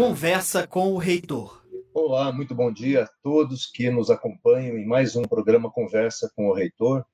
Conversa 0.00 0.66
com 0.66 0.94
o 0.94 0.96
Reitor. 0.96 1.62
Olá, 1.92 2.32
muito 2.32 2.54
bom 2.54 2.72
dia 2.72 3.02
a 3.02 3.08
todos 3.22 3.66
que 3.66 3.90
nos 3.90 4.08
acompanham 4.08 4.78
em 4.78 4.86
mais 4.86 5.14
um 5.14 5.20
programa 5.20 5.70
Conversa 5.70 6.32
com 6.34 6.48
o 6.48 6.54
Reitor. 6.54 7.04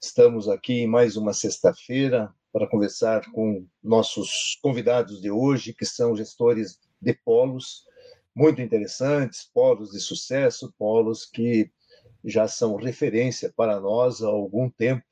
Estamos 0.00 0.48
aqui 0.48 0.80
em 0.80 0.86
mais 0.88 1.16
uma 1.16 1.32
sexta-feira 1.32 2.34
para 2.52 2.66
conversar 2.66 3.30
com 3.30 3.64
nossos 3.80 4.58
convidados 4.60 5.22
de 5.22 5.30
hoje, 5.30 5.72
que 5.72 5.86
são 5.86 6.16
gestores 6.16 6.76
de 7.00 7.14
polos 7.24 7.84
muito 8.34 8.60
interessantes, 8.60 9.48
polos 9.54 9.92
de 9.92 10.00
sucesso, 10.00 10.74
polos 10.76 11.24
que 11.24 11.70
já 12.24 12.48
são 12.48 12.74
referência 12.74 13.52
para 13.56 13.78
nós 13.78 14.24
há 14.24 14.26
algum 14.26 14.68
tempo. 14.68 15.04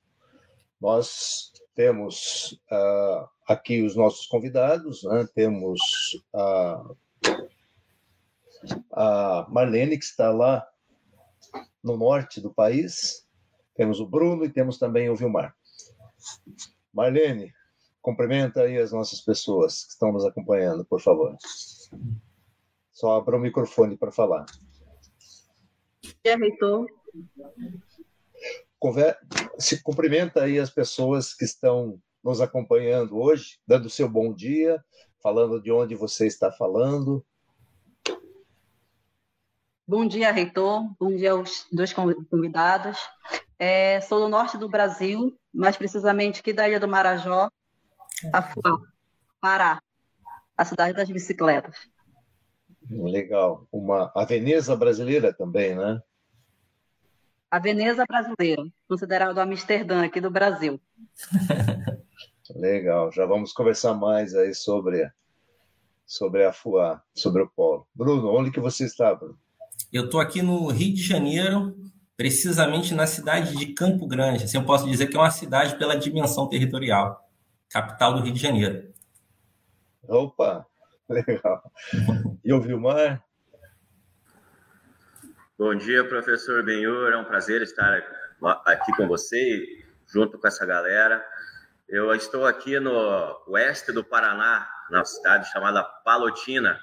Nós 0.80 1.52
temos 1.74 2.60
uh, 2.70 3.28
aqui 3.46 3.82
os 3.82 3.96
nossos 3.96 4.26
convidados, 4.26 5.02
né? 5.04 5.26
temos 5.34 5.80
a, 6.34 6.84
a 8.92 9.46
Marlene, 9.48 9.98
que 9.98 10.04
está 10.04 10.30
lá 10.30 10.66
no 11.82 11.96
norte 11.96 12.40
do 12.40 12.52
país, 12.52 13.26
temos 13.74 14.00
o 14.00 14.06
Bruno 14.06 14.44
e 14.44 14.52
temos 14.52 14.78
também 14.78 15.08
o 15.08 15.16
Vilmar. 15.16 15.54
Marlene, 16.92 17.52
cumprimenta 18.02 18.62
aí 18.62 18.78
as 18.78 18.92
nossas 18.92 19.20
pessoas 19.20 19.84
que 19.84 19.92
estão 19.92 20.12
nos 20.12 20.24
acompanhando, 20.24 20.84
por 20.84 21.00
favor. 21.00 21.36
Só 22.92 23.16
abra 23.16 23.36
o 23.36 23.40
microfone 23.40 23.96
para 23.96 24.12
falar. 24.12 24.44
dia, 26.24 26.36
reitor. 26.36 26.86
Conver... 28.80 29.16
Se 29.58 29.82
cumprimenta 29.82 30.42
aí 30.42 30.58
as 30.58 30.70
pessoas 30.70 31.34
que 31.34 31.44
estão 31.44 32.00
nos 32.24 32.40
acompanhando 32.40 33.18
hoje, 33.18 33.58
dando 33.66 33.90
seu 33.90 34.08
bom 34.08 34.34
dia, 34.34 34.82
falando 35.22 35.62
de 35.62 35.70
onde 35.70 35.94
você 35.94 36.26
está 36.26 36.50
falando. 36.50 37.24
Bom 39.86 40.06
dia, 40.06 40.32
reitor. 40.32 40.88
Bom 40.98 41.14
dia 41.14 41.32
aos 41.32 41.66
dois 41.70 41.92
convidados. 41.92 42.98
É, 43.58 44.00
sou 44.00 44.20
do 44.20 44.28
norte 44.28 44.56
do 44.56 44.68
Brasil, 44.68 45.38
mais 45.52 45.76
precisamente 45.76 46.40
aqui 46.40 46.52
da 46.52 46.66
Ilha 46.66 46.80
do 46.80 46.88
Marajó, 46.88 47.50
Afuá, 48.32 48.78
Pará, 49.40 49.82
a 50.56 50.64
cidade 50.64 50.94
das 50.94 51.10
bicicletas. 51.10 51.76
Legal. 52.90 53.66
Uma, 53.70 54.10
a 54.16 54.24
Veneza 54.24 54.74
brasileira 54.74 55.34
também, 55.34 55.74
né? 55.74 56.00
A 57.50 57.58
Veneza 57.58 58.04
brasileira, 58.06 58.62
considerado 58.88 59.38
Amsterdã 59.38 60.04
aqui 60.04 60.20
do 60.20 60.30
Brasil. 60.30 60.80
Legal. 62.54 63.10
Já 63.10 63.26
vamos 63.26 63.52
conversar 63.52 63.94
mais 63.94 64.34
aí 64.34 64.54
sobre 64.54 65.10
sobre 66.06 66.44
a 66.44 66.52
FUA, 66.52 67.02
sobre 67.14 67.42
o 67.42 67.48
polo. 67.48 67.86
Bruno, 67.94 68.32
onde 68.32 68.50
que 68.50 68.60
você 68.60 68.84
está, 68.84 69.14
Bruno? 69.14 69.38
Eu 69.92 70.06
estou 70.06 70.20
aqui 70.20 70.42
no 70.42 70.68
Rio 70.68 70.94
de 70.94 71.02
Janeiro, 71.02 71.76
precisamente 72.16 72.94
na 72.94 73.06
cidade 73.06 73.56
de 73.56 73.66
Campo 73.74 74.06
Grande. 74.06 74.44
Assim 74.44 74.56
eu 74.56 74.64
posso 74.64 74.88
dizer 74.88 75.06
que 75.06 75.16
é 75.16 75.20
uma 75.20 75.30
cidade 75.30 75.76
pela 75.78 75.96
dimensão 75.96 76.48
territorial, 76.48 77.28
capital 77.68 78.14
do 78.14 78.22
Rio 78.22 78.32
de 78.32 78.40
Janeiro. 78.40 78.92
Opa, 80.08 80.66
legal. 81.08 81.62
E 82.44 82.52
o 82.52 82.60
Vilmar? 82.60 83.24
Bom 85.60 85.74
dia, 85.74 86.02
professor 86.02 86.62
Benhur. 86.62 87.12
É 87.12 87.18
um 87.18 87.24
prazer 87.24 87.60
estar 87.60 88.02
aqui 88.64 88.96
com 88.96 89.06
você, 89.06 89.84
junto 90.10 90.38
com 90.38 90.48
essa 90.48 90.64
galera. 90.64 91.22
Eu 91.86 92.14
estou 92.14 92.46
aqui 92.46 92.80
no 92.80 93.38
oeste 93.46 93.92
do 93.92 94.02
Paraná, 94.02 94.66
na 94.90 95.04
cidade 95.04 95.50
chamada 95.50 95.84
Palotina, 95.84 96.80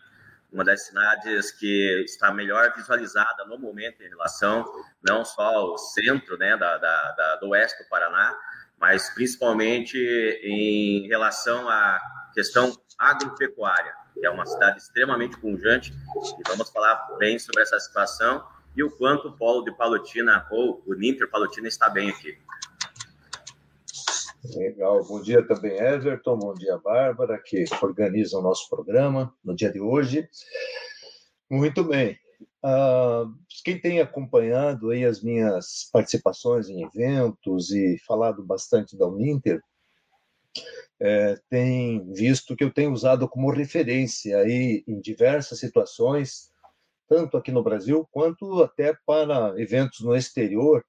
uma 0.53 0.63
das 0.63 0.85
cidades 0.85 1.49
que 1.49 2.03
está 2.05 2.31
melhor 2.31 2.71
visualizada 2.75 3.45
no 3.45 3.57
momento 3.57 4.03
em 4.03 4.09
relação 4.09 4.63
não 5.01 5.25
só 5.25 5.41
ao 5.41 5.77
centro 5.79 6.37
né, 6.37 6.55
da, 6.55 6.77
da, 6.77 7.11
da, 7.13 7.35
do 7.37 7.49
oeste 7.49 7.81
do 7.81 7.89
Paraná, 7.89 8.37
mas 8.79 9.09
principalmente 9.09 9.97
em 9.97 11.07
relação 11.07 11.67
à 11.67 11.99
questão 12.31 12.71
agropecuária, 12.99 13.95
que 14.13 14.23
é 14.23 14.29
uma 14.29 14.45
cidade 14.45 14.77
extremamente 14.77 15.35
pungente, 15.39 15.91
e 15.91 16.47
vamos 16.47 16.69
falar 16.69 17.17
bem 17.17 17.39
sobre 17.39 17.63
essa 17.63 17.79
situação 17.79 18.45
e 18.77 18.83
o 18.83 18.91
quanto 18.91 19.29
o 19.29 19.35
polo 19.35 19.63
de 19.63 19.75
Palotina, 19.75 20.45
ou 20.51 20.83
o 20.85 20.93
Ninter 20.93 21.27
Palotina, 21.31 21.67
está 21.67 21.89
bem 21.89 22.09
aqui. 22.09 22.37
Legal. 24.55 25.03
Bom 25.03 25.19
dia 25.19 25.45
também, 25.45 25.75
Everton. 25.79 26.37
Bom 26.37 26.53
dia, 26.53 26.77
Bárbara, 26.77 27.41
que 27.43 27.65
organiza 27.81 28.37
o 28.37 28.41
nosso 28.41 28.69
programa 28.69 29.33
no 29.43 29.55
dia 29.55 29.71
de 29.71 29.79
hoje. 29.79 30.29
Muito 31.49 31.83
bem. 31.83 32.19
Uh, 32.63 33.33
quem 33.63 33.81
tem 33.81 33.99
acompanhado 33.99 34.91
aí 34.91 35.03
as 35.03 35.23
minhas 35.23 35.89
participações 35.91 36.69
em 36.69 36.83
eventos 36.83 37.71
e 37.71 37.97
falado 38.05 38.45
bastante 38.45 38.95
da 38.95 39.07
Uninter, 39.07 39.59
é, 40.99 41.35
tem 41.49 42.11
visto 42.13 42.55
que 42.55 42.63
eu 42.63 42.71
tenho 42.71 42.91
usado 42.91 43.27
como 43.27 43.51
referência 43.51 44.37
aí 44.37 44.83
em 44.87 44.99
diversas 44.99 45.59
situações, 45.59 46.51
tanto 47.07 47.37
aqui 47.37 47.51
no 47.51 47.63
Brasil 47.63 48.07
quanto 48.11 48.61
até 48.61 48.95
para 49.05 49.59
eventos 49.59 50.01
no 50.01 50.15
exterior, 50.15 50.83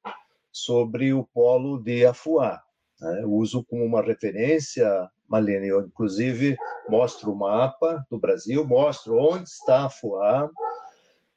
sobre 0.50 1.12
o 1.12 1.24
polo 1.24 1.78
de 1.78 2.04
Afuá. 2.04 2.62
Né? 3.00 3.22
Uso 3.26 3.64
como 3.64 3.84
uma 3.84 4.02
referência, 4.02 5.08
Malene, 5.28 5.68
eu 5.68 5.82
inclusive 5.82 6.56
mostro 6.88 7.32
o 7.32 7.36
mapa 7.36 8.04
do 8.10 8.18
Brasil, 8.18 8.66
mostro 8.66 9.16
onde 9.16 9.48
está 9.48 9.86
a 9.86 9.90
FUA, 9.90 10.50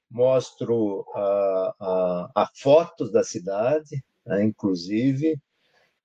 mostro 0.09 1.05
a, 1.13 1.75
a, 1.79 2.43
a 2.43 2.49
fotos 2.55 3.11
da 3.11 3.23
cidade, 3.23 4.03
né? 4.25 4.43
inclusive, 4.43 5.39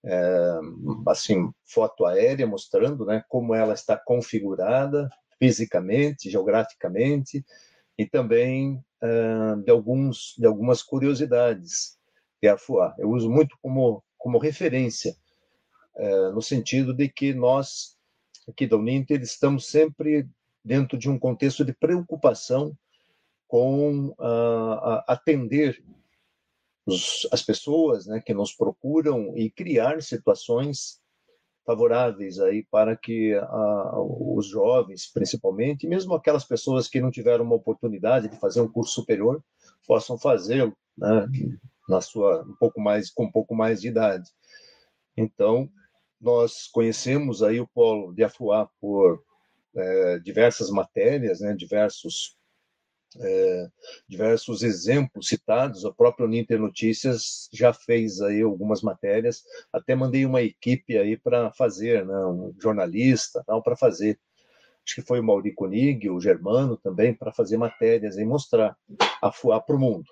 é, 0.04 0.60
assim, 1.08 1.50
foto 1.64 2.04
aérea 2.04 2.46
mostrando 2.46 3.04
né, 3.04 3.24
como 3.28 3.54
ela 3.54 3.74
está 3.74 3.96
configurada 3.96 5.08
fisicamente, 5.38 6.30
geograficamente, 6.30 7.44
e 7.98 8.06
também 8.06 8.82
é, 9.02 9.56
de, 9.64 9.70
alguns, 9.70 10.34
de 10.38 10.46
algumas 10.46 10.82
curiosidades 10.82 11.98
de 12.42 12.48
Afuá. 12.48 12.94
Eu 12.98 13.10
uso 13.10 13.30
muito 13.30 13.56
como, 13.62 14.02
como 14.18 14.38
referência 14.38 15.16
é, 15.96 16.30
no 16.30 16.42
sentido 16.42 16.92
de 16.92 17.08
que 17.08 17.32
nós, 17.32 17.96
aqui 18.48 18.66
da 18.66 18.76
Uninter, 18.76 19.20
estamos 19.22 19.66
sempre 19.66 20.28
dentro 20.64 20.98
de 20.98 21.08
um 21.08 21.18
contexto 21.18 21.64
de 21.64 21.72
preocupação 21.72 22.76
com 23.46 24.08
uh, 24.18 25.02
atender 25.06 25.80
os, 26.84 27.26
as 27.32 27.42
pessoas 27.42 28.06
né, 28.06 28.20
que 28.20 28.34
nos 28.34 28.52
procuram 28.52 29.36
e 29.36 29.48
criar 29.50 30.02
situações 30.02 31.00
favoráveis 31.66 32.38
aí 32.38 32.64
para 32.70 32.96
que 32.96 33.34
uh, 33.36 34.38
os 34.38 34.46
jovens, 34.46 35.10
principalmente, 35.12 35.86
mesmo 35.86 36.14
aquelas 36.14 36.44
pessoas 36.44 36.86
que 36.86 37.00
não 37.00 37.10
tiveram 37.10 37.44
uma 37.44 37.56
oportunidade 37.56 38.28
de 38.28 38.38
fazer 38.38 38.60
um 38.60 38.70
curso 38.70 38.94
superior, 38.94 39.42
possam 39.86 40.16
fazê-lo, 40.16 40.76
né, 40.96 41.26
na 41.88 42.00
sua 42.00 42.42
um 42.42 42.54
pouco 42.54 42.80
mais 42.80 43.10
com 43.10 43.24
um 43.24 43.30
pouco 43.30 43.54
mais 43.54 43.80
de 43.80 43.88
idade. 43.88 44.30
Então, 45.16 45.68
nós 46.20 46.68
conhecemos 46.68 47.42
aí 47.42 47.60
o 47.60 47.66
polo 47.66 48.14
de 48.14 48.22
Afuá 48.22 48.70
por 48.80 49.22
é, 49.74 50.18
diversas 50.20 50.70
matérias, 50.70 51.40
né, 51.40 51.52
diversos 51.52 52.36
é, 53.20 53.68
diversos 54.08 54.62
exemplos 54.62 55.28
citados. 55.28 55.84
A 55.84 55.92
própria 55.92 56.26
Uninter 56.26 56.58
Notícias 56.58 57.48
já 57.52 57.72
fez 57.72 58.20
aí 58.20 58.42
algumas 58.42 58.82
matérias. 58.82 59.42
Até 59.72 59.94
mandei 59.94 60.24
uma 60.26 60.42
equipe 60.42 60.96
aí 60.98 61.16
para 61.16 61.50
fazer, 61.52 62.04
né, 62.06 62.18
um 62.26 62.54
jornalista, 62.60 63.44
para 63.62 63.76
fazer. 63.76 64.18
Acho 64.84 64.94
que 64.94 65.02
foi 65.02 65.20
o 65.20 65.24
Mauri 65.24 65.52
Konig, 65.52 66.08
o 66.08 66.20
Germano 66.20 66.76
também, 66.76 67.12
para 67.12 67.32
fazer 67.32 67.56
matérias 67.56 68.16
e 68.16 68.24
mostrar 68.24 68.76
a 69.20 69.32
FUA 69.32 69.60
para 69.60 69.74
o 69.74 69.78
mundo. 69.78 70.06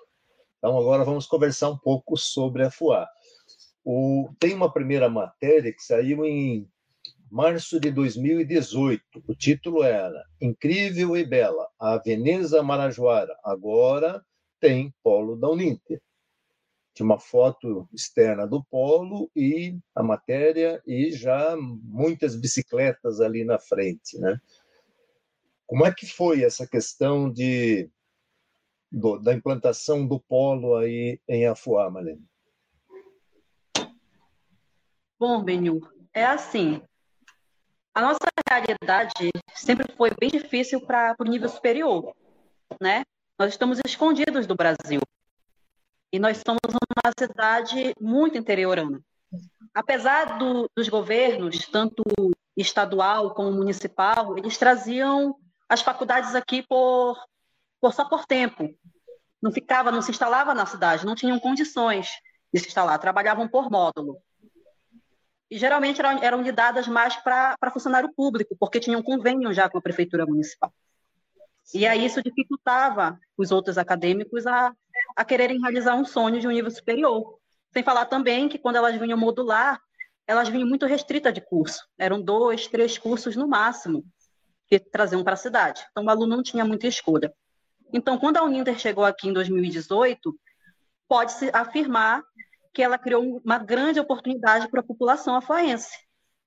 Então, 0.57 0.77
agora 0.77 1.03
vamos 1.03 1.27
conversar 1.27 1.69
um 1.69 1.77
pouco 1.77 2.17
sobre 2.17 2.63
a 2.63 2.71
FUA. 2.71 3.07
O, 3.85 4.29
tem 4.39 4.53
uma 4.53 4.71
primeira 4.71 5.07
matéria 5.07 5.71
que 5.71 5.81
saiu 5.81 6.25
em 6.25 6.67
março 7.29 7.79
de 7.79 7.91
2018. 7.91 9.23
O 9.27 9.35
título 9.35 9.83
era 9.83 10.23
Incrível 10.41 11.15
e 11.17 11.25
Bela, 11.25 11.67
a 11.79 11.97
Veneza 11.97 12.61
Marajoara 12.63 13.37
agora 13.43 14.23
tem 14.59 14.93
polo 15.03 15.35
da 15.35 15.49
Uninter. 15.49 16.01
Tinha 16.93 17.05
uma 17.05 17.19
foto 17.19 17.89
externa 17.93 18.47
do 18.47 18.63
polo 18.63 19.29
e 19.35 19.77
a 19.93 20.01
matéria 20.01 20.81
e 20.87 21.11
já 21.11 21.55
muitas 21.57 22.35
bicicletas 22.35 23.19
ali 23.19 23.43
na 23.43 23.59
frente, 23.59 24.17
né? 24.17 24.39
Como 25.67 25.85
é 25.85 25.93
que 25.93 26.05
foi 26.05 26.43
essa 26.43 26.65
questão 26.65 27.29
de 27.29 27.89
do, 28.91 29.17
da 29.17 29.33
implantação 29.33 30.07
do 30.07 30.19
polo 30.19 30.75
aí 30.77 31.19
em 31.27 31.45
Afuá, 31.47 31.89
Malene? 31.89 32.23
Bom, 35.19 35.43
Benhu, 35.43 35.81
é 36.13 36.25
assim. 36.25 36.81
A 37.95 38.01
nossa 38.01 38.27
realidade 38.45 39.31
sempre 39.55 39.89
foi 39.95 40.11
bem 40.19 40.29
difícil 40.29 40.81
para 40.81 41.15
o 41.17 41.23
nível 41.23 41.47
superior, 41.47 42.13
né? 42.81 43.05
Nós 43.39 43.51
estamos 43.51 43.79
escondidos 43.85 44.45
do 44.45 44.53
Brasil. 44.53 44.99
E 46.11 46.19
nós 46.19 46.43
somos 46.45 46.59
uma 46.73 47.13
cidade 47.17 47.95
muito 47.97 48.37
interiorana. 48.37 48.99
Apesar 49.73 50.37
do, 50.37 50.69
dos 50.75 50.89
governos, 50.89 51.69
tanto 51.69 52.03
estadual 52.57 53.33
como 53.33 53.53
municipal, 53.53 54.37
eles 54.37 54.57
traziam 54.57 55.33
as 55.69 55.81
faculdades 55.81 56.35
aqui 56.35 56.63
por, 56.63 57.17
por 57.79 57.93
só 57.93 58.03
por 58.03 58.25
tempo. 58.25 58.75
Não 59.41 59.53
ficava, 59.53 59.89
não 59.89 60.01
se 60.01 60.11
instalava 60.11 60.53
na 60.53 60.65
cidade, 60.65 61.05
não 61.05 61.15
tinham 61.15 61.39
condições 61.39 62.09
de 62.53 62.59
se 62.59 62.67
instalar, 62.67 62.99
trabalhavam 62.99 63.47
por 63.47 63.71
módulo. 63.71 64.21
E 65.55 65.57
geralmente 65.57 66.01
eram, 66.01 66.21
eram 66.21 66.43
dadas 66.51 66.85
mais 66.85 67.15
para 67.15 67.55
funcionário 67.71 68.11
público, 68.13 68.57
porque 68.59 68.77
tinham 68.77 69.01
convênio 69.01 69.53
já 69.53 69.69
com 69.69 69.77
a 69.77 69.81
prefeitura 69.81 70.25
municipal. 70.25 70.69
E 71.73 71.87
aí 71.87 72.05
isso 72.05 72.21
dificultava 72.21 73.17
os 73.37 73.53
outros 73.53 73.77
acadêmicos 73.77 74.45
a, 74.45 74.75
a 75.15 75.23
quererem 75.23 75.61
realizar 75.61 75.95
um 75.95 76.03
sonho 76.03 76.41
de 76.41 76.47
um 76.47 76.51
nível 76.51 76.69
superior. 76.69 77.39
Sem 77.71 77.83
falar 77.83 78.03
também 78.07 78.49
que 78.49 78.57
quando 78.57 78.75
elas 78.75 78.99
vinham 78.99 79.17
modular, 79.17 79.79
elas 80.27 80.49
vinham 80.49 80.67
muito 80.67 80.85
restritas 80.85 81.33
de 81.33 81.39
curso. 81.39 81.87
Eram 81.97 82.21
dois, 82.21 82.67
três 82.67 82.97
cursos 82.97 83.37
no 83.37 83.47
máximo 83.47 84.03
que 84.67 84.77
traziam 84.77 85.23
para 85.23 85.35
a 85.35 85.37
cidade. 85.37 85.85
Então 85.89 86.03
o 86.03 86.09
aluno 86.09 86.35
não 86.35 86.43
tinha 86.43 86.65
muita 86.65 86.85
escolha. 86.85 87.33
Então, 87.93 88.17
quando 88.17 88.35
a 88.35 88.43
Uninter 88.43 88.77
chegou 88.77 89.05
aqui 89.05 89.29
em 89.29 89.33
2018, 89.33 90.37
pode-se 91.07 91.49
afirmar 91.53 92.21
que 92.75 92.83
ela 92.83 92.97
criou 92.97 93.41
uma 93.43 93.57
grande 93.57 94.01
oportunidade 94.01 94.67
para 94.67 94.81
a 94.81 94.83
população 94.83 95.33
afoense, 95.33 95.97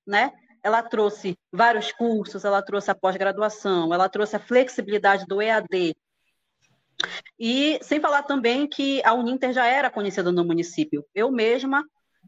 né? 0.06 0.30
Ela 0.62 0.82
trouxe 0.82 1.38
vários 1.50 1.90
cursos, 1.90 2.44
ela 2.44 2.60
trouxe 2.60 2.90
a 2.90 2.94
pós-graduação, 2.94 3.94
ela 3.94 4.10
trouxe 4.10 4.36
a 4.36 4.38
flexibilidade 4.38 5.25
do 5.25 5.40
EAD. 5.40 5.96
E 7.38 7.78
sem 7.82 7.98
falar 7.98 8.25
também 8.25 8.69
que 8.69 9.02
a 9.04 9.14
Uninter 9.14 9.54
já 9.54 9.64
era 9.64 9.88
conhecida 9.88 10.30
no 10.30 10.44
município. 10.44 11.02
Eu 11.14 11.30
mesma 11.30 11.82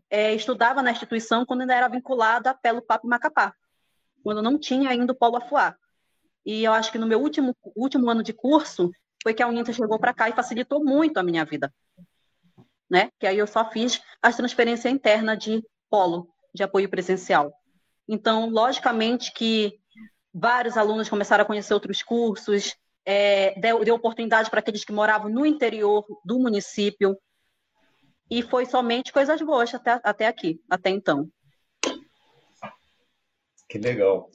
é, 0.08 0.32
estudava 0.34 0.82
na 0.82 0.92
instituição 0.92 1.44
quando 1.44 1.60
ainda 1.60 1.74
era 1.74 1.88
vinculada 1.88 2.54
pelo 2.54 2.80
Papo 2.80 3.06
Macapá, 3.06 3.52
quando 4.24 4.40
não 4.40 4.58
tinha 4.58 4.88
ainda 4.88 5.12
o 5.12 5.16
Polo 5.16 5.36
Afuá. 5.36 5.76
E 6.46 6.64
eu 6.64 6.72
acho 6.72 6.90
que 6.90 6.98
no 6.98 7.06
meu 7.06 7.20
último, 7.20 7.54
último 7.76 8.08
ano 8.08 8.22
de 8.22 8.32
curso 8.32 8.90
foi 9.22 9.34
que 9.34 9.42
a 9.42 9.46
Uninter 9.46 9.74
chegou 9.74 9.98
para 9.98 10.14
cá 10.14 10.30
e 10.30 10.32
facilitou 10.32 10.82
muito 10.82 11.18
a 11.18 11.22
minha 11.22 11.44
vida 11.44 11.70
né? 12.90 13.10
Que 13.18 13.26
aí 13.26 13.38
eu 13.38 13.46
só 13.46 13.70
fiz 13.70 14.02
a 14.20 14.32
transferência 14.32 14.88
interna 14.88 15.36
de 15.36 15.62
polo 15.88 16.28
de 16.54 16.62
apoio 16.62 16.88
presencial. 16.88 17.52
Então, 18.08 18.50
logicamente 18.50 19.32
que 19.32 19.78
vários 20.34 20.76
alunos 20.76 21.08
começaram 21.08 21.42
a 21.42 21.46
conhecer 21.46 21.72
outros 21.72 22.02
cursos, 22.02 22.74
é, 23.04 23.58
deu, 23.60 23.84
deu 23.84 23.94
oportunidade 23.94 24.50
para 24.50 24.60
aqueles 24.60 24.84
que 24.84 24.92
moravam 24.92 25.30
no 25.30 25.46
interior 25.46 26.04
do 26.24 26.38
município, 26.38 27.16
e 28.30 28.42
foi 28.42 28.64
somente 28.64 29.12
coisas 29.12 29.40
boas 29.42 29.74
até, 29.74 30.00
até 30.04 30.26
aqui, 30.26 30.60
até 30.70 30.90
então. 30.90 31.28
Que 33.68 33.78
legal. 33.78 34.30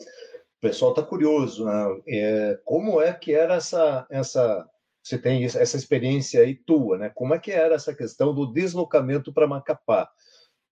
O 0.58 0.62
pessoal 0.62 0.92
está 0.92 1.01
curioso, 1.01 1.66
né? 1.66 2.01
É, 2.08 2.60
como 2.66 3.01
é 3.01 3.13
que 3.13 3.34
era 3.34 3.56
essa, 3.56 4.06
essa 4.10 4.69
você 5.06 5.19
tem 5.19 5.46
essa 5.46 5.78
experiência 5.78 6.42
aí 6.42 6.56
tua, 6.56 6.98
né? 6.98 7.12
Como 7.13 7.36
é 7.36 7.40
que 7.40 7.52
era 7.52 7.75
essa 7.75 7.94
questão 7.94 8.34
do 8.34 8.52
deslocamento 8.52 9.31
para 9.31 9.48
Macapá? 9.48 10.10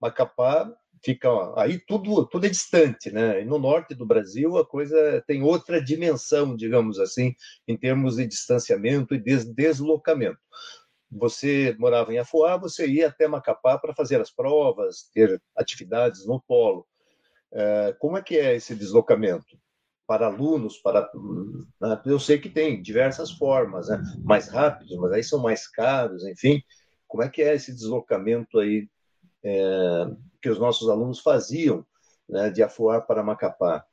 Macapá 0.01 0.73
fica 1.05 1.29
aí 1.55 1.77
tudo 1.77 2.25
tudo 2.25 2.47
é 2.47 2.49
distante, 2.49 3.11
né? 3.11 3.41
E 3.41 3.45
no 3.45 3.59
norte 3.59 3.93
do 3.93 4.07
Brasil 4.07 4.57
a 4.57 4.65
coisa 4.65 5.23
tem 5.27 5.43
outra 5.43 5.79
dimensão, 5.79 6.55
digamos 6.55 6.99
assim, 6.99 7.35
em 7.67 7.77
termos 7.77 8.15
de 8.15 8.25
distanciamento 8.25 9.13
e 9.13 9.19
des 9.19 9.45
deslocamento. 9.45 10.39
Você 11.11 11.75
morava 11.77 12.11
em 12.11 12.17
Afuá, 12.17 12.57
você 12.57 12.87
ia 12.87 13.09
até 13.09 13.27
Macapá 13.27 13.77
para 13.77 13.93
fazer 13.93 14.19
as 14.19 14.31
provas, 14.31 15.11
ter 15.13 15.39
atividades 15.55 16.25
no 16.25 16.41
polo. 16.41 16.87
É, 17.53 17.95
como 17.99 18.17
é 18.17 18.23
que 18.23 18.35
é 18.39 18.55
esse 18.55 18.73
deslocamento? 18.73 19.55
Para 20.05 20.27
alunos, 20.27 20.77
para 20.77 21.09
né? 21.79 22.01
eu 22.05 22.19
sei 22.19 22.37
que 22.37 22.49
tem 22.49 22.81
diversas 22.81 23.31
formas, 23.31 23.87
né? 23.87 24.01
mais 24.23 24.49
rápidos, 24.49 24.97
mas 24.97 25.11
aí 25.11 25.23
são 25.23 25.39
mais 25.39 25.67
caros, 25.67 26.25
enfim. 26.25 26.61
Como 27.07 27.23
é 27.23 27.29
que 27.29 27.41
é 27.41 27.53
esse 27.53 27.73
deslocamento 27.73 28.59
aí 28.59 28.87
é, 29.43 30.05
que 30.41 30.49
os 30.49 30.59
nossos 30.59 30.89
alunos 30.89 31.19
faziam 31.19 31.85
né, 32.27 32.49
de 32.49 32.61
Afuá 32.61 32.99
para 33.01 33.23
Macapá? 33.23 33.85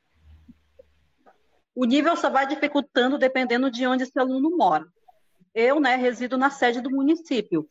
O 1.75 1.85
nível 1.85 2.17
só 2.17 2.29
vai 2.29 2.47
dificultando 2.47 3.19
dependendo 3.19 3.71
de 3.71 3.87
onde 3.87 4.03
esse 4.03 4.19
aluno 4.19 4.57
mora. 4.57 4.87
Eu, 5.55 5.81
né, 5.81 5.97
resido 5.97 6.37
na 6.37 6.51
sede 6.51 6.81
do 6.81 6.91
município, 6.91 7.69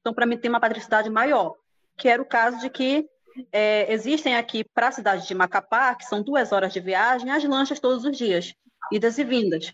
então 0.00 0.12
para 0.12 0.26
mim 0.26 0.36
tem 0.36 0.48
uma 0.48 0.60
patricidade 0.60 1.08
maior, 1.08 1.54
que 1.96 2.08
era 2.08 2.20
o 2.20 2.26
caso 2.26 2.58
de 2.58 2.68
que 2.70 3.08
é, 3.50 3.92
existem 3.92 4.36
aqui 4.36 4.64
para 4.64 4.88
a 4.88 4.92
cidade 4.92 5.26
de 5.26 5.34
Macapá, 5.34 5.94
que 5.94 6.04
são 6.04 6.22
duas 6.22 6.52
horas 6.52 6.72
de 6.72 6.80
viagem, 6.80 7.30
as 7.30 7.44
lanchas 7.44 7.80
todos 7.80 8.04
os 8.04 8.16
dias, 8.16 8.54
idas 8.90 9.18
e 9.18 9.24
vindas. 9.24 9.72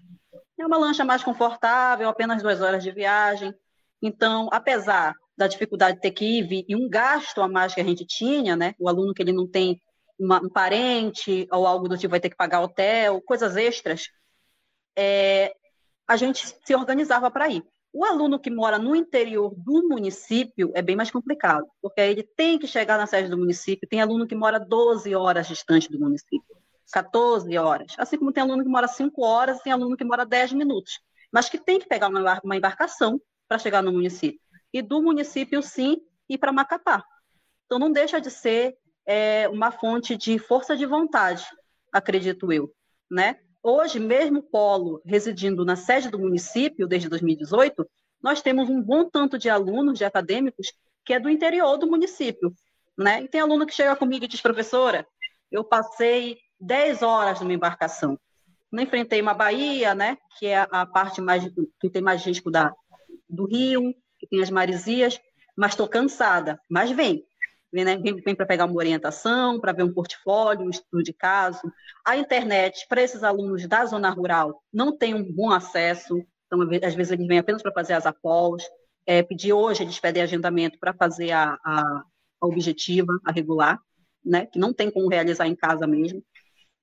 É 0.59 0.67
uma 0.67 0.79
lancha 0.79 1.05
mais 1.05 1.23
confortável, 1.23 2.09
apenas 2.09 2.43
duas 2.43 2.61
horas 2.61 2.83
de 2.83 2.91
viagem. 2.91 3.55
Então, 4.03 4.49
apesar 4.53 5.15
da 5.37 5.47
dificuldade 5.47 5.97
de 5.97 6.03
ter 6.03 6.11
que 6.11 6.25
ir 6.25 6.65
e 6.69 6.75
um 6.75 6.89
gasto 6.89 7.41
a 7.41 7.49
mais 7.49 7.75
que 7.75 7.81
a 7.81 7.85
gente 7.85 8.05
tinha, 8.05 8.57
né? 8.57 8.75
O 8.79 8.89
aluno 8.89 9.15
que 9.15 9.23
ele 9.23 9.33
não 9.33 9.47
tem 9.47 9.81
uma, 10.19 10.41
um 10.43 10.49
parente 10.49 11.47
ou 11.53 11.67
algo 11.67 11.89
do 11.89 11.97
tipo 11.97 12.11
vai 12.11 12.21
ter 12.21 12.31
que 12.31 12.37
pagar 12.37 12.61
hotel, 12.61 13.21
coisas 13.23 13.57
extras, 13.57 14.09
é, 14.97 15.55
a 16.09 16.17
gente 16.17 16.45
se 16.65 16.75
organizava 16.75 17.31
para 17.31 17.49
ir. 17.49 17.63
O 17.93 18.05
aluno 18.05 18.39
que 18.39 18.51
mora 18.51 18.79
no 18.79 18.95
interior 18.95 19.55
do 19.57 19.89
município 19.89 20.71
é 20.75 20.83
bem 20.83 20.95
mais 20.95 21.11
complicado, 21.11 21.67
porque 21.81 22.01
ele 22.01 22.23
tem 22.23 22.59
que 22.59 22.67
chegar 22.67 22.99
na 22.99 23.07
sede 23.07 23.29
do 23.29 23.39
município. 23.39 23.89
Tem 23.89 24.01
aluno 24.01 24.27
que 24.27 24.35
mora 24.35 24.59
12 24.61 25.15
horas 25.15 25.47
distante 25.47 25.91
do 25.91 25.99
município, 25.99 26.57
14 26.93 27.57
horas. 27.57 27.95
Assim 27.99 28.19
como 28.19 28.33
tem 28.33 28.43
aluno 28.43 28.63
que 28.63 28.69
mora 28.69 28.87
5 28.87 29.25
horas, 29.25 29.61
tem 29.61 29.73
aluno 29.73 29.97
que 29.97 30.05
mora 30.05 30.27
10 30.27 30.53
minutos, 30.53 31.01
mas 31.33 31.49
que 31.49 31.59
tem 31.59 31.79
que 31.79 31.89
pegar 31.89 32.09
uma 32.09 32.57
embarcação 32.57 33.21
para 33.49 33.59
chegar 33.59 33.83
no 33.83 33.93
município. 33.93 34.41
E 34.73 34.83
do 34.83 35.03
município, 35.03 35.63
sim, 35.63 35.97
ir 36.29 36.37
para 36.37 36.53
Macapá. 36.53 37.03
Então, 37.65 37.79
não 37.79 37.91
deixa 37.91 38.21
de 38.21 38.31
ser 38.31 38.77
é, 39.07 39.49
uma 39.49 39.71
fonte 39.71 40.17
de 40.17 40.39
força 40.39 40.77
de 40.77 40.85
vontade, 40.85 41.47
acredito 41.91 42.53
eu, 42.53 42.71
né? 43.11 43.41
Hoje, 43.71 44.01
mesmo 44.01 44.43
polo 44.43 45.03
residindo 45.05 45.63
na 45.63 45.77
sede 45.77 46.09
do 46.09 46.19
município 46.19 46.89
desde 46.89 47.07
2018, 47.07 47.87
nós 48.23 48.41
temos 48.41 48.71
um 48.71 48.83
bom 48.83 49.05
tanto 49.11 49.37
de 49.37 49.51
alunos, 49.51 49.99
de 49.99 50.07
acadêmicos, 50.07 50.73
que 51.05 51.13
é 51.13 51.21
do 51.21 51.29
interior 51.29 51.77
do 51.77 51.87
município. 51.87 52.55
Né? 52.97 53.25
E 53.25 53.29
tem 53.29 53.43
aluno 53.43 53.67
que 53.67 53.75
chega 53.75 53.95
comigo 53.95 54.25
e 54.25 54.29
diz, 54.29 54.41
professora, 54.41 55.07
eu 55.53 55.63
passei 55.63 56.39
10 56.59 57.03
horas 57.03 57.43
numa 57.43 57.53
embarcação. 57.53 58.19
Não 58.73 58.83
enfrentei 58.83 59.21
uma 59.21 59.35
baía, 59.35 59.95
né, 59.95 60.17
que 60.39 60.47
é 60.47 60.67
a 60.71 60.87
parte 60.87 61.21
mais 61.21 61.45
que 61.79 61.91
tem 61.91 62.01
mais 62.01 62.25
risco 62.25 62.51
da, 62.51 62.73
do 63.29 63.45
rio, 63.45 63.95
que 64.19 64.27
tem 64.27 64.41
as 64.41 64.49
maresias, 64.49 65.21
mas 65.55 65.73
estou 65.73 65.87
cansada. 65.87 66.59
Mas 66.71 66.91
vem, 66.91 67.23
vem, 67.73 67.85
né, 67.85 67.97
vem, 67.97 68.17
vem 68.17 68.35
para 68.35 68.47
pegar 68.47 68.65
uma 68.65 68.77
orientação, 68.77 69.61
para 69.61 69.73
ver 69.73 69.83
um 69.83 69.93
portfólio, 69.93 70.67
um 70.67 70.71
estudo 70.71 71.03
de 71.03 71.13
caso. 71.13 71.61
A 72.05 72.17
internet, 72.17 72.87
para 72.89 73.03
esses 73.03 73.23
alunos 73.23 73.67
da 73.67 73.85
zona 73.85 74.11
rural, 74.11 74.63
não 74.73 74.97
tem 74.97 75.15
um 75.15 75.33
bom 75.33 75.51
acesso, 75.51 76.25
então, 76.47 76.63
às 76.63 76.95
vezes, 76.95 77.13
eles 77.13 77.27
vêm 77.27 77.39
apenas 77.39 77.63
para 77.63 77.73
fazer 77.73 77.93
as 77.93 78.07
após. 78.07 78.65
É, 79.07 79.23
pedir 79.23 79.53
hoje, 79.53 79.83
eles 79.83 80.01
pedem 80.01 80.23
agendamento 80.23 80.79
para 80.79 80.95
fazer 80.95 81.31
a, 81.33 81.59
a, 81.65 81.81
a, 82.41 82.47
objetiva, 82.47 83.19
a 83.25 83.33
regular, 83.33 83.79
né, 84.25 84.47
que 84.47 84.59
não 84.59 84.73
tem 84.73 84.91
como 84.91 85.09
realizar 85.09 85.47
em 85.47 85.55
casa 85.55 85.87
mesmo. 85.87 86.23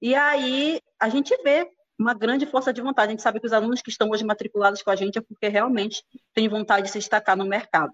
E 0.02 0.14
aí, 0.16 0.80
a 1.00 1.10
gente 1.10 1.36
vê 1.44 1.68
uma 1.98 2.14
grande 2.14 2.46
força 2.46 2.74
de 2.74 2.82
vontade. 2.82 3.10
A 3.10 3.12
gente 3.12 3.22
sabe 3.22 3.40
que 3.40 3.48
os 3.48 3.54
alunos 3.54 3.82
que 3.82 3.90
estão 3.90 4.10
hoje 4.10 4.24
matriculados 4.24 4.82
com 4.84 4.92
a 4.92 4.96
gente 4.96 5.18
é 5.18 5.22
porque 5.22 5.48
realmente 5.48 6.04
têm 6.34 6.48
vontade 6.48 6.88
de 6.88 6.92
se 6.92 7.00
destacar 7.00 7.38
no 7.38 7.46
mercado 7.46 7.94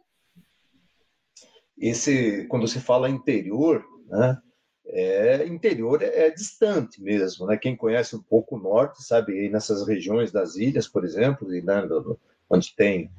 esse 1.81 2.45
quando 2.47 2.67
se 2.67 2.79
fala 2.79 3.09
interior, 3.09 3.83
né, 4.07 4.37
é, 4.85 5.47
interior 5.47 6.01
é, 6.01 6.27
é, 6.27 6.29
distante 6.31 7.01
mesmo, 7.01 7.45
né? 7.47 7.57
Quem 7.57 7.75
conhece 7.75 8.15
um 8.15 8.21
pouco 8.21 8.57
o 8.57 8.59
norte 8.59 9.03
sabe 9.03 9.49
nessas 9.49 9.87
regiões 9.87 10.31
das 10.31 10.55
ilhas, 10.55 10.87
por 10.87 11.05
exemplo, 11.05 11.53
e, 11.53 11.61
né, 11.61 11.87
onde 12.49 12.75
tem 12.75 13.09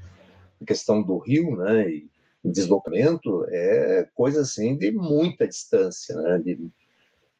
a 0.61 0.64
questão 0.64 1.02
do 1.02 1.19
rio, 1.19 1.57
né, 1.57 1.88
e 1.88 2.11
deslocamento, 2.45 3.47
é 3.49 4.09
coisa 4.14 4.42
assim 4.42 4.76
de 4.76 4.90
muita 4.90 5.47
distância, 5.47 6.14
né? 6.16 6.38
De, 6.38 6.54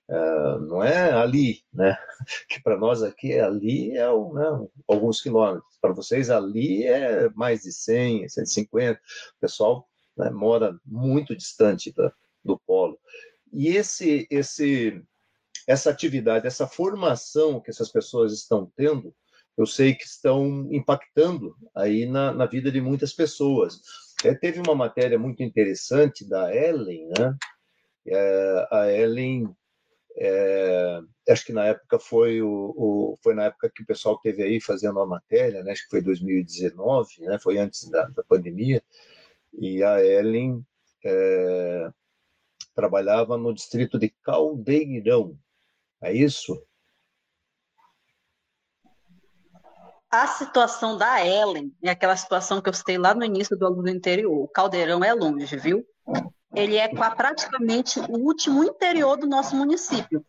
uh, 0.09 0.59
não 0.61 0.83
é 0.83 1.13
ali, 1.13 1.63
né? 1.73 1.97
Que 2.49 2.63
para 2.63 2.77
nós 2.77 3.03
aqui 3.03 3.33
é 3.33 3.41
ali 3.41 3.97
é 3.97 4.07
né, 4.07 4.67
alguns 4.87 5.21
quilômetros. 5.21 5.77
Para 5.81 5.93
vocês 5.93 6.31
ali 6.31 6.85
é 6.85 7.29
mais 7.31 7.63
de 7.63 7.73
100, 7.73 8.29
150. 8.29 9.01
O 9.37 9.41
pessoal 9.41 9.89
né, 10.25 10.31
mora 10.31 10.79
muito 10.85 11.37
distante 11.37 11.93
da, 11.93 12.13
do 12.45 12.59
polo. 12.59 12.99
E 13.53 13.69
esse, 13.69 14.27
esse, 14.31 15.03
essa 15.67 15.91
atividade, 15.91 16.47
essa 16.47 16.67
formação 16.67 17.61
que 17.61 17.71
essas 17.71 17.91
pessoas 17.91 18.33
estão 18.33 18.71
tendo, 18.77 19.15
eu 19.57 19.67
sei 19.67 19.95
que 19.95 20.05
estão 20.05 20.67
impactando 20.71 21.55
aí 21.75 22.07
na, 22.07 22.33
na 22.33 22.47
vida 22.47 22.71
de 22.71 22.81
muitas 22.81 23.13
pessoas. 23.13 23.81
É, 24.25 24.35
teve 24.35 24.61
uma 24.61 24.75
matéria 24.75 25.19
muito 25.19 25.43
interessante 25.43 26.27
da 26.27 26.55
Ellen, 26.55 27.09
né? 27.19 27.37
É, 28.07 28.69
a 28.71 28.93
Ellen, 28.93 29.55
é, 30.17 31.01
acho 31.29 31.45
que 31.45 31.53
na 31.53 31.67
época 31.67 31.99
foi 31.99 32.41
o, 32.41 32.75
o, 32.77 33.19
foi 33.23 33.35
na 33.35 33.45
época 33.45 33.71
que 33.75 33.83
o 33.83 33.87
pessoal 33.87 34.19
teve 34.19 34.43
aí 34.43 34.61
fazendo 34.61 35.01
a 35.01 35.07
matéria, 35.07 35.63
né? 35.63 35.73
Acho 35.73 35.85
que 35.85 35.91
foi 35.91 36.03
2019, 36.03 37.23
né? 37.23 37.39
Foi 37.39 37.59
antes 37.59 37.89
da, 37.91 38.05
da 38.05 38.23
pandemia. 38.23 38.83
E 39.53 39.83
a 39.83 40.03
Ellen 40.03 40.65
é, 41.05 41.91
trabalhava 42.75 43.37
no 43.37 43.53
distrito 43.53 43.99
de 43.99 44.09
Caldeirão. 44.23 45.39
É 46.01 46.13
isso? 46.13 46.61
A 50.11 50.27
situação 50.27 50.97
da 50.99 51.25
Ellen 51.25 51.73
é 51.83 51.91
aquela 51.91 52.17
situação 52.17 52.61
que 52.61 52.69
eu 52.69 52.75
citei 52.75 52.99
lá 52.99 53.15
no 53.15 53.25
início 53.25 53.57
do 53.57 53.67
aluno 53.67 53.89
interior. 53.89 54.45
O 54.45 54.49
Caldeirão 54.49 55.03
é 55.03 55.15
longe, 55.15 55.57
viu? 55.57 55.87
Ele 56.55 56.77
é 56.77 56.87
praticamente 56.89 57.99
o 57.99 58.19
último 58.19 58.63
interior 58.63 59.17
do 59.17 59.27
nosso 59.27 59.57
município. 59.57 60.25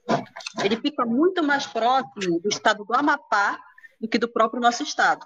Ele 0.63 0.77
fica 0.77 1.05
muito 1.05 1.43
mais 1.43 1.67
próximo 1.67 2.39
do 2.39 2.47
estado 2.47 2.85
do 2.85 2.95
Amapá 2.95 3.59
do 3.99 4.07
que 4.07 4.17
do 4.17 4.31
próprio 4.31 4.61
nosso 4.61 4.83
estado. 4.83 5.25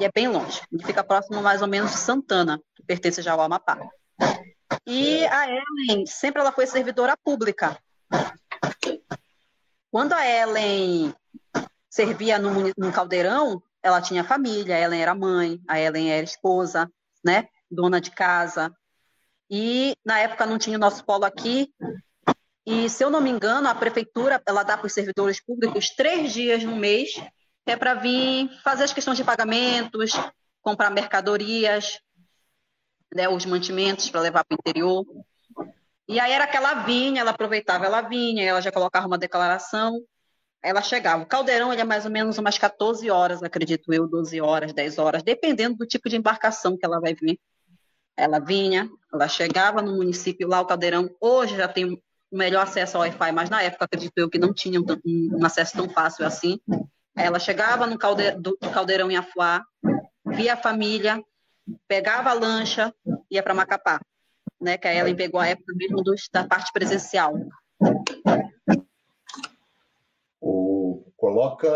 E 0.00 0.04
é 0.06 0.10
bem 0.10 0.28
longe. 0.28 0.62
Ele 0.72 0.82
fica 0.82 1.04
próximo 1.04 1.42
mais 1.42 1.60
ou 1.60 1.68
menos 1.68 1.90
de 1.90 1.98
Santana, 1.98 2.58
que 2.74 2.82
pertence 2.82 3.20
já 3.20 3.32
ao 3.32 3.40
Amapá. 3.42 3.78
E 4.86 5.26
a 5.26 5.46
Ellen, 5.46 6.06
sempre 6.06 6.40
ela 6.40 6.50
foi 6.50 6.66
servidora 6.66 7.14
pública. 7.22 7.78
Quando 9.90 10.14
a 10.14 10.26
Ellen 10.26 11.14
servia 11.90 12.38
no, 12.38 12.72
no 12.78 12.90
caldeirão, 12.90 13.62
ela 13.82 14.00
tinha 14.00 14.24
família, 14.24 14.74
a 14.74 14.80
Ellen 14.80 15.02
era 15.02 15.14
mãe, 15.14 15.60
a 15.68 15.78
Ellen 15.78 16.10
era 16.10 16.24
esposa, 16.24 16.90
né? 17.22 17.46
Dona 17.70 18.00
de 18.00 18.10
casa. 18.10 18.74
E 19.50 19.94
na 20.02 20.18
época 20.18 20.46
não 20.46 20.56
tinha 20.56 20.78
o 20.78 20.80
nosso 20.80 21.04
polo 21.04 21.26
aqui. 21.26 21.74
E 22.64 22.88
se 22.88 23.04
eu 23.04 23.10
não 23.10 23.20
me 23.20 23.28
engano, 23.28 23.68
a 23.68 23.74
prefeitura 23.74 24.40
ela 24.46 24.62
dá 24.62 24.78
para 24.78 24.86
os 24.86 24.94
servidores 24.94 25.44
públicos 25.44 25.90
três 25.90 26.32
dias 26.32 26.64
no 26.64 26.76
mês 26.76 27.20
é 27.70 27.76
para 27.76 27.94
vir 27.94 28.50
fazer 28.62 28.84
as 28.84 28.92
questões 28.92 29.16
de 29.16 29.24
pagamentos, 29.24 30.12
comprar 30.62 30.90
mercadorias, 30.90 32.00
né, 33.14 33.28
os 33.28 33.46
mantimentos 33.46 34.10
para 34.10 34.20
levar 34.20 34.44
para 34.44 34.54
o 34.54 34.58
interior. 34.58 35.04
E 36.08 36.18
aí 36.18 36.32
era 36.32 36.46
que 36.46 36.56
ela 36.56 36.74
vinha, 36.82 37.20
ela 37.20 37.30
aproveitava, 37.30 37.86
ela 37.86 38.00
vinha, 38.00 38.44
ela 38.44 38.60
já 38.60 38.72
colocava 38.72 39.06
uma 39.06 39.18
declaração, 39.18 40.00
ela 40.62 40.82
chegava. 40.82 41.22
O 41.22 41.26
caldeirão 41.26 41.72
ele 41.72 41.80
é 41.80 41.84
mais 41.84 42.04
ou 42.04 42.10
menos 42.10 42.36
umas 42.38 42.58
14 42.58 43.08
horas, 43.10 43.42
acredito 43.42 43.92
eu, 43.92 44.06
12 44.08 44.40
horas, 44.40 44.72
10 44.72 44.98
horas, 44.98 45.22
dependendo 45.22 45.76
do 45.76 45.86
tipo 45.86 46.08
de 46.08 46.16
embarcação 46.16 46.76
que 46.76 46.84
ela 46.84 47.00
vai 47.00 47.14
vir. 47.14 47.38
Ela 48.16 48.38
vinha, 48.38 48.90
ela 49.12 49.28
chegava 49.28 49.80
no 49.80 49.96
município 49.96 50.48
lá, 50.48 50.60
o 50.60 50.66
caldeirão 50.66 51.08
hoje 51.20 51.56
já 51.56 51.68
tem 51.68 51.92
o 51.92 52.02
melhor 52.32 52.62
acesso 52.62 52.96
ao 52.96 53.02
Wi-Fi, 53.02 53.32
mas 53.32 53.48
na 53.48 53.62
época 53.62 53.84
acredito 53.84 54.12
eu 54.16 54.28
que 54.28 54.38
não 54.38 54.52
tinha 54.52 54.80
um, 54.80 54.84
um 55.04 55.44
acesso 55.44 55.76
tão 55.76 55.88
fácil 55.88 56.26
assim. 56.26 56.60
Ela 57.22 57.38
chegava 57.38 57.86
no 57.86 57.98
caldeirão, 57.98 58.40
do, 58.40 58.56
caldeirão 58.56 59.10
em 59.10 59.16
Afuá, 59.16 59.62
via 60.26 60.54
a 60.54 60.56
família, 60.56 61.22
pegava 61.86 62.30
a 62.30 62.32
lancha, 62.32 62.94
ia 63.30 63.42
para 63.42 63.54
Macapá, 63.54 64.00
né? 64.58 64.78
Que 64.78 64.88
aí 64.88 64.96
ela 64.96 65.14
pegou 65.14 65.38
a 65.38 65.46
época 65.46 65.74
mesmo 65.76 66.02
do, 66.02 66.14
da 66.32 66.46
parte 66.46 66.72
presencial. 66.72 67.34
O, 70.40 71.12
coloca 71.16 71.68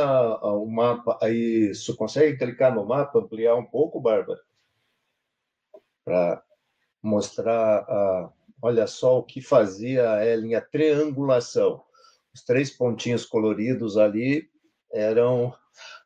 o 0.46 0.66
mapa 0.66 1.18
aí, 1.22 1.74
você 1.74 1.94
consegue 1.94 2.38
clicar 2.38 2.74
no 2.74 2.86
mapa, 2.86 3.18
ampliar 3.18 3.54
um 3.54 3.64
pouco, 3.64 4.00
Bárbara? 4.00 4.40
Para 6.04 6.42
mostrar, 7.02 7.80
a, 7.80 8.30
olha 8.62 8.86
só 8.86 9.18
o 9.18 9.22
que 9.22 9.42
fazia 9.42 10.10
a 10.10 10.26
Ellen, 10.26 10.54
a 10.54 10.60
triangulação. 10.62 11.84
Os 12.32 12.42
três 12.42 12.70
pontinhos 12.70 13.26
coloridos 13.26 13.98
ali 13.98 14.53
eram 14.94 15.52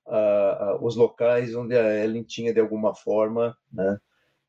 uh, 0.06 0.76
uh, 0.76 0.84
os 0.84 0.96
locais 0.96 1.54
onde 1.54 1.76
a 1.76 2.02
Ellen 2.02 2.24
tinha, 2.24 2.52
de 2.52 2.60
alguma 2.60 2.94
forma, 2.94 3.56
né, 3.70 3.98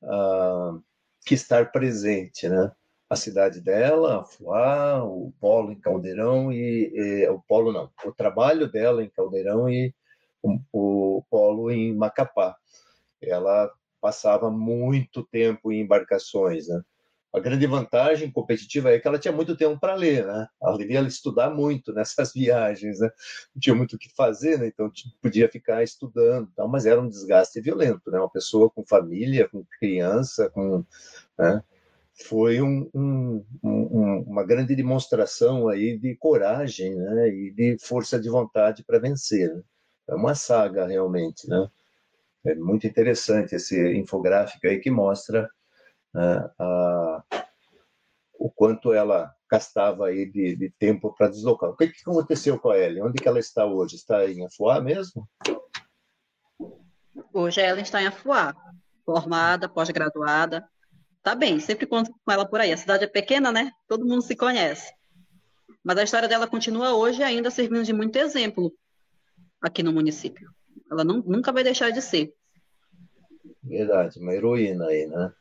uh, 0.01 0.81
que 1.25 1.35
estar 1.35 1.71
presente, 1.71 2.47
né? 2.47 2.71
A 3.09 3.15
cidade 3.15 3.59
dela, 3.59 4.21
a 4.21 4.23
Fuá, 4.23 5.03
o 5.03 5.33
polo 5.39 5.71
em 5.71 5.79
Caldeirão 5.79 6.51
e, 6.51 6.91
e, 6.93 7.27
o 7.27 7.39
polo 7.39 7.71
não, 7.71 7.89
o 8.05 8.11
trabalho 8.11 8.71
dela 8.71 9.03
em 9.03 9.09
Caldeirão 9.09 9.67
e 9.67 9.93
o, 10.41 10.59
o 10.71 11.23
polo 11.29 11.71
em 11.71 11.93
Macapá. 11.95 12.55
Ela 13.19 13.69
passava 13.99 14.49
muito 14.51 15.23
tempo 15.23 15.71
em 15.71 15.81
embarcações, 15.81 16.67
né? 16.67 16.81
A 17.31 17.39
grande 17.39 17.67
vantagem 17.67 18.31
competitiva 18.31 18.91
é 18.91 18.99
que 18.99 19.07
ela 19.07 19.19
tinha 19.19 19.31
muito 19.31 19.55
tempo 19.55 19.79
para 19.79 19.93
ler, 19.93 20.25
né? 20.25 20.47
Ela 20.61 20.77
devia 20.77 20.99
estudar 21.01 21.51
muito 21.51 21.93
nessas 21.93 22.33
viagens, 22.33 22.99
né? 22.99 23.09
Não 23.53 23.59
tinha 23.59 23.75
muito 23.75 23.95
o 23.95 23.99
que 23.99 24.09
fazer, 24.15 24.57
né? 24.57 24.67
Então 24.67 24.91
podia 25.21 25.47
ficar 25.47 25.83
estudando, 25.83 26.51
tal, 26.55 26.67
mas 26.67 26.87
era 26.87 26.99
um 26.99 27.07
desgaste 27.07 27.61
violento, 27.61 28.09
né? 28.09 28.17
Uma 28.19 28.29
pessoa 28.29 28.69
com 28.69 28.83
família, 28.83 29.47
com 29.47 29.63
criança, 29.79 30.49
com, 30.49 30.83
né? 31.37 31.63
Foi 32.25 32.61
um, 32.61 32.89
um, 32.93 33.45
um, 33.63 34.23
uma 34.23 34.43
grande 34.43 34.75
demonstração 34.75 35.69
aí 35.69 35.97
de 35.97 36.15
coragem, 36.15 36.95
né? 36.95 37.29
E 37.29 37.51
de 37.51 37.77
força 37.79 38.19
de 38.19 38.27
vontade 38.29 38.83
para 38.83 38.99
vencer. 38.99 39.53
Né? 39.53 39.61
É 40.09 40.15
uma 40.15 40.33
saga 40.33 40.87
realmente, 40.87 41.47
né? 41.47 41.69
É 42.45 42.55
muito 42.55 42.87
interessante 42.87 43.55
esse 43.55 43.77
infográfico 43.95 44.65
aí 44.65 44.79
que 44.79 44.89
mostra 44.89 45.49
né, 46.13 46.49
a, 46.57 47.23
o 48.39 48.49
quanto 48.49 48.93
ela 48.93 49.33
gastava 49.49 50.07
aí 50.07 50.25
de, 50.29 50.55
de 50.55 50.69
tempo 50.77 51.13
para 51.15 51.29
deslocar. 51.29 51.69
O 51.69 51.75
que, 51.75 51.87
que 51.87 52.01
aconteceu 52.01 52.59
com 52.59 52.69
a 52.69 52.77
Ellen? 52.77 53.03
Onde 53.03 53.21
que 53.21 53.27
ela 53.27 53.39
está 53.39 53.65
hoje? 53.65 53.95
Está 53.95 54.25
em 54.29 54.45
Afuá 54.45 54.79
mesmo? 54.79 55.27
Hoje 57.33 57.61
ela 57.61 57.81
está 57.81 58.01
em 58.01 58.07
Afuá, 58.07 58.55
formada, 59.05 59.67
pós-graduada. 59.67 60.67
Tá 61.23 61.35
bem, 61.35 61.59
sempre 61.59 61.85
conto 61.85 62.11
com 62.23 62.31
ela 62.31 62.47
por 62.47 62.59
aí. 62.59 62.71
A 62.71 62.77
cidade 62.77 63.03
é 63.03 63.07
pequena, 63.07 63.51
né? 63.51 63.71
Todo 63.87 64.05
mundo 64.05 64.21
se 64.21 64.35
conhece. 64.35 64.93
Mas 65.83 65.97
a 65.97 66.03
história 66.03 66.27
dela 66.27 66.47
continua 66.47 66.93
hoje 66.93 67.23
ainda 67.23 67.51
servindo 67.51 67.83
de 67.83 67.93
muito 67.93 68.15
exemplo 68.17 68.71
aqui 69.61 69.83
no 69.83 69.91
município. 69.91 70.49
Ela 70.91 71.03
não, 71.03 71.17
nunca 71.17 71.51
vai 71.51 71.63
deixar 71.63 71.91
de 71.91 72.01
ser. 72.01 72.33
Verdade, 73.63 74.19
uma 74.19 74.33
heroína 74.33 74.87
aí, 74.87 75.05
né? 75.05 75.33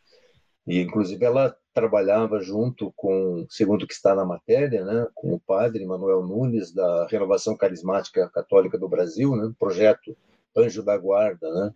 E, 0.69 0.83
inclusive, 0.83 1.25
ela 1.25 1.57
trabalhava 1.73 2.41
junto 2.41 2.93
com, 2.95 3.47
segundo 3.49 3.85
o 3.85 3.87
que 3.87 3.95
está 3.95 4.15
na 4.15 4.27
matéria, 4.27 4.85
né, 4.85 5.09
com 5.15 5.33
o 5.33 5.41
padre 5.41 5.87
Manuel 5.87 6.23
Nunes, 6.23 6.75
da 6.75 7.07
Renovação 7.07 7.57
Carismática 7.57 8.29
Católica 8.29 8.77
do 8.77 8.87
Brasil, 8.87 9.35
né, 9.35 9.51
projeto 9.59 10.15
Anjo 10.55 10.83
da 10.83 10.95
Guarda, 10.99 11.51
né. 11.55 11.75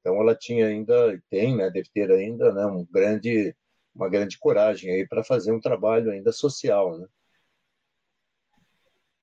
Então, 0.00 0.20
ela 0.20 0.36
tinha 0.36 0.68
ainda, 0.68 1.20
tem, 1.28 1.56
né, 1.56 1.68
deve 1.68 1.88
ter 1.92 2.12
ainda, 2.12 2.52
né, 2.52 2.64
um 2.64 2.86
grande, 2.88 3.56
uma 3.92 4.08
grande 4.08 4.38
coragem 4.38 4.92
aí 4.92 5.08
para 5.08 5.24
fazer 5.24 5.50
um 5.50 5.60
trabalho 5.60 6.12
ainda 6.12 6.30
social, 6.30 6.96
né. 6.96 7.08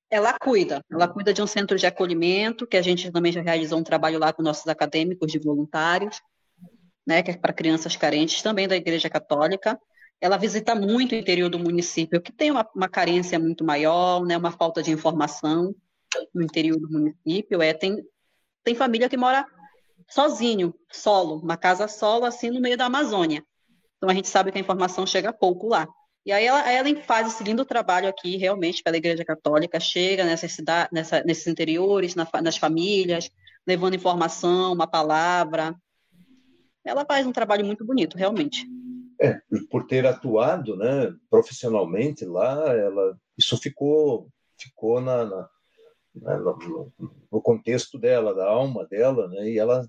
Ela 0.09 0.37
cuida, 0.37 0.83
ela 0.91 1.07
cuida 1.07 1.33
de 1.33 1.41
um 1.41 1.47
centro 1.47 1.77
de 1.77 1.85
acolhimento, 1.85 2.67
que 2.67 2.75
a 2.75 2.81
gente 2.81 3.09
também 3.13 3.31
já 3.31 3.41
realizou 3.41 3.79
um 3.79 3.83
trabalho 3.83 4.19
lá 4.19 4.33
com 4.33 4.43
nossos 4.43 4.67
acadêmicos 4.67 5.31
de 5.31 5.39
voluntários 5.39 6.19
né, 7.05 7.23
que 7.23 7.31
é 7.31 7.37
para 7.37 7.53
crianças 7.53 7.95
carentes, 7.95 8.41
também 8.41 8.67
da 8.67 8.75
Igreja 8.75 9.09
Católica. 9.09 9.79
Ela 10.19 10.37
visita 10.37 10.75
muito 10.75 11.13
o 11.13 11.15
interior 11.15 11.49
do 11.49 11.59
município, 11.59 12.21
que 12.21 12.31
tem 12.31 12.51
uma, 12.51 12.67
uma 12.75 12.87
carência 12.87 13.39
muito 13.39 13.63
maior, 13.63 14.23
né, 14.23 14.37
uma 14.37 14.51
falta 14.51 14.83
de 14.83 14.91
informação 14.91 15.73
no 16.33 16.43
interior 16.43 16.79
do 16.79 16.89
município. 16.89 17.61
É, 17.61 17.73
tem, 17.73 17.97
tem 18.63 18.75
família 18.75 19.09
que 19.09 19.17
mora 19.17 19.45
sozinho, 20.09 20.73
solo, 20.91 21.37
uma 21.37 21.57
casa 21.57 21.87
solo, 21.87 22.25
assim, 22.25 22.49
no 22.49 22.59
meio 22.59 22.77
da 22.77 22.85
Amazônia. 22.85 23.43
Então, 23.97 24.09
a 24.09 24.13
gente 24.13 24.27
sabe 24.27 24.51
que 24.51 24.57
a 24.57 24.61
informação 24.61 25.05
chega 25.05 25.31
pouco 25.31 25.67
lá. 25.67 25.87
E 26.25 26.31
aí 26.31 26.45
ela, 26.45 26.71
ela 26.71 27.03
faz 27.03 27.27
esse 27.27 27.43
lindo 27.43 27.65
trabalho 27.65 28.07
aqui, 28.07 28.37
realmente, 28.37 28.83
pela 28.83 28.97
Igreja 28.97 29.25
Católica, 29.25 29.79
chega 29.79 30.23
nessas, 30.23 30.51
cidades, 30.51 30.91
nessa, 30.91 31.23
nesses 31.23 31.47
interiores, 31.47 32.13
na, 32.13 32.27
nas 32.43 32.57
famílias, 32.57 33.31
levando 33.65 33.95
informação, 33.95 34.73
uma 34.73 34.85
palavra, 34.85 35.75
ela 36.85 37.05
faz 37.05 37.25
um 37.25 37.31
trabalho 37.31 37.65
muito 37.65 37.85
bonito, 37.85 38.17
realmente. 38.17 38.67
É, 39.19 39.39
por 39.69 39.85
ter 39.85 40.05
atuado, 40.05 40.75
né, 40.75 41.13
profissionalmente 41.29 42.25
lá, 42.25 42.73
ela 42.73 43.17
isso 43.37 43.57
ficou 43.57 44.27
ficou 44.57 44.99
na, 44.99 45.25
na, 45.25 45.49
na 46.15 46.37
no, 46.37 46.91
no, 47.31 47.41
contexto 47.41 47.97
dela, 47.97 48.33
da 48.33 48.47
alma 48.47 48.85
dela, 48.87 49.27
né, 49.27 49.49
e 49.49 49.59
ela 49.59 49.87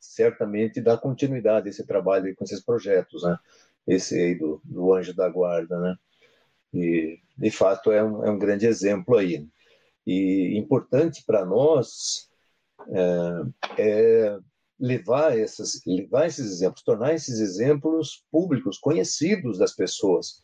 certamente 0.00 0.80
dá 0.80 0.96
continuidade 0.96 1.68
a 1.68 1.70
esse 1.70 1.86
trabalho 1.86 2.34
com 2.34 2.44
esses 2.44 2.62
projetos, 2.62 3.22
né, 3.22 3.38
esse 3.86 4.18
aí 4.18 4.34
do, 4.34 4.60
do 4.64 4.92
Anjo 4.92 5.14
da 5.14 5.28
Guarda, 5.28 5.78
né, 5.78 5.96
e 6.72 7.18
de 7.36 7.50
fato, 7.50 7.90
é 7.90 8.02
um, 8.02 8.24
é 8.24 8.30
um 8.30 8.38
grande 8.38 8.66
exemplo 8.66 9.16
aí. 9.16 9.46
E 10.06 10.56
importante 10.56 11.24
para 11.24 11.44
nós 11.44 12.28
é, 12.88 13.82
é 13.82 14.38
levar, 14.78 15.38
essas, 15.38 15.80
levar 15.86 16.26
esses 16.26 16.50
exemplos, 16.50 16.82
tornar 16.82 17.14
esses 17.14 17.38
exemplos 17.38 18.24
públicos, 18.30 18.78
conhecidos 18.78 19.58
das 19.58 19.74
pessoas. 19.74 20.42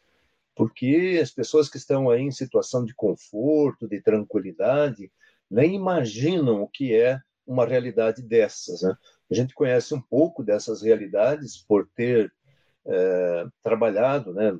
Porque 0.54 1.18
as 1.22 1.30
pessoas 1.30 1.68
que 1.68 1.76
estão 1.76 2.10
aí 2.10 2.22
em 2.22 2.30
situação 2.30 2.84
de 2.84 2.94
conforto, 2.94 3.88
de 3.88 4.00
tranquilidade, 4.00 5.10
nem 5.50 5.74
imaginam 5.74 6.62
o 6.62 6.68
que 6.68 6.94
é 6.94 7.20
uma 7.46 7.66
realidade 7.66 8.22
dessas. 8.22 8.82
Né? 8.82 8.94
A 9.30 9.34
gente 9.34 9.54
conhece 9.54 9.94
um 9.94 10.00
pouco 10.00 10.44
dessas 10.44 10.82
realidades 10.82 11.58
por 11.58 11.88
ter 11.94 12.32
é, 12.86 13.46
trabalhado, 13.62 14.32
né, 14.32 14.56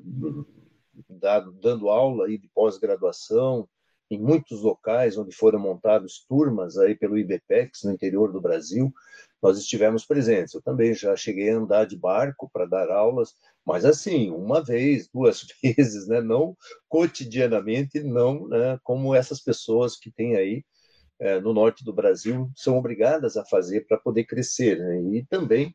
dado, 1.09 1.51
dando 1.53 1.89
aula 1.89 2.25
aí 2.25 2.37
de 2.37 2.47
pós-graduação 2.49 3.67
em 4.11 4.19
muitos 4.19 4.61
locais 4.61 5.17
onde 5.17 5.33
foram 5.33 5.57
montadas 5.57 6.19
turmas 6.27 6.77
aí 6.77 6.93
pelo 6.93 7.17
IBPEX 7.17 7.83
no 7.85 7.93
interior 7.93 8.31
do 8.31 8.41
Brasil, 8.41 8.93
nós 9.41 9.57
estivemos 9.57 10.05
presentes. 10.05 10.53
Eu 10.53 10.61
também 10.61 10.93
já 10.93 11.15
cheguei 11.15 11.49
a 11.49 11.57
andar 11.57 11.85
de 11.85 11.97
barco 11.97 12.49
para 12.51 12.65
dar 12.65 12.91
aulas, 12.91 13.33
mas 13.65 13.85
assim, 13.85 14.29
uma 14.29 14.61
vez, 14.61 15.07
duas 15.07 15.47
vezes, 15.63 16.07
né? 16.07 16.19
não 16.19 16.57
cotidianamente, 16.89 18.03
não 18.03 18.47
né? 18.49 18.77
como 18.83 19.15
essas 19.15 19.39
pessoas 19.39 19.97
que 19.97 20.11
têm 20.11 20.35
aí 20.35 20.65
é, 21.17 21.39
no 21.39 21.53
norte 21.53 21.83
do 21.85 21.93
Brasil 21.93 22.51
são 22.53 22.77
obrigadas 22.77 23.37
a 23.37 23.45
fazer 23.45 23.87
para 23.87 23.97
poder 23.97 24.25
crescer 24.25 24.77
né? 24.77 25.01
e 25.03 25.25
também 25.25 25.73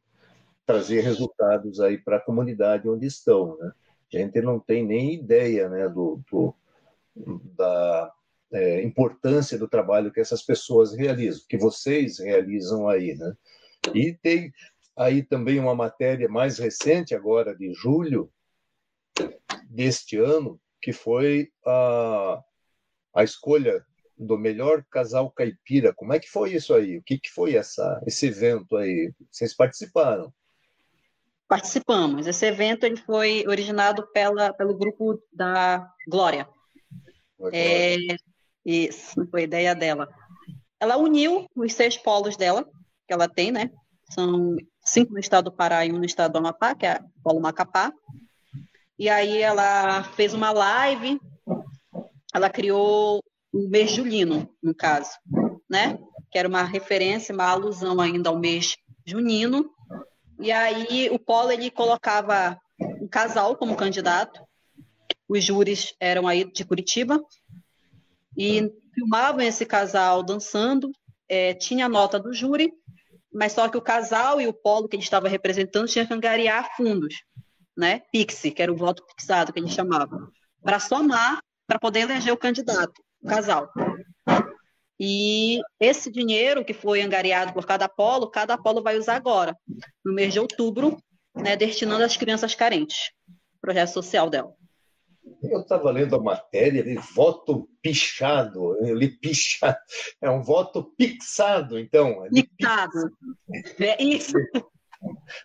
trazer 0.66 1.00
resultados 1.00 1.80
aí 1.80 1.96
para 1.96 2.18
a 2.18 2.20
comunidade 2.20 2.86
onde 2.86 3.06
estão. 3.06 3.56
Né? 3.56 3.72
A 4.12 4.18
gente 4.18 4.42
não 4.42 4.60
tem 4.60 4.84
nem 4.84 5.14
ideia 5.14 5.70
né, 5.70 5.88
do, 5.88 6.20
do 6.30 6.54
da 7.56 8.12
é, 8.52 8.82
importância 8.82 9.58
do 9.58 9.68
trabalho 9.68 10.12
que 10.12 10.20
essas 10.20 10.42
pessoas 10.42 10.94
realizam, 10.94 11.42
que 11.48 11.56
vocês 11.56 12.18
realizam 12.18 12.88
aí, 12.88 13.14
né? 13.14 13.34
E 13.94 14.12
tem 14.12 14.52
aí 14.96 15.22
também 15.22 15.58
uma 15.58 15.74
matéria 15.74 16.28
mais 16.28 16.58
recente, 16.58 17.14
agora 17.14 17.54
de 17.54 17.72
julho 17.74 18.30
deste 19.68 20.16
ano, 20.16 20.60
que 20.80 20.92
foi 20.92 21.50
a, 21.64 22.42
a 23.14 23.24
escolha 23.24 23.84
do 24.16 24.38
melhor 24.38 24.84
casal 24.90 25.30
caipira. 25.30 25.92
Como 25.92 26.12
é 26.12 26.18
que 26.18 26.28
foi 26.28 26.54
isso 26.54 26.74
aí? 26.74 26.96
O 26.96 27.02
que, 27.02 27.18
que 27.18 27.30
foi 27.30 27.54
essa, 27.54 28.02
esse 28.06 28.26
evento 28.26 28.76
aí? 28.76 29.12
Vocês 29.30 29.54
participaram? 29.54 30.32
Participamos. 31.46 32.26
Esse 32.26 32.46
evento 32.46 32.84
ele 32.84 32.96
foi 32.96 33.44
originado 33.46 34.06
pela, 34.12 34.52
pelo 34.54 34.76
grupo 34.76 35.22
da 35.32 35.86
Glória. 36.08 36.48
É, 37.52 37.96
isso, 38.66 39.24
foi 39.30 39.44
ideia 39.44 39.76
dela. 39.76 40.08
Ela 40.80 40.96
uniu 40.96 41.46
os 41.54 41.72
seis 41.72 41.96
polos 41.96 42.36
dela, 42.36 42.68
que 43.06 43.14
ela 43.14 43.28
tem, 43.28 43.52
né? 43.52 43.70
São 44.10 44.56
cinco 44.84 45.12
no 45.12 45.20
estado 45.20 45.44
do 45.44 45.56
Pará 45.56 45.86
e 45.86 45.92
um 45.92 45.98
no 45.98 46.04
estado 46.04 46.32
do 46.32 46.38
Amapá, 46.38 46.74
que 46.74 46.84
é 46.84 47.00
o 47.00 47.22
Polo 47.22 47.40
Macapá. 47.40 47.92
E 48.98 49.08
aí 49.08 49.40
ela 49.40 50.02
fez 50.02 50.34
uma 50.34 50.50
live, 50.50 51.20
ela 52.34 52.50
criou 52.50 53.22
o 53.52 53.68
mês 53.68 53.92
julino, 53.92 54.50
no 54.60 54.74
caso, 54.74 55.10
né? 55.70 55.96
Que 56.32 56.38
era 56.38 56.48
uma 56.48 56.64
referência, 56.64 57.32
uma 57.32 57.48
alusão 57.48 58.00
ainda 58.00 58.30
ao 58.30 58.38
mês 58.38 58.76
junino. 59.04 59.70
E 60.40 60.50
aí 60.50 61.08
o 61.10 61.20
Polo 61.20 61.52
ele 61.52 61.70
colocava 61.70 62.60
um 63.00 63.06
casal 63.06 63.54
como 63.54 63.76
candidato. 63.76 64.42
Os 65.28 65.44
júris 65.44 65.94
eram 66.00 66.26
aí 66.26 66.44
de 66.50 66.64
Curitiba 66.64 67.20
e 68.36 68.70
filmavam 68.94 69.40
esse 69.40 69.64
casal 69.64 70.22
dançando. 70.22 70.90
É, 71.28 71.54
tinha 71.54 71.86
a 71.86 71.88
nota 71.88 72.20
do 72.20 72.32
júri, 72.32 72.72
mas 73.32 73.52
só 73.52 73.68
que 73.68 73.76
o 73.76 73.82
casal 73.82 74.40
e 74.40 74.46
o 74.46 74.52
polo 74.52 74.88
que 74.88 74.96
ele 74.96 75.02
estava 75.02 75.28
representando 75.28 75.88
tinha 75.88 76.06
que 76.06 76.14
angariar 76.14 76.76
fundos, 76.76 77.14
né? 77.76 78.02
Pixie, 78.12 78.52
que 78.52 78.62
era 78.62 78.72
o 78.72 78.76
voto 78.76 79.04
fixado 79.10 79.52
que 79.52 79.60
gente 79.60 79.74
chamava, 79.74 80.30
para 80.62 80.78
somar, 80.78 81.40
para 81.66 81.78
poder 81.78 82.00
eleger 82.00 82.32
o 82.32 82.36
candidato 82.36 83.02
casal. 83.26 83.70
E 84.98 85.60
esse 85.78 86.10
dinheiro 86.10 86.64
que 86.64 86.72
foi 86.72 87.02
angariado 87.02 87.52
por 87.52 87.66
cada 87.66 87.88
polo, 87.88 88.30
cada 88.30 88.56
polo 88.56 88.82
vai 88.82 88.96
usar 88.96 89.16
agora, 89.16 89.54
no 90.04 90.14
mês 90.14 90.32
de 90.32 90.40
outubro, 90.40 90.96
né, 91.34 91.54
destinando 91.56 92.02
às 92.02 92.16
crianças 92.16 92.54
carentes, 92.54 93.10
projeto 93.60 93.90
social 93.90 94.30
dela. 94.30 94.55
Eu 95.50 95.60
estava 95.60 95.90
lendo 95.90 96.16
a 96.16 96.22
matéria 96.22 96.82
de 96.82 96.94
voto 97.14 97.68
pichado, 97.82 98.76
eu 98.84 98.94
li 98.94 99.08
pichado, 99.08 99.78
é 100.20 100.30
um 100.30 100.42
voto 100.42 100.84
pixado, 100.96 101.78
então. 101.78 102.24
É 102.26 102.30
pixado, 102.30 103.10
é 103.78 104.02
isso. 104.02 104.32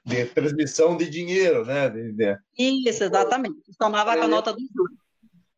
De, 0.05 0.15
de 0.25 0.25
transmissão 0.27 0.97
de 0.97 1.09
dinheiro, 1.09 1.65
né? 1.65 1.89
De, 1.89 2.11
de... 2.11 2.37
Isso, 2.57 3.03
exatamente. 3.03 3.61
Tomava 3.77 4.15
com 4.15 4.23
a 4.23 4.27
nota 4.27 4.53
do 4.53 4.59
júri. 4.59 5.01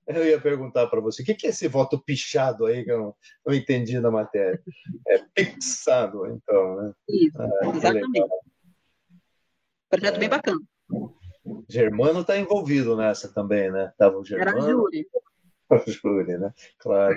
Eu 0.06 0.26
ia 0.26 0.40
perguntar 0.40 0.88
para 0.88 1.00
você, 1.00 1.24
o 1.24 1.26
que 1.26 1.48
é 1.48 1.50
esse 1.50 1.68
voto 1.68 1.98
pichado 1.98 2.66
aí 2.66 2.84
que 2.84 2.92
eu 2.92 3.00
não, 3.00 3.16
não 3.46 3.54
entendi 3.54 3.98
na 4.00 4.12
matéria? 4.12 4.62
É 5.08 5.20
pixado, 5.34 6.28
então, 6.28 6.76
né? 6.76 6.94
Isso, 7.08 7.42
ah, 7.42 7.72
exatamente. 7.74 8.28
Projeto 9.90 10.16
é. 10.16 10.20
bem 10.20 10.30
bacana. 10.30 10.60
Germano 11.70 12.22
está 12.22 12.38
envolvido 12.38 12.96
nessa 12.96 13.34
também, 13.34 13.72
né? 13.72 13.92
Tava 13.98 14.18
o 14.18 14.26
Germano. 14.26 14.58
Era 14.58 14.72
júri. 14.72 15.08
O 15.70 15.90
júri, 15.90 16.38
né? 16.38 16.54
Claro. 16.78 17.16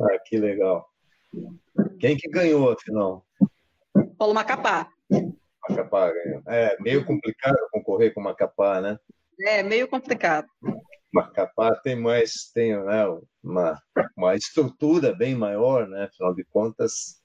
Ah, 0.00 0.18
que 0.24 0.38
legal. 0.38 0.88
Quem 1.98 2.16
que 2.16 2.28
ganhou, 2.28 2.70
afinal? 2.70 3.26
Paulo 4.16 4.34
Macapá. 4.34 4.88
Macapá 5.68 6.12
ganhou. 6.12 6.42
É, 6.46 6.76
meio 6.80 7.04
complicado 7.04 7.56
concorrer 7.72 8.14
com 8.14 8.20
Macapá, 8.20 8.80
né? 8.80 8.98
É, 9.40 9.62
meio 9.64 9.88
complicado. 9.88 10.46
Macapá 11.12 11.74
tem 11.76 11.96
mais, 11.96 12.50
tem 12.54 12.76
né, 12.76 13.04
uma, 13.42 13.80
uma 14.16 14.36
estrutura 14.36 15.14
bem 15.14 15.34
maior, 15.34 15.88
né? 15.88 16.04
Afinal 16.04 16.34
de 16.34 16.44
contas, 16.44 17.20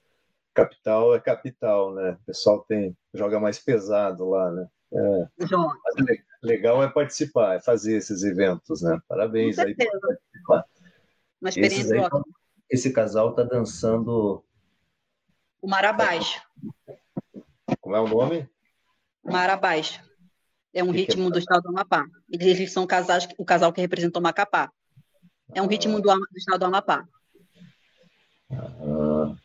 capital 0.54 1.14
é 1.14 1.20
capital, 1.20 1.94
né? 1.94 2.18
O 2.22 2.26
pessoal 2.26 2.64
tem, 2.66 2.96
joga 3.12 3.38
mais 3.38 3.58
pesado 3.58 4.28
lá, 4.28 4.50
né? 4.50 4.66
É. 4.92 5.44
legal 6.44 6.82
é 6.82 6.88
participar, 6.88 7.56
é 7.56 7.60
fazer 7.60 7.96
esses 7.96 8.22
eventos, 8.22 8.82
né? 8.82 9.00
Parabéns 9.08 9.58
aí 9.58 9.74
por 9.74 10.00
participar. 10.00 10.64
Uma 11.40 11.48
experiência 11.48 12.02
aí, 12.02 12.22
Esse 12.70 12.92
casal 12.92 13.30
está 13.30 13.42
dançando. 13.42 14.44
O 15.60 15.68
Mar 15.68 15.84
Abaixo. 15.84 16.40
Como 17.80 17.96
é 17.96 18.00
o 18.00 18.08
nome? 18.08 18.48
Mar 19.22 19.50
Abaixo. 19.50 20.02
É 20.72 20.82
um 20.82 20.90
que 20.90 20.98
ritmo 20.98 21.24
que 21.24 21.28
é? 21.28 21.32
do 21.32 21.38
estado 21.38 21.62
do 21.62 21.68
Amapá. 21.68 22.04
Eles 22.30 22.72
são 22.72 22.86
casais, 22.86 23.28
o 23.38 23.44
casal 23.44 23.72
que 23.72 23.80
representou 23.80 24.20
Macapá. 24.20 24.70
É 25.54 25.62
um 25.62 25.66
ah. 25.66 25.68
ritmo 25.68 26.00
do, 26.00 26.12
do, 26.12 26.36
estado 26.36 26.58
do 26.58 26.64
Amapá. 26.66 27.08
Ah. 28.50 29.36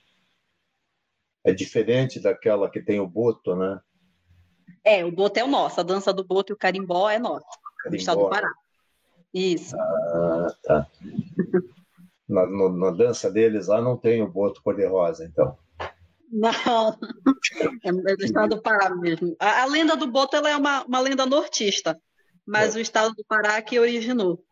É 1.43 1.53
diferente 1.53 2.19
daquela 2.19 2.69
que 2.69 2.81
tem 2.81 2.99
o 2.99 3.07
boto, 3.07 3.55
né? 3.55 3.79
É, 4.83 5.03
o 5.05 5.11
boto 5.11 5.39
é 5.39 5.43
o 5.43 5.47
nosso. 5.47 5.79
A 5.79 5.83
dança 5.83 6.13
do 6.13 6.23
boto 6.23 6.51
e 6.51 6.55
o 6.55 6.57
carimbó 6.57 7.09
é 7.09 7.19
nosso, 7.19 7.45
carimbó. 7.77 7.89
do 7.89 7.95
estado 7.95 8.21
do 8.21 8.29
Pará. 8.29 8.51
Isso. 9.33 9.75
Ah, 9.77 10.47
tá. 10.63 10.87
na, 12.27 12.45
no, 12.45 12.69
na 12.69 12.91
dança 12.91 13.29
deles 13.29 13.67
lá 13.67 13.81
não 13.81 13.97
tem 13.97 14.21
o 14.21 14.27
boto 14.27 14.61
cor-de-rosa, 14.63 15.25
então. 15.25 15.57
Não, 16.31 16.95
é 17.83 18.15
do 18.15 18.23
estado 18.23 18.55
do 18.55 18.61
Pará 18.61 18.95
mesmo. 18.95 19.35
A, 19.39 19.63
a 19.63 19.65
lenda 19.65 19.95
do 19.95 20.07
Boto 20.07 20.35
ela 20.35 20.49
é 20.49 20.55
uma, 20.55 20.83
uma 20.83 20.99
lenda 20.99 21.25
nortista, 21.25 21.99
mas 22.45 22.75
é. 22.75 22.79
o 22.79 22.81
estado 22.81 23.15
do 23.15 23.25
Pará 23.25 23.59
que 23.61 23.79
originou. 23.79 24.43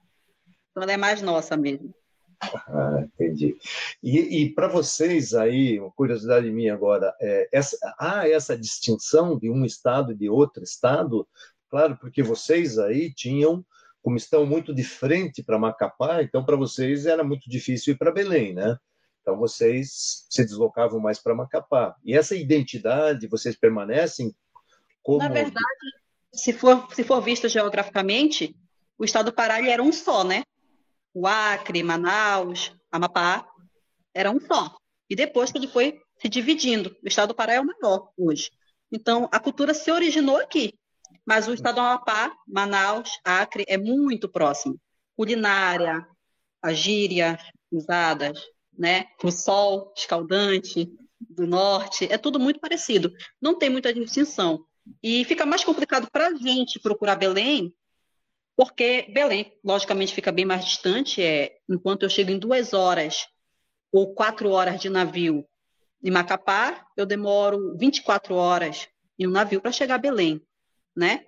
Então 0.71 0.83
ela 0.83 0.91
é 0.91 0.97
mais 0.97 1.21
nossa 1.21 1.55
mesmo. 1.55 1.93
Ah, 2.39 3.01
entendi. 3.01 3.57
E, 4.01 4.43
e 4.43 4.53
para 4.53 4.67
vocês 4.67 5.33
aí, 5.33 5.79
uma 5.79 5.91
curiosidade 5.91 6.49
minha 6.51 6.73
agora, 6.73 7.13
é, 7.19 7.49
essa, 7.51 7.77
há 7.97 8.29
essa 8.29 8.57
distinção 8.57 9.37
de 9.37 9.49
um 9.49 9.65
estado 9.65 10.11
e 10.11 10.15
de 10.15 10.29
outro 10.29 10.63
estado? 10.63 11.27
Claro, 11.69 11.97
porque 11.97 12.21
vocês 12.21 12.77
aí 12.77 13.13
tinham, 13.13 13.65
como 14.01 14.17
estão 14.17 14.45
muito 14.45 14.73
de 14.73 14.83
frente 14.83 15.43
para 15.43 15.59
Macapá, 15.59 16.21
então 16.21 16.45
para 16.45 16.55
vocês 16.55 17.05
era 17.05 17.23
muito 17.23 17.49
difícil 17.49 17.93
ir 17.93 17.97
para 17.97 18.11
Belém, 18.11 18.53
né? 18.53 18.77
Então 19.21 19.37
vocês 19.37 20.25
se 20.29 20.45
deslocavam 20.45 20.99
mais 20.99 21.19
para 21.19 21.35
Macapá. 21.35 21.95
E 22.05 22.15
essa 22.15 22.35
identidade, 22.35 23.27
vocês 23.27 23.57
permanecem 23.57 24.33
como... 25.03 25.19
Na 25.19 25.27
verdade, 25.27 25.65
se 26.33 26.53
for, 26.53 26.87
se 26.93 27.03
for 27.03 27.19
visto 27.19 27.49
geograficamente, 27.49 28.55
o 28.97 29.03
estado 29.03 29.25
do 29.25 29.33
Pará 29.33 29.61
era 29.67 29.83
um 29.83 29.91
só, 29.91 30.23
né? 30.23 30.43
O 31.19 31.25
Acre, 31.25 31.81
Manaus, 31.81 32.71
Amapá, 32.91 33.43
era 34.13 34.29
um 34.29 34.39
só. 34.39 34.77
E 35.09 35.15
depois 35.15 35.51
que 35.51 35.57
ele 35.57 35.67
foi 35.67 35.99
se 36.21 36.29
dividindo, 36.29 36.95
o 37.03 37.07
estado 37.07 37.29
do 37.29 37.35
Pará 37.35 37.53
é 37.53 37.59
o 37.59 37.65
maior 37.65 38.11
hoje. 38.15 38.51
Então, 38.91 39.27
a 39.31 39.39
cultura 39.39 39.73
se 39.73 39.91
originou 39.91 40.37
aqui. 40.37 40.75
Mas 41.25 41.47
o 41.47 41.55
estado 41.55 41.77
do 41.77 41.81
Amapá, 41.81 42.31
Manaus, 42.47 43.09
Acre, 43.23 43.65
é 43.67 43.79
muito 43.79 44.29
próximo. 44.29 44.79
Culinária, 45.15 46.07
a 46.61 46.71
gíria 46.71 47.35
usadas, 47.71 48.39
né? 48.77 49.07
O 49.23 49.31
sol 49.31 49.91
escaldante 49.97 50.87
do 51.19 51.47
norte, 51.47 52.07
é 52.11 52.17
tudo 52.19 52.39
muito 52.39 52.59
parecido. 52.59 53.11
Não 53.41 53.57
tem 53.57 53.71
muita 53.71 53.91
distinção. 53.91 54.63
E 55.01 55.25
fica 55.25 55.47
mais 55.47 55.63
complicado 55.63 56.11
para 56.11 56.27
a 56.27 56.35
gente 56.35 56.79
procurar 56.79 57.15
Belém, 57.15 57.73
porque 58.57 59.05
Belém, 59.13 59.53
logicamente, 59.63 60.15
fica 60.15 60.31
bem 60.31 60.43
mais 60.43 60.65
distante. 60.65 61.21
É, 61.21 61.59
enquanto 61.69 62.03
eu 62.03 62.09
chego 62.09 62.31
em 62.31 62.39
duas 62.39 62.73
horas 62.73 63.27
ou 63.91 64.15
quatro 64.15 64.49
horas 64.49 64.81
de 64.81 64.89
navio 64.89 65.45
em 66.03 66.09
Macapá, 66.09 66.85
eu 66.97 67.05
demoro 67.05 67.77
24 67.77 68.33
horas 68.33 68.87
em 69.17 69.27
um 69.27 69.31
navio 69.31 69.61
para 69.61 69.71
chegar 69.71 69.95
a 69.95 69.99
Belém, 69.99 70.41
né? 70.95 71.23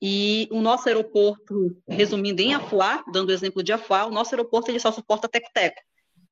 E 0.00 0.48
o 0.50 0.62
nosso 0.62 0.88
aeroporto, 0.88 1.76
resumindo 1.86 2.40
em 2.40 2.54
Afuá, 2.54 3.04
dando 3.12 3.28
o 3.28 3.32
exemplo 3.32 3.62
de 3.62 3.72
Afuá, 3.72 4.06
o 4.06 4.10
nosso 4.10 4.34
aeroporto 4.34 4.70
ele 4.70 4.80
só 4.80 4.90
suporta 4.90 5.28
teco-teco. 5.28 5.80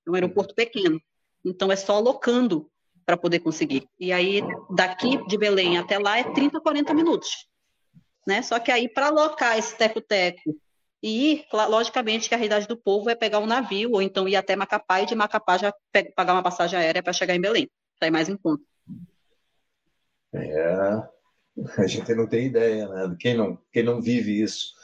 É 0.06 0.10
um 0.10 0.14
aeroporto 0.14 0.54
pequeno. 0.54 0.98
Então 1.44 1.70
é 1.70 1.76
só 1.76 2.00
locando 2.00 2.70
para 3.04 3.18
poder 3.18 3.40
conseguir. 3.40 3.86
E 4.00 4.12
aí, 4.12 4.40
daqui 4.70 5.22
de 5.26 5.36
Belém 5.36 5.76
até 5.76 5.98
lá 5.98 6.18
é 6.18 6.24
30, 6.24 6.58
40 6.60 6.94
minutos. 6.94 7.46
Né? 8.28 8.42
Só 8.42 8.60
que 8.60 8.70
aí, 8.70 8.90
para 8.90 9.06
alocar 9.06 9.56
esse 9.56 9.74
teco-teco 9.74 10.54
e 11.02 11.32
ir, 11.32 11.46
logicamente, 11.50 12.28
que 12.28 12.34
a 12.34 12.36
realidade 12.36 12.68
do 12.68 12.76
povo 12.76 13.08
é 13.08 13.14
pegar 13.14 13.38
um 13.38 13.46
navio, 13.46 13.92
ou 13.92 14.02
então 14.02 14.28
ir 14.28 14.36
até 14.36 14.54
Macapá, 14.54 15.00
e 15.00 15.06
de 15.06 15.14
Macapá 15.14 15.56
já 15.56 15.72
pagar 16.14 16.34
uma 16.34 16.42
passagem 16.42 16.78
aérea 16.78 17.02
para 17.02 17.14
chegar 17.14 17.34
em 17.34 17.40
Belém. 17.40 17.70
Sai 17.98 18.10
mais 18.10 18.28
em 18.28 18.36
conta. 18.36 18.62
É, 20.34 21.02
a 21.82 21.86
gente 21.86 22.14
não 22.14 22.26
tem 22.26 22.48
ideia, 22.48 22.86
né? 22.86 23.16
Quem 23.18 23.34
não, 23.34 23.58
quem 23.72 23.82
não 23.82 23.98
vive 23.98 24.42
isso. 24.42 24.74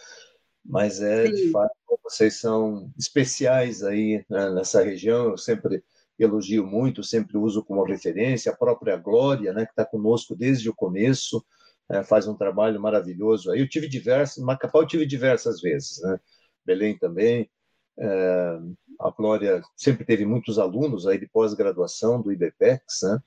Mas 0.64 1.02
é, 1.02 1.26
Sim. 1.26 1.34
de 1.34 1.50
fato, 1.50 1.74
vocês 2.02 2.40
são 2.40 2.90
especiais 2.98 3.82
aí 3.82 4.24
né, 4.30 4.48
nessa 4.52 4.82
região. 4.82 5.32
Eu 5.32 5.36
sempre 5.36 5.84
elogio 6.18 6.66
muito, 6.66 7.04
sempre 7.04 7.36
uso 7.36 7.62
como 7.62 7.84
referência 7.84 8.50
a 8.50 8.56
própria 8.56 8.96
Glória, 8.96 9.52
né, 9.52 9.66
que 9.66 9.72
está 9.72 9.84
conosco 9.84 10.34
desde 10.34 10.70
o 10.70 10.74
começo, 10.74 11.44
é, 11.90 12.02
faz 12.02 12.26
um 12.26 12.34
trabalho 12.36 12.80
maravilhoso. 12.80 13.50
Aí 13.50 13.60
eu 13.60 13.68
tive 13.68 13.88
diversas, 13.88 14.42
Macapá 14.42 14.80
eu 14.80 14.86
tive 14.86 15.06
diversas 15.06 15.60
vezes, 15.60 16.00
né? 16.02 16.18
Belém 16.64 16.98
também. 16.98 17.50
É, 17.98 18.58
a 19.00 19.10
Glória 19.10 19.62
sempre 19.76 20.04
teve 20.04 20.24
muitos 20.24 20.58
alunos 20.58 21.06
aí 21.06 21.18
de 21.18 21.28
pós-graduação 21.28 22.20
do 22.20 22.32
IBPEX, 22.32 23.00
né? 23.02 23.18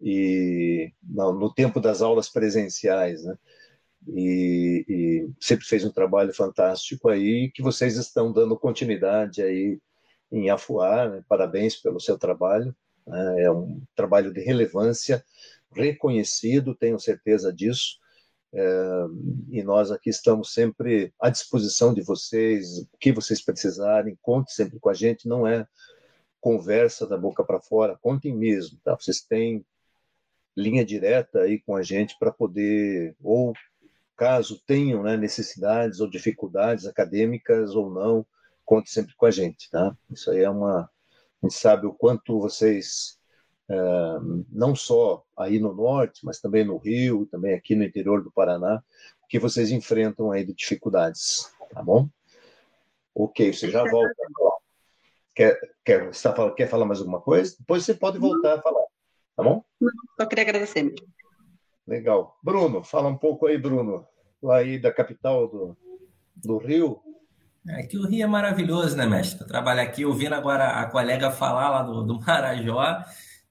e 0.00 0.92
no, 1.02 1.32
no, 1.32 1.52
tempo 1.52 1.80
das 1.80 2.02
aulas 2.02 2.28
presenciais, 2.28 3.24
né? 3.24 3.36
E, 4.06 4.84
e, 4.88 5.30
sempre 5.40 5.66
fez 5.66 5.84
um 5.84 5.90
trabalho 5.90 6.32
fantástico 6.32 7.08
aí 7.08 7.50
que 7.50 7.62
vocês 7.62 7.96
estão 7.96 8.32
dando 8.32 8.56
continuidade 8.56 9.42
aí 9.42 9.78
em 10.30 10.50
Afuá. 10.50 11.08
Né? 11.08 11.24
Parabéns 11.28 11.76
pelo 11.76 12.00
seu 12.00 12.16
trabalho. 12.16 12.74
Né? 13.06 13.42
É 13.42 13.50
um 13.50 13.82
trabalho 13.96 14.32
de 14.32 14.40
relevância, 14.40 15.24
reconhecido, 15.72 16.74
tenho 16.74 16.98
certeza 16.98 17.52
disso. 17.52 17.98
É, 18.52 19.04
e 19.50 19.62
nós 19.62 19.90
aqui 19.90 20.08
estamos 20.08 20.52
sempre 20.54 21.12
à 21.20 21.28
disposição 21.28 21.92
de 21.92 22.02
vocês, 22.02 22.78
o 22.78 22.98
que 22.98 23.12
vocês 23.12 23.42
precisarem, 23.42 24.18
conte 24.22 24.52
sempre 24.52 24.80
com 24.80 24.88
a 24.88 24.94
gente, 24.94 25.28
não 25.28 25.46
é 25.46 25.66
conversa 26.40 27.06
da 27.06 27.18
boca 27.18 27.44
para 27.44 27.60
fora, 27.60 27.98
contem 28.00 28.34
mesmo, 28.34 28.78
tá? 28.82 28.94
Vocês 28.94 29.20
têm 29.20 29.64
linha 30.56 30.84
direta 30.84 31.40
aí 31.40 31.60
com 31.60 31.76
a 31.76 31.82
gente 31.82 32.16
para 32.18 32.32
poder, 32.32 33.14
ou 33.22 33.52
caso 34.16 34.60
tenham 34.66 35.02
né, 35.02 35.16
necessidades 35.16 36.00
ou 36.00 36.10
dificuldades 36.10 36.86
acadêmicas 36.86 37.74
ou 37.74 37.90
não, 37.90 38.26
conte 38.64 38.90
sempre 38.90 39.14
com 39.14 39.26
a 39.26 39.30
gente, 39.30 39.70
tá? 39.70 39.96
Isso 40.10 40.30
aí 40.30 40.40
é 40.40 40.50
uma. 40.50 40.90
A 41.40 41.46
gente 41.46 41.54
sabe 41.54 41.86
o 41.86 41.94
quanto 41.94 42.40
vocês, 42.40 43.17
não 44.50 44.74
só 44.74 45.24
aí 45.36 45.58
no 45.58 45.74
norte, 45.74 46.24
mas 46.24 46.40
também 46.40 46.64
no 46.64 46.78
Rio, 46.78 47.26
também 47.26 47.54
aqui 47.54 47.74
no 47.74 47.84
interior 47.84 48.22
do 48.22 48.32
Paraná, 48.32 48.82
que 49.28 49.38
vocês 49.38 49.70
enfrentam 49.70 50.32
aí 50.32 50.44
de 50.44 50.54
dificuldades, 50.54 51.52
tá 51.72 51.82
bom? 51.82 52.08
Ok, 53.14 53.52
você 53.52 53.70
já 53.70 53.84
volta. 53.84 54.14
Quer, 55.34 55.60
quer, 55.84 56.06
você 56.12 56.32
tá, 56.32 56.50
quer 56.52 56.68
falar 56.68 56.86
mais 56.86 57.00
alguma 57.00 57.20
coisa? 57.20 57.54
Depois 57.58 57.84
você 57.84 57.94
pode 57.94 58.18
voltar 58.18 58.54
a 58.54 58.62
falar. 58.62 58.84
Tá 59.36 59.42
bom? 59.42 59.62
Só 60.18 60.26
queria 60.26 60.42
agradecer. 60.42 60.94
Legal. 61.86 62.36
Bruno, 62.42 62.82
fala 62.82 63.08
um 63.08 63.16
pouco 63.16 63.46
aí, 63.46 63.56
Bruno, 63.56 64.06
lá 64.42 64.56
aí 64.58 64.78
da 64.78 64.92
capital 64.92 65.46
do, 65.46 65.76
do 66.34 66.58
Rio. 66.58 67.00
É 67.68 67.82
que 67.82 67.98
o 67.98 68.06
Rio 68.06 68.24
é 68.24 68.26
maravilhoso, 68.26 68.96
né, 68.96 69.06
mestre? 69.06 69.46
Trabalhar 69.46 69.82
aqui, 69.82 70.04
ouvindo 70.04 70.34
agora 70.34 70.80
a 70.80 70.86
colega 70.86 71.30
falar 71.30 71.70
lá 71.70 71.82
do, 71.82 72.02
do 72.02 72.20
Marajó, 72.20 73.04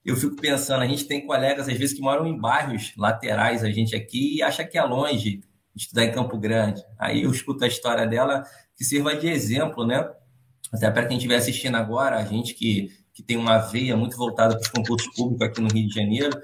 eu 0.08 0.16
fico 0.16 0.36
pensando, 0.38 0.82
a 0.82 0.88
gente 0.88 1.06
tem 1.06 1.26
colegas, 1.28 1.68
às 1.68 1.78
vezes, 1.78 1.96
que 1.96 2.02
moram 2.02 2.26
em 2.26 2.40
bairros 2.40 2.94
laterais, 2.98 3.64
a 3.64 3.70
gente 3.70 3.96
aqui, 3.96 4.38
e 4.38 4.42
acha 4.42 4.64
que 4.64 4.78
é 4.78 4.84
longe 4.84 5.42
estudar 5.76 6.06
em 6.06 6.12
Campo 6.12 6.38
Grande. 6.38 6.82
Aí 6.98 7.24
eu 7.24 7.32
escuto 7.32 7.64
a 7.64 7.68
história 7.68 8.08
dela, 8.08 8.44
que 8.76 8.84
sirva 8.84 9.16
de 9.16 9.28
exemplo, 9.28 9.86
né? 9.86 10.10
Até 10.74 10.90
para 10.90 11.06
quem 11.06 11.18
estiver 11.18 11.36
assistindo 11.36 11.76
agora, 11.76 12.18
a 12.18 12.26
gente 12.26 12.54
que 12.54 12.92
que 13.18 13.24
tem 13.24 13.36
uma 13.36 13.58
veia 13.58 13.98
muito 13.98 14.16
voltada 14.16 14.54
para 14.54 14.62
os 14.62 14.68
concursos 14.68 15.12
públicos 15.16 15.42
aqui 15.48 15.60
no 15.60 15.70
Rio 15.70 15.88
de 15.88 15.96
Janeiro. 15.96 16.40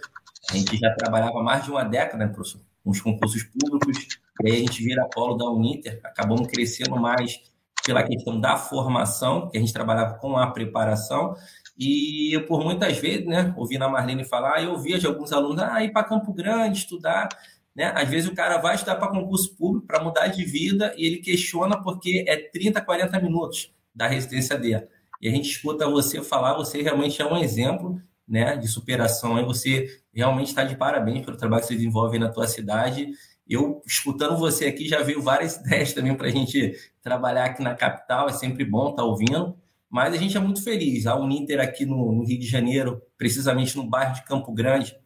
A 0.50 0.58
gente 0.58 0.76
já 0.76 0.92
trabalhava 0.96 1.44
mais 1.44 1.64
de 1.64 1.70
uma 1.70 1.84
década, 1.84 2.26
né, 2.26 2.34
professor, 2.34 2.62
com 2.84 2.90
os 2.90 3.00
concursos 3.00 3.44
públicos, 3.44 4.18
e 4.44 4.50
aí 4.50 4.56
a 4.56 4.60
gente 4.60 4.84
vira 4.84 5.08
polo 5.14 5.38
da 5.38 5.48
Uninter, 5.52 6.02
acabamos 6.04 6.48
crescendo 6.48 7.00
mais 7.00 7.40
pela 7.86 8.02
questão 8.02 8.42
da 8.42 8.58
formação, 8.58 9.52
que 9.52 9.58
a 9.58 9.62
gente 9.62 9.72
trabalhava 9.72 10.16
com 10.16 10.36
a 10.36 10.50
preparação, 10.50 11.36
e 11.78 12.36
eu, 12.36 12.46
por 12.46 12.64
muitas 12.64 12.98
vezes, 12.98 13.26
né, 13.26 13.54
ouvindo 13.58 13.84
a 13.84 13.90
Marlene 13.90 14.24
falar, 14.24 14.64
eu 14.64 14.72
ouvia 14.72 15.00
de 15.00 15.08
alguns 15.08 15.32
alunos, 15.32 15.64
ah, 15.64 15.84
ir 15.84 15.92
para 15.92 16.04
Campo 16.04 16.34
Grande 16.34 16.80
estudar, 16.80 17.30
né? 17.76 17.92
Às 17.96 18.08
vezes 18.08 18.30
o 18.30 18.36
cara 18.36 18.58
vai 18.58 18.76
estudar 18.76 18.96
para 18.98 19.08
concurso 19.08 19.56
público 19.56 19.88
para 19.88 20.04
mudar 20.04 20.28
de 20.28 20.46
vida 20.46 20.94
e 20.96 21.06
ele 21.06 21.18
questiona 21.18 21.82
porque 21.82 22.24
é 22.28 22.38
30, 22.38 22.82
40 22.82 23.20
minutos 23.20 23.74
da 23.96 24.08
residência 24.08 24.58
dele 24.58 24.88
e 25.24 25.30
a 25.30 25.32
gente 25.32 25.50
escuta 25.50 25.90
você 25.90 26.22
falar, 26.22 26.54
você 26.54 26.82
realmente 26.82 27.22
é 27.22 27.26
um 27.26 27.38
exemplo 27.38 27.98
né, 28.28 28.58
de 28.58 28.68
superação. 28.68 29.38
Aí 29.38 29.46
você 29.46 29.88
realmente 30.14 30.50
está 30.50 30.66
de 30.66 30.76
parabéns 30.76 31.24
pelo 31.24 31.38
trabalho 31.38 31.62
que 31.62 31.70
você 31.70 31.76
desenvolve 31.76 32.20
na 32.20 32.28
tua 32.28 32.46
cidade. 32.46 33.10
Eu, 33.48 33.82
escutando 33.88 34.36
você 34.38 34.66
aqui, 34.66 34.86
já 34.86 35.02
veio 35.02 35.22
várias 35.22 35.56
ideias 35.66 35.94
também 35.94 36.14
para 36.14 36.28
a 36.28 36.30
gente 36.30 36.74
trabalhar 37.02 37.46
aqui 37.46 37.64
na 37.64 37.74
capital. 37.74 38.28
É 38.28 38.34
sempre 38.34 38.66
bom 38.66 38.90
estar 38.90 39.04
tá 39.04 39.06
ouvindo. 39.06 39.58
Mas 39.94 40.12
a 40.12 40.18
gente 40.18 40.36
é 40.36 40.40
muito 40.40 40.64
feliz. 40.64 41.06
A 41.06 41.16
Uninter 41.16 41.60
aqui 41.60 41.86
no, 41.86 42.12
no 42.12 42.26
Rio 42.26 42.40
de 42.40 42.48
Janeiro, 42.48 43.00
precisamente 43.16 43.78
no 43.78 43.88
bairro 43.88 44.16
de 44.16 44.24
Campo 44.24 44.52
Grande, 44.52 44.98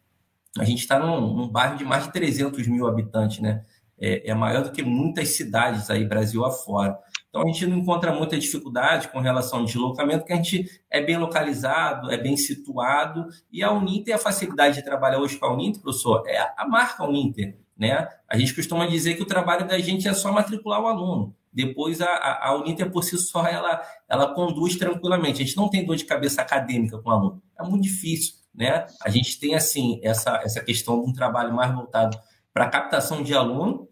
a 0.58 0.63
gente 0.63 0.80
está 0.80 0.97
num, 0.97 1.36
num, 1.36 1.50
bairro 1.50 1.78
de 1.78 1.84
mais 1.84 2.06
de 2.06 2.13
300 2.13 2.65
mil 2.67 2.88
habitantes, 2.88 3.39
né? 3.39 3.65
É, 4.00 4.30
é 4.30 4.34
maior 4.34 4.63
do 4.63 4.71
que 4.71 4.82
muitas 4.82 5.36
cidades 5.36 5.89
aí, 5.89 6.06
Brasil 6.06 6.45
afora. 6.45 6.97
Então 7.28 7.41
a 7.41 7.47
gente 7.47 7.67
não 7.67 7.80
encontra 7.80 8.13
muita 8.13 8.39
dificuldade 8.39 9.10
com 9.10 9.19
relação 9.19 9.60
ao 9.60 9.65
deslocamento, 9.65 10.19
porque 10.19 10.32
a 10.32 10.38
gente 10.38 10.65
é 10.89 11.02
bem 11.02 11.17
localizado, 11.17 12.10
é 12.10 12.17
bem 12.17 12.38
situado, 12.38 13.28
e 13.52 13.62
a 13.62 13.69
Uninter, 13.73 14.15
a 14.15 14.17
facilidade 14.17 14.76
de 14.76 14.86
trabalhar 14.86 15.19
hoje 15.19 15.38
com 15.38 15.47
a 15.47 15.54
Uninter, 15.54 15.82
professor, 15.82 16.23
é 16.26 16.39
a 16.56 16.65
marca 16.65 17.04
Uninter. 17.04 17.58
Né? 17.78 18.08
A 18.26 18.38
gente 18.38 18.56
costuma 18.56 18.88
dizer 18.88 19.15
que 19.15 19.21
o 19.21 19.28
trabalho 19.28 19.67
da 19.67 19.78
gente 19.80 20.08
é 20.08 20.13
só 20.13 20.32
matricular 20.32 20.82
o 20.82 20.88
aluno. 20.88 21.36
Depois 21.57 22.01
a, 22.01 22.39
a, 22.39 22.55
Uninter 22.55 22.91
por 22.91 23.03
si 23.03 23.17
só 23.17 23.47
ela, 23.47 23.81
ela 24.07 24.31
conduz 24.35 24.75
tranquilamente. 24.75 25.41
A 25.41 25.45
gente 25.45 25.57
não 25.57 25.67
tem 25.67 25.83
dor 25.83 25.95
de 25.95 26.05
cabeça 26.05 26.39
acadêmica 26.39 26.99
com 26.99 27.09
o 27.09 27.11
aluno. 27.11 27.41
É 27.59 27.63
muito 27.63 27.81
difícil. 27.81 28.35
Né? 28.53 28.85
A 29.03 29.09
gente 29.09 29.39
tem 29.39 29.55
assim 29.55 29.99
essa, 30.03 30.39
essa 30.43 30.63
questão 30.63 31.01
de 31.01 31.09
um 31.09 31.13
trabalho 31.13 31.51
mais 31.55 31.73
voltado 31.73 32.15
para 32.53 32.69
captação 32.69 33.23
de 33.23 33.33
aluno 33.33 33.89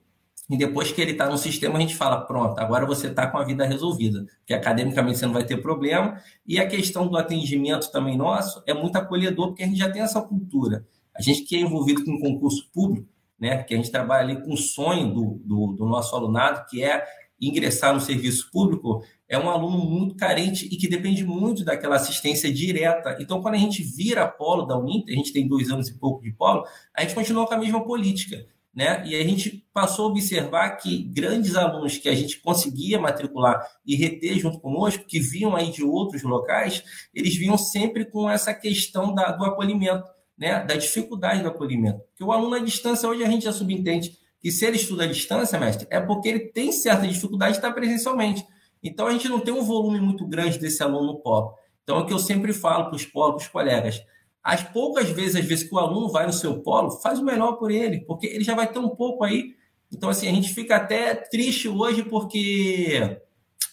e 0.48 0.56
depois 0.56 0.92
que 0.92 1.02
ele 1.02 1.14
está 1.14 1.28
no 1.28 1.40
sistema, 1.40 1.80
a 1.80 1.82
gente 1.82 1.96
fala: 1.96 2.22
pronto, 2.22 2.60
agora 2.60 2.86
você 2.86 3.08
está 3.08 3.26
com 3.26 3.40
a 3.40 3.44
vida 3.44 3.66
resolvida, 3.66 4.28
que 4.46 4.54
academicamente 4.54 5.18
você 5.18 5.26
não 5.26 5.34
vai 5.34 5.44
ter 5.44 5.58
problema. 5.58 6.22
E 6.46 6.60
a 6.60 6.68
questão 6.68 7.08
do 7.08 7.18
atendimento 7.18 7.92
também 7.92 8.16
nosso 8.16 8.62
é 8.68 8.76
muito 8.76 8.96
acolhedor, 8.96 9.48
porque 9.48 9.64
a 9.64 9.66
gente 9.66 9.80
já 9.80 9.92
tem 9.92 10.04
essa 10.04 10.22
cultura. 10.22 10.86
A 11.16 11.22
gente 11.24 11.42
que 11.42 11.56
é 11.56 11.62
envolvido 11.62 12.06
com 12.06 12.20
concurso 12.20 12.70
público, 12.72 13.08
né, 13.40 13.64
que 13.64 13.74
a 13.74 13.78
gente 13.78 13.90
trabalha 13.90 14.22
ali 14.22 14.44
com 14.44 14.54
o 14.54 14.58
sonho 14.58 15.12
do, 15.12 15.42
do, 15.44 15.74
do 15.74 15.86
nosso 15.88 16.16
alunado, 16.16 16.68
que 16.70 16.84
é 16.84 17.04
ingressar 17.40 17.94
no 17.94 18.00
serviço 18.00 18.50
público, 18.52 19.04
é 19.28 19.38
um 19.38 19.50
aluno 19.50 19.78
muito 19.78 20.16
carente 20.16 20.66
e 20.66 20.78
que 20.78 20.88
depende 20.88 21.24
muito 21.24 21.64
daquela 21.64 21.96
assistência 21.96 22.52
direta. 22.54 23.18
Então, 23.20 23.42
quando 23.42 23.56
a 23.56 23.60
gente 23.60 23.84
vira 23.84 24.28
polo 24.28 24.66
da 24.66 24.78
Uninter, 24.78 25.14
a 25.14 25.18
gente 25.18 25.34
tem 25.34 25.48
dois 25.48 25.70
anos 25.70 25.90
e 25.90 25.98
pouco 25.98 26.24
de 26.24 26.32
polo, 26.32 26.64
a 26.96 27.02
gente 27.02 27.16
continua 27.16 27.48
com 27.48 27.54
a 27.54 27.58
mesma 27.58 27.84
política 27.84 28.46
né? 28.76 29.02
E 29.08 29.16
a 29.16 29.24
gente 29.24 29.66
passou 29.74 30.08
a 30.08 30.10
observar 30.10 30.72
que 30.72 31.04
grandes 31.04 31.56
alunos 31.56 31.98
que 31.98 32.10
a 32.10 32.14
gente 32.14 32.42
conseguia 32.42 33.00
matricular 33.00 33.66
e 33.86 33.96
reter 33.96 34.38
junto 34.38 34.60
conosco, 34.60 35.06
que 35.06 35.20
vinham 35.20 35.56
aí 35.56 35.72
de 35.72 35.82
outros 35.82 36.22
locais, 36.24 36.84
eles 37.14 37.36
vinham 37.38 37.58
sempre 37.58 38.04
com 38.04 38.30
essa 38.30 38.54
questão 38.54 39.16
da, 39.16 39.32
do 39.32 39.46
acolhimento, 39.46 40.04
né? 40.38 40.62
Da 40.66 40.76
dificuldade 40.76 41.42
do 41.42 41.48
acolhimento. 41.48 42.02
Porque 42.10 42.24
o 42.24 42.34
aluno 42.34 42.56
à 42.56 42.60
distância, 42.60 43.08
hoje 43.08 43.24
a 43.24 43.30
gente 43.30 43.46
já 43.46 43.54
subentende 43.54 44.18
que 44.46 44.52
se 44.52 44.64
ele 44.64 44.76
estuda 44.76 45.06
à 45.06 45.08
distância, 45.08 45.60
mestre, 45.60 45.88
é 45.90 46.00
porque 46.00 46.30
ele 46.30 46.40
tem 46.40 46.72
certa 46.72 47.08
dificuldade 47.08 47.54
de 47.54 47.58
estar 47.58 47.74
presencialmente. 47.74 48.46
Então 48.84 49.08
a 49.08 49.12
gente 49.12 49.28
não 49.28 49.40
tem 49.40 49.52
um 49.52 49.64
volume 49.64 50.00
muito 50.00 50.24
grande 50.28 50.60
desse 50.60 50.84
aluno 50.84 51.14
no 51.14 51.20
polo. 51.20 51.56
Então 51.82 51.98
é 51.98 52.02
o 52.02 52.06
que 52.06 52.14
eu 52.14 52.20
sempre 52.20 52.54
falo 52.54 52.86
para 52.86 52.96
os 52.96 53.04
polos, 53.08 53.38
para 53.38 53.42
os 53.44 53.48
colegas. 53.48 54.04
As 54.44 54.62
poucas 54.62 55.10
vezes, 55.10 55.36
às 55.36 55.46
vezes, 55.46 55.68
que 55.68 55.74
o 55.74 55.80
aluno 55.80 56.12
vai 56.12 56.28
no 56.28 56.32
seu 56.32 56.62
polo, 56.62 56.92
faz 56.92 57.18
o 57.18 57.26
melhor 57.26 57.54
por 57.54 57.72
ele, 57.72 58.02
porque 58.02 58.28
ele 58.28 58.44
já 58.44 58.54
vai 58.54 58.72
ter 58.72 58.78
um 58.78 58.90
pouco 58.90 59.24
aí. 59.24 59.56
Então, 59.92 60.10
assim, 60.10 60.28
a 60.28 60.32
gente 60.32 60.54
fica 60.54 60.76
até 60.76 61.16
triste 61.16 61.68
hoje 61.68 62.04
porque 62.04 63.20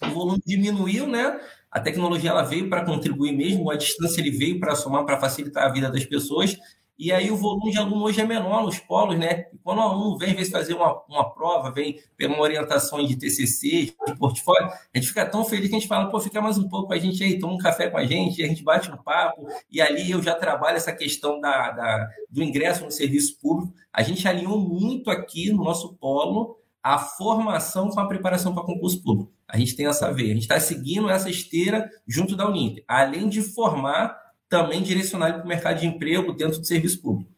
o 0.03 0.09
volume 0.09 0.41
diminuiu, 0.47 1.07
né? 1.07 1.39
A 1.71 1.81
tecnologia 1.81 2.31
ela 2.31 2.45
veio 2.45 2.71
para 2.71 2.83
contribuir 2.83 3.33
mesmo, 3.33 3.71
a 3.71 3.77
distância 3.77 4.23
ele 4.23 4.31
veio 4.31 4.59
para 4.59 4.75
somar, 4.75 5.05
para 5.05 5.21
facilitar 5.21 5.67
a 5.67 5.69
vida 5.71 5.91
das 5.91 6.07
pessoas, 6.07 6.57
e 7.03 7.11
aí 7.11 7.33
o 7.33 7.37
volume 7.37 7.73
de 7.73 7.79
aluno 7.79 8.05
hoje 8.05 8.21
é 8.21 8.25
menor 8.25 8.63
nos 8.63 8.79
polos, 8.79 9.19
né? 9.19 9.47
Quando 9.65 9.79
o 9.79 9.83
aluno 9.83 10.17
vem, 10.17 10.37
vezes, 10.37 10.53
fazer 10.53 10.75
uma, 10.75 11.03
uma 11.09 11.35
prova, 11.35 11.73
vem 11.73 11.99
pegar 12.17 12.33
uma 12.33 12.41
orientação 12.41 13.05
de 13.05 13.17
TCC, 13.17 13.93
de 14.07 14.17
portfólio, 14.17 14.69
a 14.69 14.97
gente 14.97 15.09
fica 15.09 15.27
tão 15.27 15.45
feliz 15.45 15.69
que 15.69 15.75
a 15.75 15.79
gente 15.81 15.89
fala, 15.89 16.09
pô, 16.09 16.21
fica 16.21 16.41
mais 16.41 16.59
um 16.59 16.69
pouco 16.69 16.87
com 16.87 16.93
a 16.93 16.99
gente 17.01 17.25
aí, 17.25 17.41
toma 17.41 17.55
um 17.55 17.59
café 17.59 17.91
com 17.91 17.97
a 17.99 18.05
gente, 18.05 18.41
a 18.41 18.47
gente 18.47 18.63
bate 18.63 18.89
um 18.89 18.97
papo, 18.97 19.49
e 19.69 19.81
ali 19.81 20.13
eu 20.13 20.23
já 20.23 20.37
trabalho 20.37 20.77
essa 20.77 20.93
questão 20.93 21.41
da, 21.41 21.73
da 21.73 22.09
do 22.31 22.41
ingresso 22.41 22.85
no 22.85 22.91
serviço 22.93 23.37
público. 23.41 23.75
A 23.93 24.05
gente 24.05 24.29
alinhou 24.29 24.61
muito 24.61 25.11
aqui 25.11 25.51
no 25.51 25.65
nosso 25.65 25.95
polo 25.95 26.57
a 26.81 27.01
formação 27.01 27.89
com 27.89 27.99
a 27.99 28.07
preparação 28.07 28.55
para 28.55 28.63
concurso 28.63 29.03
público. 29.03 29.33
A 29.49 29.59
gente 29.59 29.75
tem 29.75 29.87
essa 29.87 30.13
veia, 30.13 30.31
a 30.31 30.35
gente 30.35 30.43
está 30.43 30.61
seguindo 30.61 31.11
essa 31.11 31.29
esteira 31.29 31.91
junto 32.07 32.37
da 32.37 32.49
Uninter, 32.49 32.85
além 32.87 33.29
de 33.29 33.43
formar 33.43 34.23
também 34.53 34.83
direcionado 34.83 35.39
para 35.39 35.45
o 35.47 35.49
mercado 35.49 35.81
de 35.81 35.87
emprego 35.87 36.35
dentro 36.35 36.59
do 36.59 36.67
serviço 36.67 37.01
público. 37.01 37.33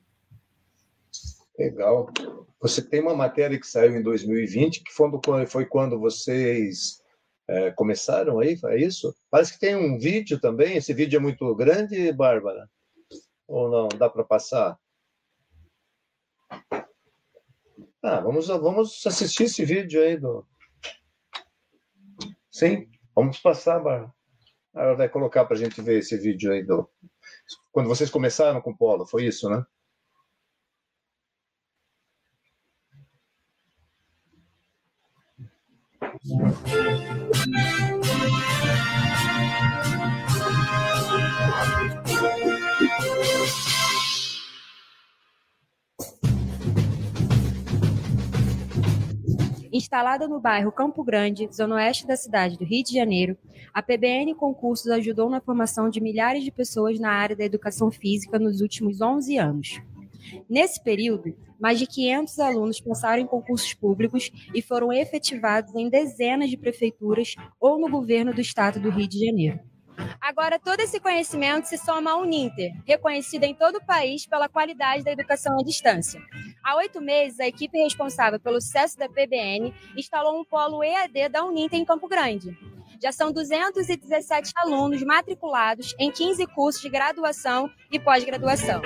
Legal. 1.57 2.09
Você 2.61 2.83
tem 2.83 3.01
uma 3.01 3.15
matéria 3.15 3.57
que 3.57 3.69
saiu 3.69 3.97
em 3.97 4.03
2020, 4.03 4.83
que 4.83 4.93
foi, 4.93 5.47
foi 5.47 5.65
quando 5.65 5.97
vocês 5.97 7.01
é, 7.47 7.71
começaram 7.71 8.41
aí, 8.41 8.59
é 8.65 8.79
isso? 8.81 9.15
Parece 9.31 9.53
que 9.53 9.61
tem 9.61 9.77
um 9.77 9.97
vídeo 9.97 10.41
também. 10.41 10.77
Esse 10.77 10.93
vídeo 10.93 11.19
é 11.19 11.21
muito 11.21 11.55
grande, 11.55 12.13
Bárbara? 12.13 12.69
Ou 13.47 13.71
não? 13.71 13.87
Dá 13.97 14.11
para 14.11 14.25
passar? 14.25 14.77
Ah, 18.03 18.21
vamos, 18.21 18.49
vamos 18.49 19.07
assistir 19.07 19.45
esse 19.45 19.65
vídeo 19.65 20.03
aí 20.03 20.17
do. 20.17 20.45
Sim, 22.51 22.89
vamos 23.15 23.39
passar, 23.39 23.79
Bárbara. 23.79 24.13
Ela 24.75 24.95
vai 24.95 25.09
colocar 25.09 25.45
para 25.45 25.57
a 25.57 25.59
gente 25.59 25.81
ver 25.81 25.99
esse 25.99 26.17
vídeo 26.19 26.53
aí 26.53 26.63
do. 26.63 26.89
Quando 27.73 27.89
vocês 27.89 28.11
começaram 28.11 28.61
com 28.61 28.71
o 28.71 28.77
polo, 28.77 29.07
foi 29.07 29.27
isso, 29.27 29.49
né? 29.49 29.65
Instalada 49.77 50.29
no 50.29 50.39
bairro 50.39 50.71
Campo 50.71 51.03
Grande, 51.03 51.49
zona 51.53 51.75
oeste 51.75 52.07
da 52.07 52.17
cidade 52.17 52.57
do 52.57 52.65
Rio 52.65 52.85
de 52.85 52.95
Janeiro, 52.95 53.37
a 53.73 53.83
PBN 53.83 54.33
Concursos 54.37 54.87
ajudou 54.87 55.29
na 55.29 55.41
formação 55.41 55.91
de 55.91 56.01
milhares 56.01 56.45
de 56.45 56.53
pessoas 56.53 57.01
na 57.01 57.11
área 57.11 57.35
da 57.35 57.43
educação 57.43 57.91
física 57.91 58.39
nos 58.39 58.61
últimos 58.61 59.01
11 59.01 59.37
anos. 59.37 59.83
Nesse 60.49 60.81
período, 60.81 61.37
mais 61.59 61.81
de 61.81 61.89
500 61.89 62.39
alunos 62.39 62.81
passaram 62.81 63.21
em 63.21 63.27
concursos 63.27 63.75
públicos 63.75 64.31
e 64.55 64.63
foram 64.63 64.93
efetivados 64.93 65.75
em 65.75 65.89
dezenas 65.89 66.51
de 66.51 66.57
prefeituras 66.57 67.35
ou 67.59 67.77
no 67.77 67.91
governo 67.91 68.33
do 68.33 68.41
estado 68.41 68.79
do 68.79 68.91
Rio 68.91 69.09
de 69.09 69.27
Janeiro. 69.27 69.59
Agora, 70.21 70.57
todo 70.57 70.79
esse 70.81 71.01
conhecimento 71.01 71.65
se 71.65 71.79
soma 71.79 72.13
à 72.13 72.17
Uninter, 72.17 72.71
reconhecida 72.87 73.45
em 73.45 73.55
todo 73.55 73.79
o 73.79 73.85
país 73.85 74.25
pela 74.25 74.49
qualidade 74.49 75.03
da 75.03 75.11
educação 75.11 75.59
à 75.59 75.65
distância. 75.65 76.21
Há 76.65 76.77
oito 76.77 76.99
meses, 76.99 77.39
a 77.41 77.47
equipe 77.47 77.77
responsável 77.77 78.41
pelo 78.41 78.59
sucesso 78.59 78.97
da 78.97 79.07
PBN 79.07 79.75
instalou 79.95 80.41
um 80.41 80.45
polo 80.45 80.83
EAD 80.83 81.29
da 81.29 81.45
Uninter 81.45 81.79
em 81.79 81.85
Campo 81.85 82.09
Grande. 82.09 82.57
Já 83.03 83.13
são 83.13 83.31
217 83.31 84.51
alunos 84.57 85.03
matriculados 85.03 85.95
em 85.99 86.11
15 86.11 86.47
cursos 86.47 86.81
de 86.81 86.89
graduação 86.89 87.71
e 87.93 88.01
pós-graduação. 88.01 88.81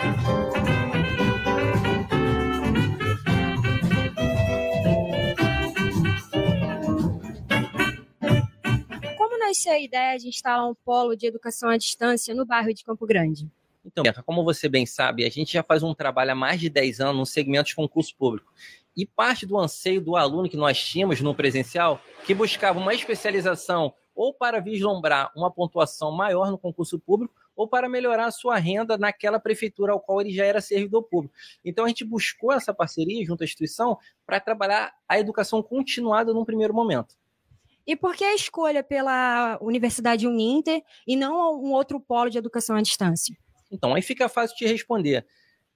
nasceu 9.49 9.73
a 9.73 9.79
ideia 9.79 10.19
de 10.19 10.29
instalar 10.29 10.69
um 10.69 10.75
polo 10.75 11.17
de 11.17 11.27
educação 11.27 11.71
à 11.71 11.77
distância 11.79 12.35
no 12.35 12.45
bairro 12.45 12.75
de 12.75 12.85
Campo 12.85 13.07
Grande? 13.07 13.51
Então, 13.85 14.05
como 14.25 14.45
você 14.45 14.69
bem 14.69 14.85
sabe, 14.85 15.25
a 15.25 15.31
gente 15.31 15.53
já 15.53 15.63
faz 15.63 15.83
um 15.83 15.95
trabalho 15.95 16.33
há 16.33 16.35
mais 16.35 16.61
de 16.61 16.69
10 16.69 17.01
anos 17.01 17.17
no 17.17 17.27
segmento 17.27 17.69
de 17.69 17.75
concurso 17.75 18.15
público. 18.17 18.53
E 18.97 19.07
parte 19.07 19.47
do 19.47 19.59
anseio 19.59 20.01
do 20.01 20.17
aluno 20.17 20.49
que 20.49 20.57
nós 20.57 20.79
tínhamos 20.83 21.21
no 21.21 21.35
presencial, 21.35 22.01
que 22.27 22.35
buscava 22.35 22.79
uma 22.79 22.95
especialização 22.95 23.95
ou 24.15 24.35
para 24.35 24.61
vislumbrar 24.61 25.31
uma 25.37 25.49
pontuação 25.49 26.11
maior 26.11 26.51
no 26.51 26.59
concurso 26.59 26.99
público, 26.99 27.33
ou 27.55 27.69
para 27.69 27.89
melhorar 27.89 28.27
a 28.27 28.31
sua 28.33 28.57
renda 28.57 28.99
naquela 28.99 29.39
prefeitura 29.39 29.93
ao 29.93 30.01
qual 30.01 30.21
ele 30.21 30.33
já 30.33 30.45
era 30.45 30.61
servidor 30.61 31.05
público. 31.05 31.35
Então 31.65 31.85
a 31.85 31.89
gente 31.89 32.05
buscou 32.05 32.53
essa 32.53 32.75
parceria 32.75 33.25
junto 33.25 33.43
à 33.43 33.45
instituição 33.45 33.97
para 34.27 34.41
trabalhar 34.41 34.93
a 35.09 35.19
educação 35.21 35.63
continuada 35.63 36.33
num 36.33 36.45
primeiro 36.45 36.75
momento. 36.75 37.17
E 37.87 37.97
por 37.97 38.15
que 38.15 38.25
a 38.25 38.35
escolha 38.35 38.83
pela 38.83 39.57
Universidade 39.61 40.27
Uninter 40.27 40.83
e 41.07 41.17
não 41.17 41.63
um 41.63 41.73
outro 41.73 42.01
polo 42.01 42.29
de 42.29 42.39
educação 42.39 42.77
à 42.77 42.83
distância? 42.83 43.37
Então, 43.71 43.95
aí 43.95 44.03
fica 44.03 44.29
fácil 44.29 44.57
de 44.57 44.67
responder. 44.67 45.27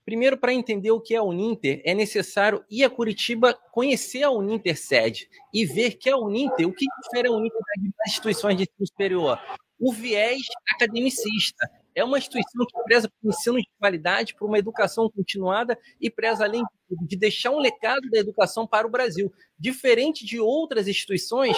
Primeiro, 0.05 0.37
para 0.37 0.52
entender 0.52 0.90
o 0.90 1.00
que 1.00 1.14
é 1.14 1.18
a 1.18 1.22
Uninter, 1.22 1.81
é 1.85 1.94
necessário 1.94 2.64
ir 2.68 2.83
a 2.83 2.90
Curitiba, 2.90 3.55
conhecer 3.70 4.24
a 4.24 4.31
Uninter 4.31 4.76
sede 4.76 5.28
e 5.55 5.64
ver 5.64 5.92
que 5.92 6.11
a 6.11 6.16
Uninter, 6.16 6.66
o 6.66 6.72
que 6.72 6.87
difere 7.05 7.28
a 7.28 7.33
Uninter 7.33 7.61
das 7.78 8.09
instituições 8.09 8.57
de 8.57 8.64
ensino 8.64 8.87
superior? 8.87 9.38
O 9.78 9.92
viés 9.92 10.42
academicista 10.74 11.70
é 11.94 12.02
uma 12.02 12.18
instituição 12.18 12.66
que 12.66 12.83
preza 12.85 13.09
por 13.09 13.28
ensino 13.28 13.59
de 13.59 13.68
qualidade, 13.78 14.35
por 14.35 14.48
uma 14.48 14.59
educação 14.59 15.11
continuada 15.11 15.78
e 16.00 16.11
preza, 16.11 16.44
além 16.44 16.64
de 16.88 17.16
deixar 17.16 17.50
um 17.50 17.59
legado 17.59 18.09
da 18.11 18.18
educação 18.18 18.66
para 18.66 18.87
o 18.87 18.90
Brasil. 18.90 19.33
Diferente 19.59 20.24
de 20.24 20.40
outras 20.40 20.88
instituições, 20.88 21.57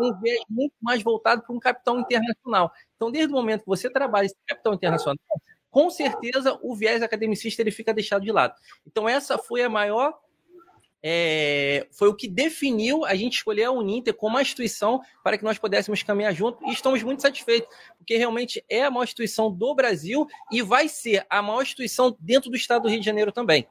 um 0.00 0.12
viés 0.20 0.40
muito 0.48 0.74
mais 0.80 1.02
voltado 1.02 1.42
para 1.42 1.54
um 1.54 1.58
capital 1.58 1.98
internacional. 1.98 2.72
Então, 2.96 3.10
desde 3.10 3.32
o 3.32 3.36
momento 3.36 3.60
que 3.60 3.66
você 3.66 3.90
trabalha 3.90 4.26
esse 4.26 4.36
capital 4.46 4.74
internacional, 4.74 5.18
com 5.70 5.90
certeza 5.90 6.58
o 6.62 6.74
viés 6.74 7.02
academicista 7.02 7.62
ele 7.62 7.70
fica 7.70 7.94
deixado 7.94 8.22
de 8.22 8.32
lado. 8.32 8.54
Então, 8.86 9.08
essa 9.08 9.38
foi 9.38 9.62
a 9.62 9.68
maior 9.68 10.18
é, 11.02 11.86
foi 11.92 12.08
o 12.08 12.14
que 12.14 12.28
definiu 12.28 13.04
a 13.04 13.14
gente 13.14 13.36
escolher 13.36 13.64
a 13.64 13.70
Uninter 13.70 14.14
como 14.14 14.34
uma 14.34 14.42
instituição 14.42 15.00
para 15.24 15.38
que 15.38 15.44
nós 15.44 15.58
pudéssemos 15.58 16.02
caminhar 16.02 16.34
junto 16.34 16.62
e 16.66 16.72
estamos 16.72 17.02
muito 17.02 17.22
satisfeitos, 17.22 17.74
porque 17.96 18.16
realmente 18.16 18.62
é 18.68 18.84
a 18.84 18.90
maior 18.90 19.04
instituição 19.04 19.50
do 19.50 19.74
Brasil 19.74 20.26
e 20.52 20.60
vai 20.60 20.88
ser 20.88 21.24
a 21.30 21.40
maior 21.40 21.62
instituição 21.62 22.14
dentro 22.20 22.50
do 22.50 22.56
estado 22.56 22.82
do 22.82 22.88
Rio 22.88 23.00
de 23.00 23.06
Janeiro 23.06 23.32
também. 23.32 23.66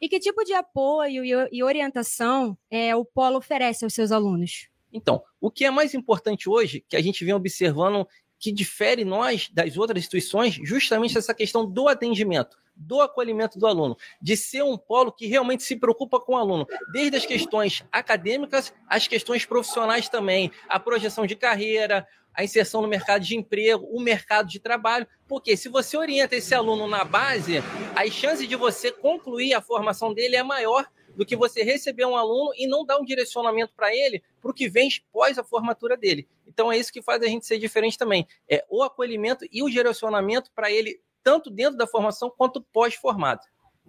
E 0.00 0.08
que 0.08 0.18
tipo 0.18 0.44
de 0.44 0.54
apoio 0.54 1.24
e 1.52 1.62
orientação 1.62 2.56
é, 2.70 2.94
o 2.96 3.04
Polo 3.04 3.36
oferece 3.36 3.84
aos 3.84 3.92
seus 3.92 4.12
alunos? 4.12 4.68
Então, 4.92 5.22
o 5.40 5.50
que 5.50 5.64
é 5.64 5.70
mais 5.70 5.94
importante 5.94 6.48
hoje, 6.48 6.84
que 6.88 6.96
a 6.96 7.02
gente 7.02 7.24
vem 7.24 7.34
observando 7.34 8.08
que 8.40 8.50
difere 8.50 9.04
nós 9.04 9.50
das 9.52 9.76
outras 9.76 9.98
instituições, 9.98 10.58
justamente 10.64 11.16
essa 11.16 11.34
questão 11.34 11.64
do 11.64 11.86
atendimento 11.86 12.58
do 12.80 13.02
acolhimento 13.02 13.58
do 13.58 13.66
aluno, 13.66 13.94
de 14.22 14.34
ser 14.38 14.62
um 14.62 14.78
polo 14.78 15.12
que 15.12 15.26
realmente 15.26 15.62
se 15.62 15.76
preocupa 15.76 16.18
com 16.18 16.32
o 16.32 16.36
aluno, 16.38 16.66
desde 16.90 17.18
as 17.18 17.26
questões 17.26 17.84
acadêmicas 17.92 18.72
às 18.88 19.06
questões 19.06 19.44
profissionais 19.44 20.08
também, 20.08 20.50
a 20.66 20.80
projeção 20.80 21.26
de 21.26 21.36
carreira, 21.36 22.08
a 22.32 22.42
inserção 22.42 22.80
no 22.80 22.88
mercado 22.88 23.22
de 23.22 23.36
emprego, 23.36 23.86
o 23.90 24.00
mercado 24.00 24.48
de 24.48 24.58
trabalho, 24.58 25.06
porque 25.28 25.58
se 25.58 25.68
você 25.68 25.96
orienta 25.96 26.36
esse 26.36 26.54
aluno 26.54 26.88
na 26.88 27.04
base, 27.04 27.62
as 27.94 28.12
chances 28.12 28.48
de 28.48 28.56
você 28.56 28.90
concluir 28.90 29.52
a 29.52 29.60
formação 29.60 30.14
dele 30.14 30.36
é 30.36 30.42
maior 30.42 30.88
do 31.20 31.26
que 31.26 31.36
você 31.36 31.62
receber 31.62 32.06
um 32.06 32.16
aluno 32.16 32.50
e 32.56 32.66
não 32.66 32.82
dar 32.82 32.96
um 32.96 33.04
direcionamento 33.04 33.74
para 33.76 33.94
ele 33.94 34.22
para 34.40 34.50
o 34.50 34.54
que 34.54 34.70
vem 34.70 34.88
pós 35.12 35.36
a 35.36 35.44
formatura 35.44 35.94
dele. 35.94 36.26
Então 36.46 36.72
é 36.72 36.78
isso 36.78 36.90
que 36.90 37.02
faz 37.02 37.22
a 37.22 37.26
gente 37.26 37.44
ser 37.44 37.58
diferente 37.58 37.98
também. 37.98 38.26
É 38.48 38.64
o 38.70 38.82
acolhimento 38.82 39.44
e 39.52 39.62
o 39.62 39.68
direcionamento 39.68 40.50
para 40.54 40.72
ele 40.72 40.98
tanto 41.22 41.50
dentro 41.50 41.76
da 41.76 41.86
formação 41.86 42.32
quanto 42.34 42.62
pós-formado. 42.62 43.42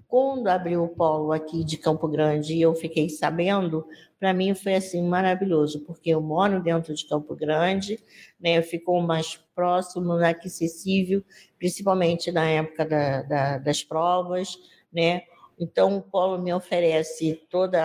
Quando 0.09 0.49
abriu 0.49 0.83
o 0.83 0.89
polo 0.89 1.31
aqui 1.31 1.63
de 1.63 1.77
Campo 1.77 2.05
Grande 2.05 2.53
e 2.53 2.61
eu 2.61 2.75
fiquei 2.75 3.07
sabendo, 3.07 3.87
para 4.19 4.33
mim 4.33 4.53
foi 4.53 4.75
assim 4.75 5.01
maravilhoso, 5.01 5.85
porque 5.85 6.09
eu 6.09 6.19
moro 6.19 6.61
dentro 6.61 6.93
de 6.93 7.07
Campo 7.07 7.33
Grande, 7.33 7.97
né, 8.41 8.61
ficou 8.61 9.01
mais 9.01 9.37
próximo, 9.55 10.11
acessível, 10.11 11.23
principalmente 11.57 12.29
na 12.29 12.43
época 12.49 12.85
da, 12.85 13.21
da, 13.21 13.57
das 13.57 13.81
provas, 13.81 14.57
né, 14.91 15.23
então 15.61 15.95
o 15.95 16.01
polo 16.01 16.41
me 16.41 16.51
oferece 16.51 17.39
todo 17.47 17.75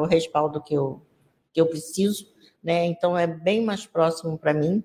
o 0.00 0.06
respaldo 0.06 0.62
que 0.62 0.72
eu, 0.72 1.06
que 1.52 1.60
eu 1.60 1.66
preciso, 1.66 2.26
né? 2.62 2.86
Então 2.86 3.16
é 3.16 3.26
bem 3.26 3.62
mais 3.62 3.84
próximo 3.84 4.38
para 4.38 4.54
mim 4.54 4.82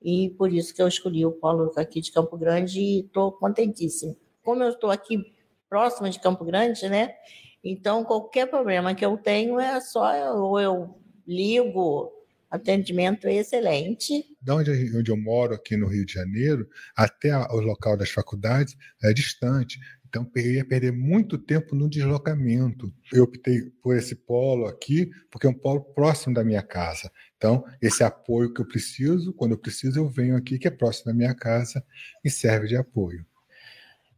e 0.00 0.30
por 0.38 0.52
isso 0.52 0.72
que 0.72 0.80
eu 0.80 0.86
escolhi 0.86 1.26
o 1.26 1.32
polo 1.32 1.72
aqui 1.76 2.00
de 2.00 2.12
Campo 2.12 2.38
Grande 2.38 2.78
e 2.78 3.00
estou 3.00 3.32
contentíssima. 3.32 4.14
Como 4.44 4.62
eu 4.62 4.68
estou 4.68 4.88
aqui 4.88 5.34
próxima 5.68 6.08
de 6.08 6.20
Campo 6.20 6.44
Grande, 6.44 6.88
né? 6.88 7.16
Então 7.64 8.04
qualquer 8.04 8.46
problema 8.46 8.94
que 8.94 9.04
eu 9.04 9.18
tenho 9.18 9.58
é 9.58 9.80
só 9.80 10.36
ou 10.36 10.60
eu 10.60 10.94
ligo, 11.26 12.12
atendimento 12.50 13.26
é 13.26 13.34
excelente. 13.34 14.24
Onde, 14.48 14.96
onde 14.96 15.10
eu 15.10 15.16
moro 15.16 15.54
aqui 15.54 15.76
no 15.76 15.86
Rio 15.86 16.06
de 16.06 16.14
Janeiro 16.14 16.68
até 16.96 17.36
o 17.36 17.60
local 17.60 17.96
das 17.96 18.10
faculdades 18.10 18.76
é 19.02 19.12
distante. 19.12 19.78
Então, 20.08 20.28
eu 20.34 20.52
ia 20.52 20.64
perder 20.64 20.90
muito 20.90 21.36
tempo 21.36 21.74
no 21.74 21.88
deslocamento. 21.88 22.92
Eu 23.12 23.24
optei 23.24 23.70
por 23.82 23.94
esse 23.94 24.16
polo 24.16 24.66
aqui, 24.66 25.10
porque 25.30 25.46
é 25.46 25.50
um 25.50 25.54
polo 25.54 25.82
próximo 25.82 26.34
da 26.34 26.42
minha 26.42 26.62
casa. 26.62 27.12
Então, 27.36 27.64
esse 27.80 28.02
apoio 28.02 28.52
que 28.52 28.60
eu 28.60 28.66
preciso, 28.66 29.32
quando 29.34 29.52
eu 29.52 29.58
preciso, 29.58 30.00
eu 30.00 30.08
venho 30.08 30.36
aqui, 30.36 30.58
que 30.58 30.66
é 30.66 30.70
próximo 30.70 31.12
da 31.12 31.14
minha 31.14 31.34
casa, 31.34 31.84
e 32.24 32.30
serve 32.30 32.66
de 32.68 32.76
apoio. 32.76 33.24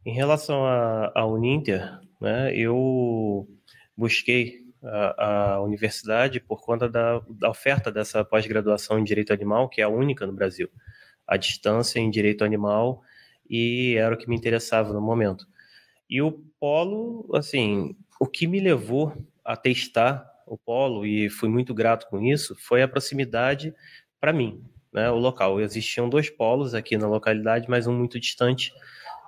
Em 0.05 0.13
relação 0.13 0.65
à 0.65 1.25
Uninter, 1.27 1.99
né, 2.19 2.55
eu 2.55 3.47
busquei 3.95 4.65
a, 4.83 5.53
a, 5.53 5.61
universidade 5.61 6.39
por 6.39 6.61
conta 6.61 6.89
da, 6.89 7.21
da 7.29 7.49
oferta 7.49 7.91
dessa 7.91 8.23
pós-graduação 8.23 8.97
em 8.97 9.03
Direito 9.03 9.31
Animal, 9.33 9.69
que 9.69 9.81
é 9.81 9.83
a 9.83 9.89
única 9.89 10.25
no 10.25 10.33
Brasil. 10.33 10.69
A 11.27 11.37
distância 11.37 11.99
em 11.99 12.09
Direito 12.09 12.43
Animal, 12.43 13.03
e 13.47 13.95
era 13.97 14.15
o 14.15 14.17
que 14.17 14.29
me 14.29 14.35
interessava 14.35 14.93
no 14.93 15.01
momento. 15.01 15.45
E 16.11 16.21
o 16.21 16.33
polo, 16.59 17.25
assim, 17.33 17.95
o 18.19 18.27
que 18.27 18.45
me 18.45 18.59
levou 18.59 19.13
a 19.45 19.55
testar 19.55 20.29
o 20.45 20.57
polo, 20.57 21.05
e 21.05 21.29
fui 21.29 21.47
muito 21.47 21.73
grato 21.73 22.05
com 22.09 22.21
isso, 22.21 22.53
foi 22.59 22.83
a 22.83 22.87
proximidade 22.87 23.73
para 24.19 24.33
mim, 24.33 24.61
né, 24.91 25.09
o 25.09 25.15
local. 25.15 25.61
Existiam 25.61 26.09
dois 26.09 26.29
polos 26.29 26.75
aqui 26.75 26.97
na 26.97 27.07
localidade, 27.07 27.69
mas 27.69 27.87
um 27.87 27.97
muito 27.97 28.19
distante, 28.19 28.73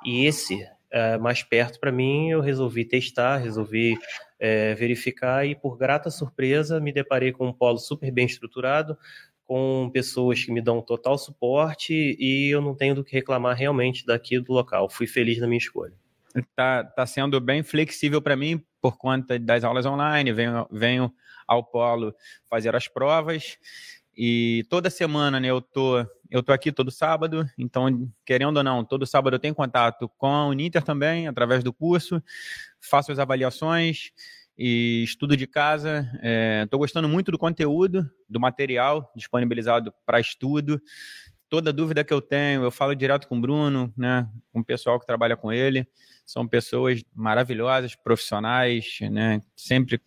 e 0.06 0.26
esse 0.26 0.67
é, 0.91 1.17
mais 1.17 1.41
perto 1.41 1.80
para 1.80 1.89
mim, 1.89 2.30
eu 2.30 2.41
resolvi 2.41 2.84
testar, 2.84 3.38
resolvi 3.38 3.98
é, 4.38 4.76
verificar, 4.76 5.48
e 5.48 5.56
por 5.56 5.78
grata 5.78 6.12
surpresa, 6.12 6.82
me 6.82 6.91
deparei 6.91 7.32
com 7.32 7.48
um 7.48 7.54
polo 7.54 7.78
super 7.78 8.12
bem 8.12 8.26
estruturado, 8.26 8.98
com 9.46 9.89
pessoas 9.93 10.43
que 10.43 10.52
me 10.52 10.62
dão 10.62 10.82
total 10.82 11.17
suporte, 11.17 11.93
e 12.19 12.54
eu 12.54 12.60
não 12.62 12.76
tenho 12.76 12.93
do 12.93 13.06
que 13.06 13.13
reclamar 13.13 13.56
realmente 13.56 14.06
daqui 14.06 14.38
do 14.38 14.52
local. 14.52 14.89
Fui 14.89 15.08
feliz 15.08 15.39
na 15.39 15.48
minha 15.48 15.58
escolha 15.58 16.03
tá, 16.56 16.84
tá 16.84 17.06
sendo 17.06 17.39
bem 17.39 17.63
flexível 17.63 18.22
para 18.22 18.36
mim 18.36 18.63
por 18.82 18.98
conta 18.98 19.39
das 19.39 19.63
aulas 19.63 19.86
online, 19.86 20.34
venho, 20.34 20.67
venho 20.72 21.13
ao 21.48 21.63
polo 21.63 22.13
fazer 22.50 22.76
as 22.76 22.88
provas. 22.88 23.58
E 24.15 24.65
toda 24.69 24.89
semana 24.89 25.39
né, 25.39 25.48
eu 25.50 25.62
tô 25.62 26.06
eu 26.30 26.41
tô 26.41 26.52
aqui 26.52 26.72
todo 26.72 26.89
sábado, 26.89 27.48
então 27.58 28.12
querendo 28.26 28.58
ou 28.58 28.63
não, 28.63 28.84
todo 28.84 29.06
sábado 29.06 29.36
eu 29.36 29.39
tenho 29.39 29.54
contato 29.54 30.10
com 30.17 30.28
a 30.28 30.48
Uninter 30.48 30.82
também 30.82 31.28
através 31.28 31.63
do 31.63 31.72
curso, 31.72 32.22
faço 32.82 33.12
as 33.12 33.19
avaliações 33.19 34.12
e 34.58 35.04
estudo 35.04 35.38
de 35.38 35.46
casa. 35.46 36.10
Estou 36.63 36.78
é, 36.78 36.82
gostando 36.82 37.08
muito 37.08 37.32
do 37.32 37.38
conteúdo, 37.38 38.10
do 38.28 38.39
material 38.39 39.12
disponibilizado 39.15 39.93
para 40.06 40.19
estudo 40.19 40.82
toda 41.54 41.72
dúvida 41.72 42.04
que 42.04 42.12
eu 42.12 42.20
tenho, 42.20 42.63
eu 42.63 42.72
falo 42.72 42.96
direto 42.96 43.28
com 43.28 43.38
o 43.38 43.39
Bruno, 43.39 43.94
né, 43.96 44.28
com 44.52 44.62
o 44.62 44.66
pessoal 44.66 45.00
que 45.00 45.06
trabalha 45.06 45.38
com 45.38 45.54
ele. 45.54 45.88
São 46.26 46.48
pessoas 46.48 47.04
maravilhosas, 47.13 47.96
profissionais, 47.96 48.98
né, 49.12 49.39
sempre 49.56 50.02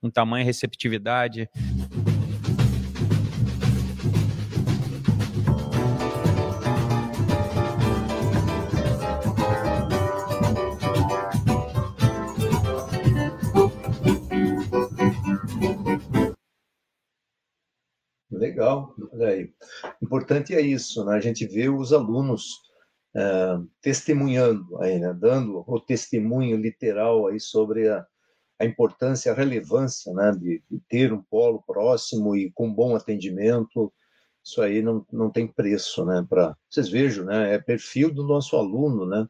com 0.00 0.10
tamanho 0.10 0.44
receptividade. 0.44 1.48
Legal, 18.58 18.92
aí. 19.20 19.52
Importante 20.02 20.52
é 20.52 20.60
isso, 20.60 21.04
né? 21.04 21.14
A 21.14 21.20
gente 21.20 21.46
vê 21.46 21.68
os 21.68 21.92
alunos 21.92 22.60
é, 23.14 23.56
testemunhando 23.80 24.76
aí, 24.82 24.98
né? 24.98 25.14
Dando 25.14 25.62
o 25.64 25.78
testemunho 25.78 26.56
literal 26.56 27.28
aí 27.28 27.38
sobre 27.38 27.88
a, 27.88 28.04
a 28.58 28.64
importância, 28.64 29.30
a 29.30 29.34
relevância, 29.34 30.12
né? 30.12 30.32
De, 30.32 30.60
de, 30.68 30.80
ter 30.88 31.12
um 31.12 31.22
polo 31.22 31.62
próximo 31.64 32.34
e 32.34 32.50
com 32.50 32.74
bom 32.74 32.96
atendimento. 32.96 33.92
Isso 34.44 34.60
aí 34.60 34.82
não, 34.82 35.06
não 35.12 35.30
tem 35.30 35.46
preço, 35.46 36.04
né? 36.04 36.26
Para 36.28 36.56
vocês 36.68 36.88
vejam, 36.88 37.26
né? 37.26 37.54
É 37.54 37.58
perfil 37.60 38.12
do 38.12 38.24
nosso 38.24 38.56
aluno, 38.56 39.06
né? 39.06 39.24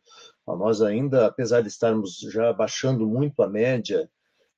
Nós 0.47 0.81
ainda, 0.81 1.27
apesar 1.27 1.61
de 1.61 1.69
estarmos 1.69 2.21
já 2.33 2.51
baixando 2.51 3.07
muito 3.07 3.43
a 3.43 3.47
média 3.47 4.09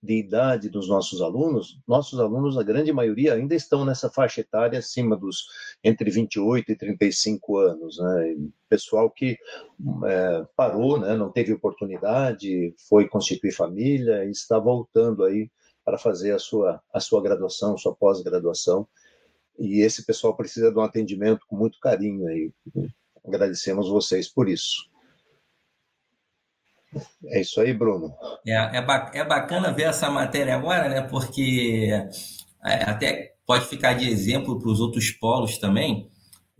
de 0.03 0.15
idade 0.15 0.71
dos 0.71 0.89
nossos 0.89 1.21
alunos, 1.21 1.79
nossos 1.87 2.19
alunos, 2.19 2.57
a 2.57 2.63
grande 2.63 2.93
maioria, 2.93 3.35
ainda 3.35 3.55
estão 3.55 3.85
nessa 3.85 4.09
faixa 4.09 4.41
etária 4.41 4.79
acima 4.79 5.15
dos 5.15 5.47
entre 5.85 6.11
28 6.11 6.73
e 6.73 6.77
35 6.77 7.59
anos. 7.59 7.99
Né? 7.99 8.37
Pessoal 8.69 9.11
que 9.11 9.37
é, 10.07 10.47
parou, 10.57 10.99
né? 10.99 11.15
não 11.15 11.31
teve 11.31 11.53
oportunidade, 11.53 12.75
foi 12.89 13.09
constituir 13.09 13.53
família 13.53 14.25
e 14.25 14.31
está 14.31 14.59
voltando 14.59 15.25
aí 15.25 15.51
para 15.85 15.99
fazer 15.99 16.33
a 16.33 16.39
sua, 16.39 16.83
a 16.93 17.01
sua 17.01 17.23
graduação, 17.23 17.77
sua 17.77 17.95
pós-graduação. 17.95 18.89
E 19.59 19.83
esse 19.83 20.07
pessoal 20.07 20.35
precisa 20.35 20.73
de 20.73 20.79
um 20.79 20.83
atendimento 20.83 21.45
com 21.47 21.57
muito 21.57 21.79
carinho 21.79 22.27
aí. 22.27 22.51
Agradecemos 23.23 23.89
vocês 23.91 24.29
por 24.29 24.49
isso. 24.49 24.90
É 27.27 27.41
isso 27.41 27.61
aí, 27.61 27.73
Bruno. 27.73 28.15
É, 28.47 28.53
é, 28.53 28.79
é 29.15 29.25
bacana 29.25 29.73
ver 29.73 29.85
essa 29.85 30.11
matéria 30.11 30.57
agora, 30.57 30.89
né? 30.89 31.03
Porque 31.03 31.89
é, 32.65 32.85
até 32.85 33.35
pode 33.47 33.67
ficar 33.67 33.95
de 33.95 34.09
exemplo 34.09 34.59
para 34.59 34.71
os 34.71 34.81
outros 34.81 35.11
polos 35.11 35.59
também. 35.59 36.11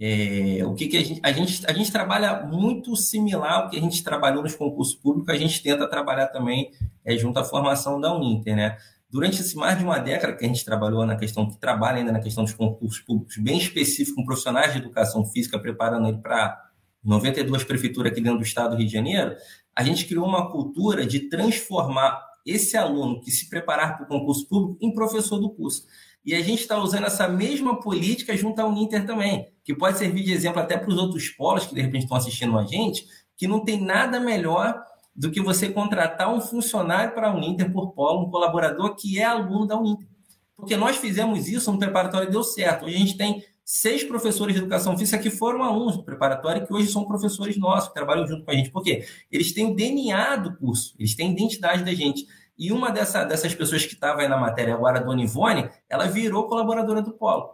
É, 0.03 0.65
o 0.65 0.75
que, 0.75 0.89
que 0.89 0.97
a, 0.97 1.05
gente, 1.05 1.21
a, 1.23 1.31
gente, 1.31 1.67
a 1.67 1.73
gente 1.75 1.93
trabalha 1.93 2.43
muito 2.47 2.97
similar 2.97 3.53
ao 3.53 3.71
que 3.71 3.77
a 3.77 3.81
gente 3.81 4.03
trabalhou 4.03 4.43
nos 4.43 4.55
concursos 4.55 4.95
públicos, 4.95 5.29
a 5.29 5.37
gente 5.37 5.63
tenta 5.63 5.87
trabalhar 5.89 6.29
também 6.29 6.71
é, 7.05 7.17
junto 7.19 7.39
à 7.39 7.45
formação 7.45 8.01
da 8.01 8.15
Uninter, 8.17 8.57
né? 8.57 8.79
Durante 9.11 9.41
esse 9.41 9.57
mais 9.57 9.77
de 9.77 9.85
uma 9.85 9.99
década 9.99 10.35
que 10.35 10.45
a 10.45 10.49
gente 10.49 10.65
trabalhou 10.65 11.05
na 11.05 11.17
questão, 11.17 11.49
que 11.49 11.59
trabalha 11.59 11.99
ainda 11.99 12.13
na 12.13 12.21
questão 12.21 12.45
dos 12.45 12.55
concursos 12.55 13.01
públicos, 13.01 13.37
bem 13.39 13.59
específico, 13.59 14.17
com 14.17 14.25
profissionais 14.25 14.73
de 14.73 14.79
educação 14.79 15.25
física, 15.27 15.59
preparando 15.59 16.09
ele 16.09 16.19
para 16.19 16.70
92 17.03 17.65
prefeituras 17.65 18.13
aqui 18.13 18.21
dentro 18.21 18.39
do 18.39 18.45
estado 18.45 18.71
do 18.71 18.77
Rio 18.77 18.87
de 18.87 18.93
Janeiro, 18.93 19.35
a 19.75 19.83
gente 19.83 20.07
criou 20.07 20.27
uma 20.27 20.51
cultura 20.51 21.07
de 21.07 21.29
transformar 21.29 22.21
esse 22.45 22.77
aluno 22.77 23.21
que 23.21 23.31
se 23.31 23.49
preparar 23.49 23.97
para 23.97 24.05
o 24.05 24.09
concurso 24.09 24.47
público 24.49 24.79
em 24.81 24.93
professor 24.93 25.39
do 25.39 25.51
curso. 25.51 25.85
E 26.25 26.35
a 26.35 26.43
gente 26.43 26.61
está 26.61 26.79
usando 26.79 27.07
essa 27.07 27.27
mesma 27.29 27.81
política 27.81 28.37
junto 28.37 28.61
ao 28.61 28.69
Uninter 28.69 29.07
também, 29.07 29.49
que 29.65 29.75
pode 29.75 29.99
servir 29.99 30.23
de 30.23 30.33
exemplo 30.33 30.61
até 30.61 30.77
para 30.77 30.91
os 30.91 30.99
outros 30.99 31.29
polos 31.31 31.67
que 31.67 31.75
de 31.75 31.81
repente 31.81 32.03
estão 32.03 32.17
assistindo 32.17 32.59
a 32.59 32.65
gente, 32.65 33.07
que 33.37 33.49
não 33.49 33.65
tem 33.65 33.81
nada 33.81 34.21
melhor 34.21 34.83
do 35.17 35.31
que 35.31 35.41
você 35.41 35.69
contratar 35.71 36.33
um 36.33 36.41
funcionário 36.41 37.15
para 37.15 37.29
a 37.29 37.35
Uninter 37.35 37.73
por 37.73 37.93
polo, 37.93 38.27
um 38.27 38.31
colaborador 38.31 38.95
que 38.97 39.19
é 39.19 39.25
aluno 39.25 39.67
da 39.67 39.79
Uninter. 39.79 40.07
Porque 40.57 40.77
nós 40.77 40.97
fizemos 40.97 41.49
isso 41.49 41.73
no 41.73 41.79
preparatório 41.79 42.29
e 42.29 42.31
deu 42.31 42.43
certo. 42.43 42.85
Hoje 42.85 42.97
a 42.97 42.99
gente 42.99 43.17
tem 43.17 43.43
seis 43.73 44.03
professores 44.03 44.53
de 44.53 44.61
educação 44.61 44.99
física 44.99 45.17
que 45.17 45.31
foram 45.31 45.63
alunos 45.63 45.97
do 45.97 46.03
preparatório 46.03 46.67
que 46.67 46.75
hoje 46.75 46.91
são 46.91 47.05
professores 47.05 47.57
nossos, 47.57 47.87
que 47.87 47.95
trabalham 47.95 48.27
junto 48.27 48.45
com 48.45 48.51
a 48.51 48.55
gente. 48.55 48.69
Por 48.69 48.83
quê? 48.83 49.07
Eles 49.31 49.53
têm 49.53 49.71
o 49.71 49.77
DNA 49.77 50.35
do 50.35 50.57
curso, 50.57 50.93
eles 50.99 51.15
têm 51.15 51.29
a 51.29 51.31
identidade 51.31 51.85
da 51.85 51.95
gente. 51.95 52.27
E 52.59 52.73
uma 52.73 52.91
dessa, 52.91 53.23
dessas 53.23 53.55
pessoas 53.55 53.87
que 53.87 53.95
estava 53.95 54.23
aí 54.23 54.29
na 54.29 54.37
matéria 54.37 54.75
agora, 54.75 54.99
a 54.99 55.03
Dona 55.03 55.23
Ivone, 55.23 55.71
ela 55.89 56.09
virou 56.09 56.49
colaboradora 56.49 57.01
do 57.01 57.13
Polo. 57.13 57.49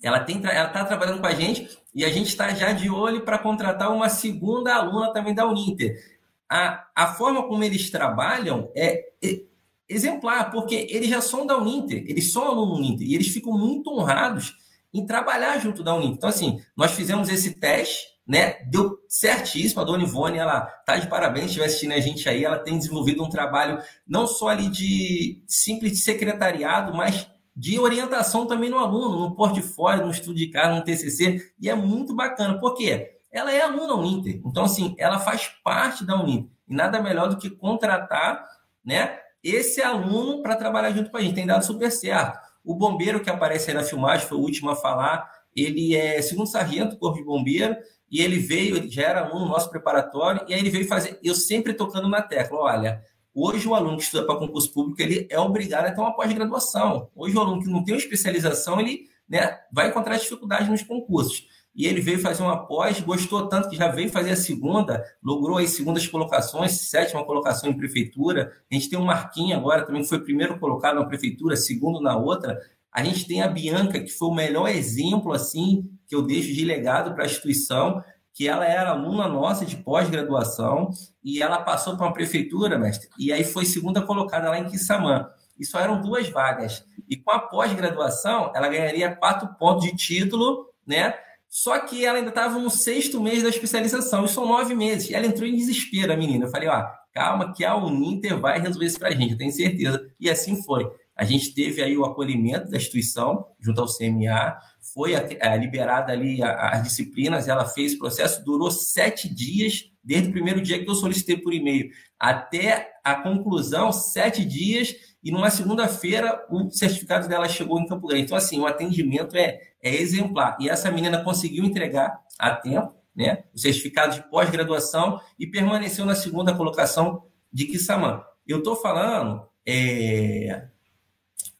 Ela 0.00 0.24
está 0.24 0.84
trabalhando 0.84 1.20
com 1.20 1.26
a 1.26 1.34
gente 1.34 1.76
e 1.92 2.04
a 2.04 2.08
gente 2.08 2.28
está 2.28 2.54
já 2.54 2.72
de 2.72 2.88
olho 2.88 3.22
para 3.24 3.36
contratar 3.36 3.92
uma 3.92 4.08
segunda 4.08 4.72
aluna 4.72 5.12
também 5.12 5.34
da 5.34 5.44
Uninter. 5.44 6.20
A, 6.48 6.86
a 6.94 7.14
forma 7.14 7.48
como 7.48 7.64
eles 7.64 7.90
trabalham 7.90 8.70
é, 8.76 9.08
é 9.20 9.40
exemplar, 9.88 10.52
porque 10.52 10.86
eles 10.88 11.08
já 11.08 11.20
são 11.20 11.44
da 11.44 11.58
Uninter, 11.58 12.04
eles 12.06 12.32
são 12.32 12.46
alunos 12.46 12.78
da 12.78 12.84
Uninter 12.84 13.08
e 13.08 13.14
eles 13.16 13.26
ficam 13.26 13.58
muito 13.58 13.90
honrados 13.90 14.61
em 14.92 15.06
trabalhar 15.06 15.58
junto 15.58 15.82
da 15.82 15.94
Uninter. 15.94 16.16
Então, 16.16 16.28
assim, 16.28 16.60
nós 16.76 16.92
fizemos 16.92 17.28
esse 17.28 17.58
teste, 17.58 18.06
né? 18.26 18.62
Deu 18.70 18.98
certíssimo. 19.08 19.80
A 19.80 19.84
Dona 19.84 20.02
Ivone, 20.02 20.38
ela 20.38 20.60
tá 20.84 20.96
de 20.96 21.08
parabéns, 21.08 21.46
estiver 21.46 21.66
assistindo 21.66 21.92
a 21.92 22.00
gente 22.00 22.28
aí. 22.28 22.44
Ela 22.44 22.58
tem 22.58 22.78
desenvolvido 22.78 23.22
um 23.22 23.28
trabalho 23.28 23.82
não 24.06 24.26
só 24.26 24.48
ali 24.48 24.68
de 24.68 25.42
simples 25.46 25.92
de 25.92 25.98
secretariado, 25.98 26.94
mas 26.94 27.26
de 27.54 27.78
orientação 27.78 28.46
também 28.46 28.70
no 28.70 28.78
aluno, 28.78 29.20
no 29.20 29.34
portfólio, 29.34 30.04
no 30.04 30.10
estudo 30.10 30.36
de 30.36 30.48
caso, 30.48 30.76
no 30.76 30.84
TCC. 30.84 31.52
E 31.60 31.68
é 31.68 31.74
muito 31.74 32.14
bacana. 32.14 32.58
Por 32.58 32.74
quê? 32.74 33.18
Ela 33.30 33.52
é 33.52 33.62
aluna 33.62 33.94
Uninter. 33.94 34.40
Então, 34.44 34.64
assim, 34.64 34.94
ela 34.98 35.18
faz 35.18 35.48
parte 35.64 36.04
da 36.04 36.20
Uninter. 36.20 36.50
E 36.68 36.74
nada 36.74 37.00
melhor 37.00 37.28
do 37.28 37.38
que 37.38 37.50
contratar, 37.50 38.44
né? 38.84 39.18
Esse 39.42 39.82
aluno 39.82 40.42
para 40.42 40.54
trabalhar 40.54 40.92
junto 40.92 41.10
com 41.10 41.16
a 41.16 41.20
gente. 41.20 41.34
Tem 41.34 41.46
dado 41.46 41.64
super 41.64 41.90
certo. 41.90 42.51
O 42.64 42.74
bombeiro 42.74 43.20
que 43.20 43.30
aparece 43.30 43.70
aí 43.70 43.76
na 43.76 43.82
filmagem, 43.82 44.26
foi 44.26 44.38
o 44.38 44.40
último 44.40 44.70
a 44.70 44.76
falar, 44.76 45.28
ele 45.54 45.94
é 45.94 46.20
segundo 46.22 46.46
sargento 46.46 46.96
Corpo 46.96 47.18
de 47.18 47.24
Bombeiro, 47.24 47.76
e 48.10 48.20
ele 48.20 48.38
veio, 48.38 48.76
ele 48.76 48.90
já 48.90 49.02
era 49.02 49.24
aluno 49.24 49.46
nosso 49.46 49.70
preparatório, 49.70 50.44
e 50.48 50.54
aí 50.54 50.60
ele 50.60 50.70
veio 50.70 50.86
fazer, 50.86 51.18
eu 51.22 51.34
sempre 51.34 51.72
tocando 51.72 52.08
na 52.08 52.20
tecla, 52.20 52.58
olha, 52.58 53.02
hoje 53.34 53.66
o 53.66 53.74
aluno 53.74 53.96
que 53.96 54.04
estuda 54.04 54.26
para 54.26 54.36
concurso 54.36 54.72
público, 54.72 55.00
ele 55.00 55.26
é 55.30 55.38
obrigado 55.38 55.86
a 55.86 55.92
ter 55.92 56.00
uma 56.00 56.14
pós-graduação. 56.14 57.10
Hoje 57.14 57.36
o 57.36 57.40
aluno 57.40 57.62
que 57.62 57.70
não 57.70 57.82
tem 57.82 57.94
uma 57.94 58.00
especialização, 58.00 58.80
ele 58.80 59.06
né, 59.28 59.58
vai 59.72 59.88
encontrar 59.88 60.18
dificuldade 60.18 60.70
nos 60.70 60.82
concursos. 60.82 61.46
E 61.74 61.86
ele 61.86 62.00
veio 62.00 62.18
fazer 62.18 62.42
uma 62.42 62.66
pós, 62.66 63.00
gostou 63.00 63.48
tanto 63.48 63.68
que 63.68 63.76
já 63.76 63.88
veio 63.88 64.10
fazer 64.10 64.32
a 64.32 64.36
segunda, 64.36 65.02
logrou 65.22 65.58
as 65.58 65.70
segundas 65.70 66.06
colocações, 66.06 66.72
sétima 66.90 67.24
colocação 67.24 67.70
em 67.70 67.76
prefeitura. 67.76 68.52
A 68.70 68.74
gente 68.74 68.90
tem 68.90 68.98
o 68.98 69.04
Marquinhos 69.04 69.58
agora 69.58 69.86
também, 69.86 70.02
que 70.02 70.08
foi 70.08 70.20
primeiro 70.20 70.58
colocado 70.58 70.96
na 70.96 71.06
prefeitura, 71.06 71.56
segundo 71.56 72.00
na 72.00 72.16
outra. 72.16 72.58
A 72.92 73.02
gente 73.02 73.26
tem 73.26 73.40
a 73.40 73.48
Bianca, 73.48 74.00
que 74.00 74.10
foi 74.10 74.28
o 74.28 74.34
melhor 74.34 74.68
exemplo, 74.68 75.32
assim, 75.32 75.88
que 76.06 76.14
eu 76.14 76.20
deixo 76.20 76.52
de 76.52 76.62
legado 76.62 77.14
para 77.14 77.24
a 77.24 77.26
instituição, 77.26 78.04
que 78.34 78.48
ela 78.48 78.66
era 78.66 78.90
aluna 78.90 79.28
nossa 79.28 79.64
de 79.64 79.76
pós-graduação 79.76 80.90
e 81.22 81.42
ela 81.42 81.62
passou 81.62 81.96
para 81.96 82.06
uma 82.06 82.12
prefeitura, 82.12 82.78
mestre, 82.78 83.08
e 83.18 83.32
aí 83.32 83.44
foi 83.44 83.64
segunda 83.64 84.02
colocada 84.02 84.48
lá 84.48 84.58
em 84.58 84.68
Quissamã. 84.68 85.28
E 85.58 85.64
só 85.64 85.78
eram 85.78 86.00
duas 86.00 86.28
vagas. 86.28 86.84
E 87.08 87.16
com 87.16 87.30
a 87.30 87.38
pós-graduação, 87.38 88.50
ela 88.54 88.68
ganharia 88.68 89.14
quatro 89.14 89.48
pontos 89.58 89.84
de 89.84 89.94
título, 89.94 90.66
né? 90.86 91.14
Só 91.54 91.78
que 91.80 92.02
ela 92.02 92.16
ainda 92.16 92.30
estava 92.30 92.58
no 92.58 92.70
sexto 92.70 93.20
mês 93.20 93.42
da 93.42 93.50
especialização, 93.50 94.24
e 94.24 94.28
são 94.28 94.48
nove 94.48 94.74
meses. 94.74 95.12
Ela 95.12 95.26
entrou 95.26 95.46
em 95.46 95.54
desespero, 95.54 96.10
a 96.10 96.16
menina. 96.16 96.46
Eu 96.46 96.50
falei, 96.50 96.66
ó, 96.66 96.82
calma 97.12 97.52
que 97.52 97.62
a 97.62 97.76
Uninter 97.76 98.40
vai 98.40 98.58
resolver 98.58 98.86
isso 98.86 98.98
para 98.98 99.08
a 99.08 99.14
gente, 99.14 99.32
eu 99.32 99.36
tenho 99.36 99.52
certeza. 99.52 100.02
E 100.18 100.30
assim 100.30 100.62
foi. 100.62 100.90
A 101.14 101.24
gente 101.24 101.54
teve 101.54 101.82
aí 101.82 101.94
o 101.94 102.06
acolhimento 102.06 102.70
da 102.70 102.78
instituição, 102.78 103.44
junto 103.60 103.82
ao 103.82 103.86
CMA, 103.86 104.56
foi 104.94 105.14
a, 105.14 105.54
liberada 105.54 106.10
ali 106.10 106.42
as 106.42 106.82
disciplinas, 106.84 107.46
ela 107.46 107.66
fez 107.66 107.92
o 107.92 107.98
processo, 107.98 108.42
durou 108.42 108.70
sete 108.70 109.28
dias, 109.28 109.90
desde 110.02 110.30
o 110.30 110.32
primeiro 110.32 110.62
dia 110.62 110.82
que 110.82 110.88
eu 110.88 110.94
solicitei 110.94 111.36
por 111.36 111.52
e-mail 111.52 111.90
até 112.18 112.92
a 113.04 113.16
conclusão, 113.16 113.92
sete 113.92 114.42
dias, 114.42 114.96
e 115.22 115.30
numa 115.30 115.50
segunda-feira 115.50 116.46
o 116.50 116.70
certificado 116.70 117.28
dela 117.28 117.46
chegou 117.46 117.78
em 117.78 117.86
Campo 117.86 118.08
Grande. 118.08 118.24
Então, 118.24 118.38
assim, 118.38 118.58
o 118.58 118.66
atendimento 118.66 119.36
é, 119.36 119.60
é 119.82 119.94
exemplar. 119.94 120.56
E 120.60 120.68
essa 120.68 120.90
menina 120.90 121.22
conseguiu 121.22 121.64
entregar 121.64 122.20
a 122.38 122.54
tempo 122.54 122.94
né, 123.14 123.44
o 123.52 123.58
certificado 123.58 124.14
de 124.14 124.22
pós-graduação 124.30 125.20
e 125.38 125.46
permaneceu 125.46 126.04
na 126.04 126.14
segunda 126.14 126.54
colocação 126.54 127.24
de 127.52 127.66
Kissamã. 127.66 128.22
Eu 128.46 128.58
estou 128.58 128.76
falando 128.76 129.46
é, 129.66 130.68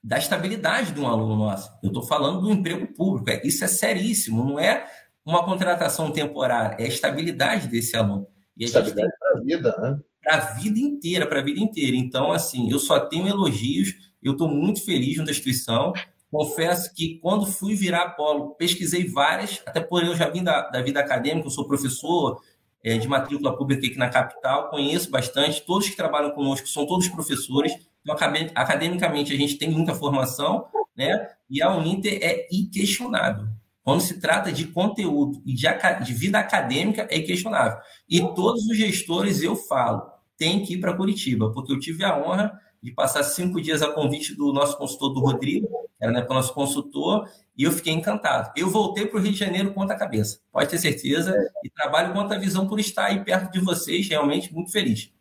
da 0.03 0.19
estabilidade 0.19 0.93
de 0.93 1.01
um 1.01 1.07
aluno 1.07 1.37
nosso. 1.37 1.71
Eu 1.83 1.89
estou 1.89 2.03
falando 2.03 2.41
do 2.41 2.51
emprego 2.51 2.87
público. 2.95 3.31
É, 3.31 3.47
isso 3.47 3.65
é 3.65 3.69
seríssimo, 3.69 4.45
não 4.45 4.59
é 4.59 4.87
uma 5.25 5.45
contratação 5.45 6.11
temporária, 6.11 6.77
é 6.83 6.85
a 6.85 6.89
estabilidade 6.89 7.69
desse 7.69 7.97
aluno. 7.97 8.27
E 8.57 8.65
a 8.65 8.67
estabilidade 8.67 9.13
para 9.19 9.39
a 9.39 9.43
vida, 9.43 9.77
né? 9.81 9.99
Para 10.23 10.35
a 10.35 10.41
vida 10.55 10.79
inteira, 10.79 11.27
para 11.27 11.41
a 11.41 11.43
vida 11.43 11.61
inteira. 11.61 11.97
Então, 11.97 12.33
assim, 12.33 12.71
eu 12.71 12.79
só 12.79 13.01
tenho 13.01 13.29
elogios, 13.29 13.95
eu 14.23 14.33
estou 14.33 14.49
muito 14.49 14.85
feliz 14.85 15.19
à 15.19 15.23
instituição. 15.23 15.93
Confesso 16.33 16.95
que 16.95 17.19
quando 17.19 17.45
fui 17.45 17.75
virar 17.75 18.17
polo, 18.17 18.55
pesquisei 18.55 19.07
várias, 19.07 19.61
até 19.67 19.83
por 19.83 20.03
eu 20.03 20.17
já 20.17 20.31
vim 20.31 20.43
da, 20.43 20.63
da 20.71 20.81
vida 20.81 20.99
acadêmica, 20.99 21.47
eu 21.47 21.51
sou 21.51 21.69
professor 21.69 22.41
é, 22.83 22.97
de 22.97 23.07
matrícula 23.07 23.55
pública 23.55 23.87
aqui 23.87 23.99
na 23.99 24.09
capital, 24.09 24.71
conheço 24.71 25.11
bastante, 25.11 25.61
todos 25.61 25.91
que 25.91 25.95
trabalham 25.95 26.31
conosco 26.31 26.67
são 26.67 26.87
todos 26.87 27.07
professores, 27.07 27.75
então, 28.01 28.17
academicamente, 28.55 29.31
a 29.31 29.37
gente 29.37 29.57
tem 29.57 29.71
muita 29.71 29.95
formação, 29.95 30.65
né? 30.97 31.29
E 31.51 31.61
a 31.61 31.71
Uninter 31.71 32.19
é 32.23 32.49
inquestionável. 32.51 33.47
Quando 33.85 34.01
se 34.01 34.19
trata 34.19 34.51
de 34.51 34.67
conteúdo 34.67 35.43
e 35.45 35.53
de, 35.53 35.67
de 36.03 36.15
vida 36.15 36.39
acadêmica, 36.39 37.07
é 37.11 37.19
inquestionável. 37.19 37.79
E 38.09 38.21
todos 38.35 38.67
os 38.67 38.77
gestores, 38.77 39.43
eu 39.43 39.55
falo, 39.55 40.11
tem 40.39 40.65
que 40.65 40.75
ir 40.75 40.81
para 40.81 40.97
Curitiba, 40.97 41.53
porque 41.53 41.73
eu 41.73 41.79
tive 41.79 42.05
a 42.05 42.19
honra 42.19 42.59
de 42.83 42.91
passar 42.91 43.23
cinco 43.23 43.61
dias 43.61 43.83
a 43.83 43.93
convite 43.93 44.35
do 44.35 44.51
nosso 44.51 44.79
consultor, 44.79 45.13
do 45.13 45.21
Rodrigo, 45.21 45.69
era 46.03 46.11
né, 46.11 46.27
o 46.29 46.35
nosso 46.35 46.53
consultor, 46.53 47.29
e 47.57 47.65
eu 47.65 47.71
fiquei 47.71 47.93
encantado. 47.93 48.53
Eu 48.57 48.69
voltei 48.69 49.07
para 49.07 49.19
o 49.19 49.23
Rio 49.23 49.33
de 49.33 49.39
Janeiro 49.39 49.73
com 49.73 49.83
a 49.83 49.95
cabeça, 49.95 50.41
pode 50.51 50.69
ter 50.69 50.79
certeza, 50.79 51.35
e 51.63 51.71
trabalho 51.71 52.13
com 52.13 52.21
a 52.21 52.39
visão 52.39 52.67
por 52.67 52.81
estar 52.81 53.07
aí 53.07 53.25
perto 53.25 53.53
de 53.53 53.61
vocês, 53.61 54.09
realmente 54.09 54.53
muito 54.53 54.73
feliz 54.73 55.13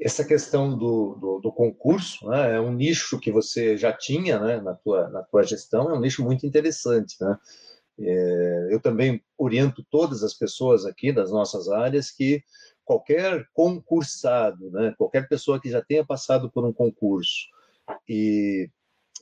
essa 0.00 0.24
questão 0.24 0.76
do, 0.76 1.14
do, 1.16 1.40
do 1.40 1.52
concurso 1.52 2.26
né, 2.28 2.56
é 2.56 2.60
um 2.60 2.72
nicho 2.72 3.20
que 3.20 3.30
você 3.30 3.76
já 3.76 3.92
tinha 3.92 4.38
né, 4.40 4.60
na, 4.60 4.74
tua, 4.74 5.08
na 5.10 5.22
tua 5.22 5.42
gestão, 5.42 5.90
é 5.90 5.94
um 5.94 6.00
nicho 6.00 6.24
muito 6.24 6.46
interessante. 6.46 7.16
Né? 7.20 7.38
É, 8.00 8.68
eu 8.70 8.80
também 8.80 9.22
oriento 9.36 9.84
todas 9.90 10.22
as 10.22 10.32
pessoas 10.32 10.86
aqui 10.86 11.12
das 11.12 11.30
nossas 11.30 11.68
áreas 11.68 12.10
que 12.10 12.42
qualquer 12.82 13.46
concursado, 13.52 14.70
né, 14.70 14.94
qualquer 14.96 15.28
pessoa 15.28 15.60
que 15.60 15.70
já 15.70 15.82
tenha 15.82 16.04
passado 16.04 16.50
por 16.50 16.64
um 16.64 16.72
concurso 16.72 17.46
e, 18.08 18.70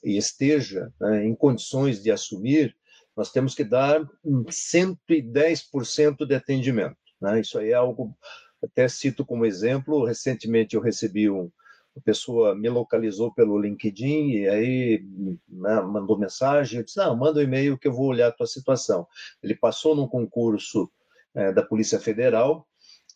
e 0.04 0.16
esteja 0.16 0.92
né, 1.00 1.24
em 1.24 1.34
condições 1.34 2.02
de 2.02 2.10
assumir, 2.10 2.76
nós 3.16 3.32
temos 3.32 3.54
que 3.54 3.64
dar 3.64 4.06
110% 4.24 6.26
de 6.26 6.34
atendimento. 6.34 6.96
Né? 7.20 7.40
Isso 7.40 7.58
aí 7.58 7.70
é 7.70 7.74
algo 7.74 8.16
até 8.62 8.88
cito 8.88 9.24
como 9.24 9.44
exemplo, 9.44 10.04
recentemente 10.04 10.74
eu 10.74 10.80
recebi 10.80 11.30
um, 11.30 11.50
uma 11.94 12.02
pessoa 12.04 12.54
me 12.54 12.68
localizou 12.68 13.32
pelo 13.32 13.58
LinkedIn 13.58 14.30
e 14.30 14.48
aí 14.48 15.04
né, 15.48 15.80
mandou 15.82 16.18
mensagem, 16.18 16.78
eu 16.78 16.84
disse, 16.84 16.98
não, 16.98 17.16
manda 17.16 17.40
um 17.40 17.42
e-mail 17.42 17.78
que 17.78 17.88
eu 17.88 17.92
vou 17.92 18.06
olhar 18.06 18.28
a 18.28 18.32
tua 18.32 18.46
situação. 18.46 19.06
Ele 19.42 19.54
passou 19.54 19.94
num 19.94 20.08
concurso 20.08 20.90
é, 21.34 21.52
da 21.52 21.62
Polícia 21.62 21.98
Federal 21.98 22.66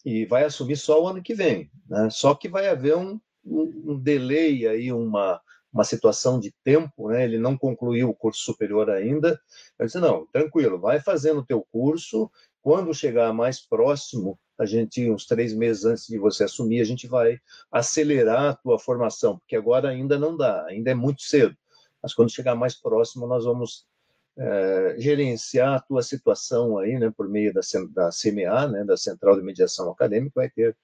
e 0.04 0.26
vai 0.26 0.44
assumir 0.44 0.76
só 0.76 1.02
o 1.02 1.08
ano 1.08 1.22
que 1.22 1.34
vem, 1.34 1.70
né? 1.88 2.08
só 2.10 2.34
que 2.34 2.48
vai 2.48 2.68
haver 2.68 2.96
um, 2.96 3.20
um, 3.44 3.92
um 3.92 3.98
delay 3.98 4.66
aí, 4.66 4.92
uma, 4.92 5.40
uma 5.72 5.84
situação 5.84 6.38
de 6.38 6.52
tempo, 6.62 7.08
né? 7.08 7.24
ele 7.24 7.38
não 7.38 7.56
concluiu 7.56 8.10
o 8.10 8.14
curso 8.14 8.42
superior 8.42 8.90
ainda, 8.90 9.40
eu 9.78 9.86
disse, 9.86 9.98
não, 9.98 10.26
tranquilo, 10.26 10.78
vai 10.78 11.00
fazendo 11.00 11.40
o 11.40 11.46
teu 11.46 11.66
curso, 11.72 12.30
quando 12.60 12.94
chegar 12.94 13.32
mais 13.32 13.60
próximo 13.60 14.38
a 14.58 14.66
gente, 14.66 15.10
uns 15.10 15.26
três 15.26 15.52
meses 15.52 15.84
antes 15.84 16.06
de 16.06 16.18
você 16.18 16.44
assumir, 16.44 16.80
a 16.80 16.84
gente 16.84 17.06
vai 17.06 17.40
acelerar 17.70 18.50
a 18.50 18.54
tua 18.54 18.78
formação, 18.78 19.38
porque 19.38 19.56
agora 19.56 19.88
ainda 19.88 20.18
não 20.18 20.36
dá, 20.36 20.64
ainda 20.66 20.90
é 20.90 20.94
muito 20.94 21.22
cedo. 21.22 21.56
Mas 22.02 22.14
quando 22.14 22.32
chegar 22.32 22.54
mais 22.54 22.74
próximo, 22.74 23.26
nós 23.26 23.44
vamos 23.44 23.86
é, 24.36 24.96
gerenciar 24.98 25.74
a 25.74 25.80
tua 25.80 26.02
situação 26.02 26.78
aí, 26.78 26.98
né, 26.98 27.12
por 27.16 27.28
meio 27.28 27.52
da, 27.52 27.60
da 27.90 28.10
CMA, 28.10 28.68
né, 28.68 28.84
da 28.84 28.96
Central 28.96 29.36
de 29.36 29.42
Mediação 29.42 29.90
Acadêmica, 29.90 30.32
vai 30.36 30.50
ter 30.50 30.76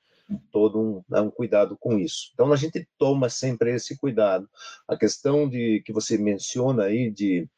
todo 0.50 0.80
um, 0.80 1.04
né, 1.08 1.20
um, 1.20 1.30
cuidado 1.30 1.76
com 1.78 1.98
isso. 1.98 2.30
Então 2.34 2.52
a 2.52 2.56
gente 2.56 2.86
toma 2.98 3.28
sempre 3.28 3.74
esse 3.74 3.96
cuidado. 3.96 4.48
A 4.86 4.96
questão 4.96 5.48
de 5.48 5.82
que 5.84 5.92
você 5.92 6.18
menciona 6.18 6.84
aí 6.84 7.10
de 7.10 7.48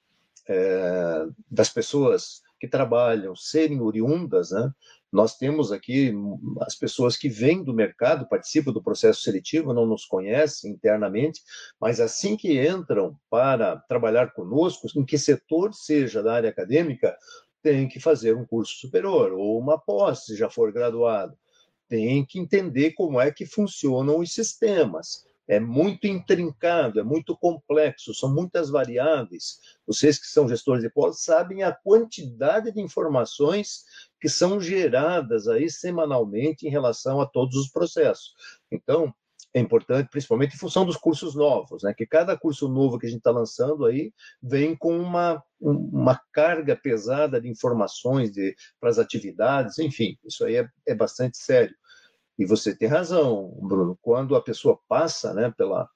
é, 0.48 1.26
das 1.50 1.68
pessoas 1.68 2.42
que 2.58 2.68
trabalham 2.68 3.34
serem 3.34 3.80
oriundas, 3.80 4.50
né? 4.50 4.70
Nós 5.12 5.36
temos 5.36 5.72
aqui 5.72 6.14
as 6.60 6.76
pessoas 6.76 7.16
que 7.16 7.28
vêm 7.28 7.64
do 7.64 7.74
mercado, 7.74 8.28
participam 8.28 8.70
do 8.70 8.82
processo 8.82 9.22
seletivo, 9.22 9.72
não 9.72 9.84
nos 9.84 10.04
conhecem 10.04 10.70
internamente, 10.70 11.40
mas 11.80 12.00
assim 12.00 12.36
que 12.36 12.64
entram 12.64 13.16
para 13.28 13.76
trabalhar 13.88 14.32
conosco, 14.32 14.86
em 14.94 15.04
que 15.04 15.18
setor 15.18 15.74
seja 15.74 16.22
da 16.22 16.34
área 16.34 16.50
acadêmica, 16.50 17.16
tem 17.62 17.88
que 17.88 17.98
fazer 17.98 18.36
um 18.36 18.46
curso 18.46 18.74
superior 18.78 19.32
ou 19.32 19.58
uma 19.58 19.78
pós, 19.78 20.26
se 20.26 20.36
já 20.36 20.48
for 20.48 20.72
graduado. 20.72 21.36
Tem 21.90 22.24
que 22.24 22.38
entender 22.38 22.92
como 22.92 23.20
é 23.20 23.30
que 23.30 23.44
funcionam 23.44 24.20
os 24.20 24.32
sistemas 24.32 25.28
é 25.50 25.58
muito 25.58 26.06
intrincado, 26.06 27.00
é 27.00 27.02
muito 27.02 27.36
complexo, 27.36 28.14
são 28.14 28.32
muitas 28.32 28.70
variáveis. 28.70 29.58
Vocês 29.84 30.16
que 30.16 30.28
são 30.28 30.48
gestores 30.48 30.80
de 30.80 30.88
polo 30.88 31.12
sabem 31.12 31.64
a 31.64 31.72
quantidade 31.72 32.70
de 32.70 32.80
informações 32.80 33.82
que 34.20 34.28
são 34.28 34.60
geradas 34.60 35.48
aí 35.48 35.68
semanalmente 35.68 36.68
em 36.68 36.70
relação 36.70 37.20
a 37.20 37.26
todos 37.26 37.56
os 37.56 37.68
processos. 37.68 38.32
Então, 38.70 39.12
é 39.52 39.58
importante, 39.58 40.08
principalmente 40.08 40.54
em 40.54 40.58
função 40.58 40.86
dos 40.86 40.96
cursos 40.96 41.34
novos, 41.34 41.82
né? 41.82 41.92
Que 41.92 42.06
cada 42.06 42.38
curso 42.38 42.68
novo 42.68 42.96
que 42.96 43.06
a 43.06 43.08
gente 43.08 43.18
está 43.18 43.32
lançando 43.32 43.86
aí 43.86 44.12
vem 44.40 44.76
com 44.76 44.96
uma, 44.96 45.42
uma 45.60 46.20
carga 46.32 46.76
pesada 46.76 47.40
de 47.40 47.48
informações 47.48 48.30
para 48.78 48.88
as 48.88 49.00
atividades, 49.00 49.80
enfim, 49.80 50.16
isso 50.24 50.44
aí 50.44 50.54
é, 50.54 50.68
é 50.86 50.94
bastante 50.94 51.38
sério. 51.38 51.74
E 52.40 52.46
você 52.46 52.74
tem 52.74 52.88
razão, 52.88 53.54
Bruno. 53.60 53.98
Quando 54.00 54.34
a 54.34 54.40
pessoa 54.40 54.80
passa 54.88 55.34
né, 55.34 55.52
pela, 55.54 55.86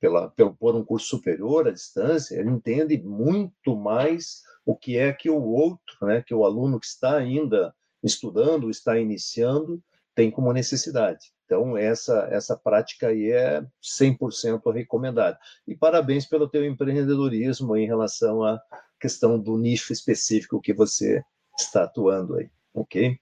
pela, 0.00 0.28
pelo, 0.30 0.52
por 0.52 0.74
um 0.74 0.84
curso 0.84 1.06
superior 1.06 1.68
à 1.68 1.70
distância, 1.70 2.34
ele 2.34 2.50
entende 2.50 3.00
muito 3.00 3.76
mais 3.76 4.42
o 4.66 4.74
que 4.74 4.98
é 4.98 5.12
que 5.12 5.30
o 5.30 5.40
outro, 5.40 5.96
né, 6.02 6.20
que 6.20 6.34
o 6.34 6.44
aluno 6.44 6.80
que 6.80 6.86
está 6.86 7.16
ainda 7.16 7.72
estudando, 8.02 8.68
está 8.68 8.98
iniciando, 8.98 9.80
tem 10.12 10.28
como 10.28 10.52
necessidade. 10.52 11.32
Então, 11.44 11.76
essa, 11.76 12.26
essa 12.32 12.56
prática 12.56 13.06
aí 13.06 13.30
é 13.30 13.64
100% 13.80 14.72
recomendada. 14.72 15.38
E 15.68 15.76
parabéns 15.76 16.26
pelo 16.26 16.48
teu 16.48 16.64
empreendedorismo 16.66 17.76
em 17.76 17.86
relação 17.86 18.42
à 18.42 18.60
questão 18.98 19.38
do 19.38 19.56
nicho 19.56 19.92
específico 19.92 20.60
que 20.60 20.74
você 20.74 21.22
está 21.56 21.84
atuando 21.84 22.34
aí, 22.38 22.50
ok? 22.74 23.20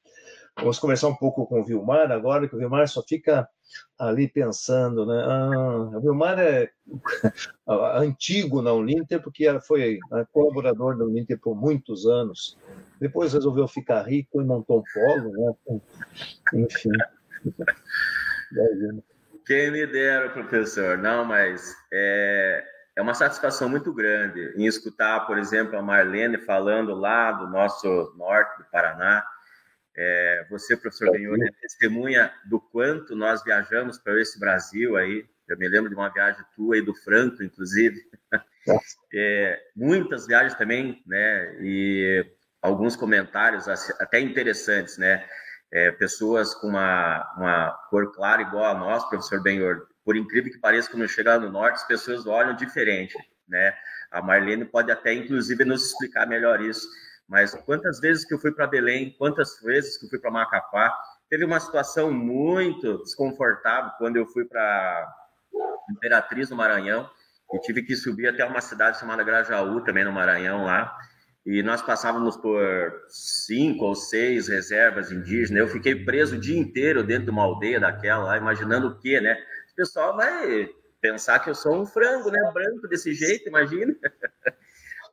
Vamos 0.57 0.79
conversar 0.79 1.09
um 1.09 1.15
pouco 1.15 1.47
com 1.47 1.61
o 1.61 1.65
Vilmar 1.65 2.11
agora, 2.11 2.49
que 2.49 2.55
o 2.55 2.59
Vilmar 2.59 2.87
só 2.89 3.03
fica 3.03 3.49
ali 3.99 4.29
pensando, 4.29 5.07
né? 5.07 5.23
Ah, 5.27 5.97
o 5.97 6.01
Vilmar 6.01 6.39
é 6.39 6.71
antigo 7.97 8.61
na 8.61 8.73
Uninter, 8.73 9.23
porque 9.23 9.47
foi 9.61 9.99
né, 10.11 10.27
colaborador 10.33 10.97
da 10.97 11.05
Uninter 11.05 11.39
por 11.39 11.55
muitos 11.55 12.07
anos. 12.07 12.59
Depois 13.01 13.33
resolveu 13.33 13.67
ficar 13.67 14.03
rico 14.03 14.41
e 14.43 14.45
montou 14.45 14.81
um 14.81 14.83
polo, 14.93 15.33
né? 15.33 15.81
Enfim. 16.55 16.91
Quem 19.47 19.71
me 19.71 19.87
dera, 19.87 20.31
professor. 20.31 20.99
Não, 20.99 21.25
mas 21.25 21.75
é, 21.93 22.65
é 22.97 23.03
uma 23.03 23.15
satisfação 23.15 23.69
muito 23.69 23.93
grande 23.93 24.53
em 24.57 24.67
escutar, 24.67 25.27
por 25.27 25.39
exemplo, 25.39 25.79
a 25.79 25.83
Marlene 25.83 26.39
falando 26.39 26.95
lá 26.95 27.33
do 27.33 27.49
nosso 27.49 28.15
norte 28.17 28.59
do 28.59 28.65
Paraná. 28.71 29.25
É, 29.97 30.47
você, 30.49 30.77
professor 30.77 31.11
Benhur, 31.11 31.37
é 31.43 31.51
testemunha 31.61 32.33
do 32.47 32.61
quanto 32.61 33.17
nós 33.17 33.43
viajamos 33.43 33.99
para 33.99 34.21
esse 34.21 34.39
Brasil 34.39 34.97
aí. 34.97 35.27
Eu 35.49 35.59
me 35.59 35.69
lembro 35.69 35.91
de 35.91 35.97
uma 35.97 36.13
viagem 36.13 36.45
tua 36.55 36.79
e 36.79 36.83
do 36.83 36.95
Franco, 36.95 37.43
inclusive. 37.43 37.97
É, 39.13 39.59
muitas 39.75 40.27
viagens 40.27 40.55
também, 40.55 41.03
né? 41.07 41.57
E 41.63 42.25
alguns 42.61 42.95
comentários 42.95 43.67
até 43.99 44.21
interessantes, 44.21 44.99
né? 44.99 45.27
É, 45.73 45.91
pessoas 45.93 46.55
com 46.55 46.69
uma, 46.69 47.35
uma 47.37 47.71
cor 47.89 48.13
clara 48.13 48.43
igual 48.43 48.67
a 48.67 48.79
nós, 48.79 49.09
professor 49.09 49.43
Benhor, 49.43 49.89
por 50.05 50.15
incrível 50.15 50.53
que 50.53 50.59
pareça, 50.59 50.91
quando 50.91 51.09
chegar 51.09 51.41
no 51.41 51.51
norte, 51.51 51.77
as 51.77 51.87
pessoas 51.87 52.27
olham 52.27 52.55
diferente, 52.55 53.17
né? 53.49 53.75
A 54.11 54.21
Marlene 54.21 54.65
pode 54.65 54.91
até, 54.91 55.15
inclusive, 55.15 55.65
nos 55.65 55.87
explicar 55.87 56.27
melhor 56.27 56.61
isso. 56.61 56.87
Mas 57.31 57.55
quantas 57.55 58.01
vezes 58.01 58.25
que 58.25 58.35
eu 58.35 58.41
fui 58.41 58.51
para 58.51 58.67
Belém, 58.67 59.15
quantas 59.17 59.61
vezes 59.63 59.97
que 59.97 60.07
eu 60.07 60.11
fui 60.11 60.19
para 60.19 60.33
Macapá, 60.33 60.93
teve 61.29 61.45
uma 61.45 61.61
situação 61.61 62.11
muito 62.11 62.99
desconfortável 63.05 63.93
quando 63.99 64.17
eu 64.17 64.27
fui 64.27 64.45
para 64.45 65.09
Imperatriz, 65.93 66.51
no 66.51 66.57
Maranhão, 66.57 67.09
e 67.55 67.61
tive 67.61 67.85
que 67.85 67.95
subir 67.95 68.27
até 68.27 68.45
uma 68.45 68.61
cidade 68.61 68.99
chamada 68.99 69.23
Grajaú, 69.23 69.81
também 69.85 70.05
no 70.05 70.13
Maranhão, 70.13 70.65
lá, 70.65 70.93
e 71.47 71.63
nós 71.63 71.81
passávamos 71.81 72.37
por 72.37 72.61
cinco 73.09 73.85
ou 73.85 73.95
seis 73.95 74.49
reservas 74.49 75.13
indígenas. 75.13 75.61
Eu 75.61 75.69
fiquei 75.69 76.05
preso 76.05 76.35
o 76.35 76.41
dia 76.41 76.59
inteiro 76.59 77.05
dentro 77.05 77.27
de 77.27 77.31
uma 77.31 77.45
aldeia 77.45 77.79
daquela, 77.79 78.25
lá, 78.25 78.37
imaginando 78.39 78.89
o 78.89 78.99
quê, 78.99 79.21
né? 79.21 79.41
O 79.73 79.77
pessoal 79.77 80.17
vai 80.17 80.69
pensar 81.01 81.39
que 81.39 81.49
eu 81.49 81.55
sou 81.55 81.81
um 81.81 81.87
frango, 81.87 82.31
né? 82.31 82.39
Branco 82.53 82.89
desse 82.89 83.15
jeito, 83.15 83.49
imagina. 83.49 83.97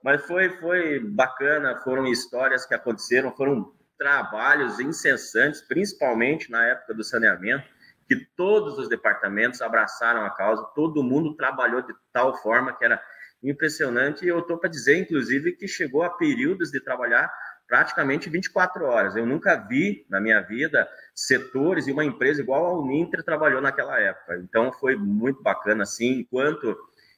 Mas 0.03 0.25
foi, 0.25 0.49
foi 0.57 0.99
bacana, 0.99 1.77
foram 1.83 2.07
histórias 2.07 2.65
que 2.65 2.73
aconteceram, 2.73 3.35
foram 3.35 3.73
trabalhos 3.97 4.79
incessantes, 4.79 5.61
principalmente 5.61 6.51
na 6.51 6.63
época 6.65 6.93
do 6.93 7.03
saneamento, 7.03 7.67
que 8.07 8.15
todos 8.35 8.77
os 8.77 8.87
departamentos 8.87 9.61
abraçaram 9.61 10.23
a 10.25 10.29
causa, 10.29 10.63
todo 10.75 11.03
mundo 11.03 11.35
trabalhou 11.35 11.81
de 11.81 11.93
tal 12.13 12.37
forma 12.41 12.73
que 12.73 12.85
era 12.85 13.01
impressionante. 13.43 14.23
E 14.23 14.29
eu 14.29 14.39
estou 14.39 14.57
para 14.57 14.69
dizer, 14.69 14.97
inclusive, 14.97 15.53
que 15.53 15.67
chegou 15.67 16.03
a 16.03 16.09
períodos 16.09 16.71
de 16.71 16.79
trabalhar 16.79 17.29
praticamente 17.67 18.29
24 18.29 18.85
horas. 18.85 19.15
Eu 19.15 19.25
nunca 19.25 19.55
vi 19.55 20.05
na 20.09 20.21
minha 20.21 20.39
vida 20.39 20.87
setores 21.13 21.87
e 21.87 21.91
uma 21.91 22.05
empresa 22.05 22.41
igual 22.41 22.65
a 22.65 22.79
Uninter 22.79 23.23
trabalhou 23.23 23.61
naquela 23.61 23.99
época. 23.99 24.37
Então 24.37 24.71
foi 24.71 24.95
muito 24.95 25.43
bacana 25.43 25.83
assim. 25.83 26.19
Enquanto 26.21 26.77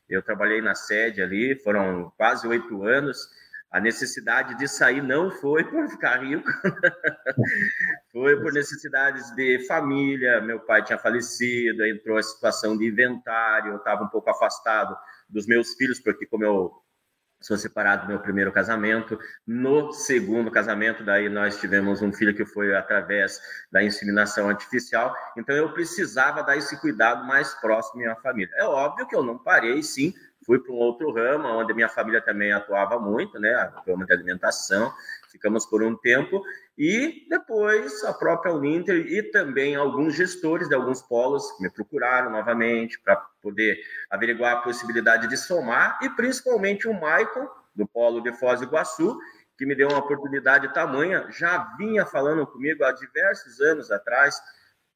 eu 0.10 0.22
trabalhei 0.22 0.62
na 0.62 0.76
sede 0.76 1.22
ali, 1.22 1.56
foram 1.64 2.12
quase 2.18 2.48
oito 2.48 2.84
anos. 2.84 3.18
A 3.72 3.80
necessidade 3.80 4.58
de 4.58 4.68
sair 4.68 5.04
não 5.04 5.30
foi 5.30 5.64
por 5.64 5.88
ficar 5.90 6.24
rico, 6.24 6.44
foi 8.12 8.36
por 8.42 8.52
necessidades 8.52 9.30
de 9.36 9.60
família. 9.68 10.42
Meu 10.42 10.60
pai 10.60 10.84
tinha 10.84 10.98
falecido, 10.98 11.86
entrou 11.86 12.18
a 12.18 12.24
situação 12.24 12.76
de 12.76 12.88
inventário, 12.88 13.74
eu 13.74 13.78
estava 13.78 14.04
um 14.04 14.08
pouco 14.08 14.32
afastado 14.32 14.98
dos 15.30 15.46
meus 15.46 15.76
filhos, 15.76 16.00
porque 16.00 16.26
como 16.26 16.44
eu 16.44 16.72
sou 17.42 17.58
separado 17.58 18.04
do 18.04 18.10
meu 18.10 18.20
primeiro 18.20 18.52
casamento, 18.52 19.18
no 19.48 19.92
segundo 19.94 20.52
casamento, 20.52 21.04
daí 21.04 21.30
nós 21.30 21.60
tivemos 21.60 22.02
um 22.02 22.12
filho 22.12 22.36
que 22.36 22.46
foi 22.46 22.76
através 22.76 23.42
da 23.72 23.84
inseminação 23.84 24.50
artificial, 24.50 25.16
então 25.38 25.56
eu 25.56 25.72
precisava 25.72 26.44
dar 26.44 26.58
esse 26.58 26.80
cuidado 26.80 27.26
mais 27.26 27.54
próximo 27.56 28.02
à 28.02 28.04
minha 28.04 28.16
família. 28.18 28.54
É 28.56 28.66
óbvio 28.66 29.08
que 29.08 29.16
eu 29.16 29.24
não 29.24 29.38
parei, 29.38 29.82
sim, 29.82 30.14
fui 30.46 30.60
para 30.60 30.74
um 30.74 30.78
outro 30.78 31.12
ramo, 31.14 31.48
onde 31.48 31.74
minha 31.74 31.90
família 31.90 32.22
também 32.22 32.52
atuava 32.52 33.00
muito, 33.00 33.40
né, 33.40 33.54
a 33.54 33.84
ramo 33.88 34.06
de 34.06 34.14
alimentação, 34.14 34.92
ficamos 35.32 35.66
por 35.66 35.84
um 35.84 35.96
tempo, 35.96 36.42
e 36.78 37.28
depois 37.30 38.04
a 38.04 38.14
própria 38.14 38.54
Uninter 38.54 39.06
e 39.08 39.24
também 39.32 39.76
alguns 39.76 40.16
gestores 40.16 40.68
de 40.68 40.76
alguns 40.76 41.02
polos 41.02 41.44
me 41.60 41.70
procuraram 41.70 42.32
novamente 42.32 43.00
para 43.00 43.16
poder 43.42 43.80
averiguar 44.10 44.58
a 44.58 44.62
possibilidade 44.62 45.28
de 45.28 45.38
somar, 45.38 46.00
e 46.02 46.10
principalmente 46.10 46.88
o 46.88 46.94
Michael, 46.94 47.50
do 47.76 47.88
polo 47.88 48.22
de 48.22 48.34
Foz 48.34 48.60
do 48.60 48.66
Iguaçu, 48.66 49.18
que 49.58 49.66
me 49.66 49.76
deu 49.76 49.90
uma 49.90 50.00
oportunidade 50.00 50.74
tamanha, 50.74 51.28
já 51.30 51.76
vinha 51.78 52.06
falando 52.06 52.48
comigo 52.48 52.84
há 52.84 52.92
diversos 52.92 53.60
anos 53.60 53.92
atrás, 53.92 54.42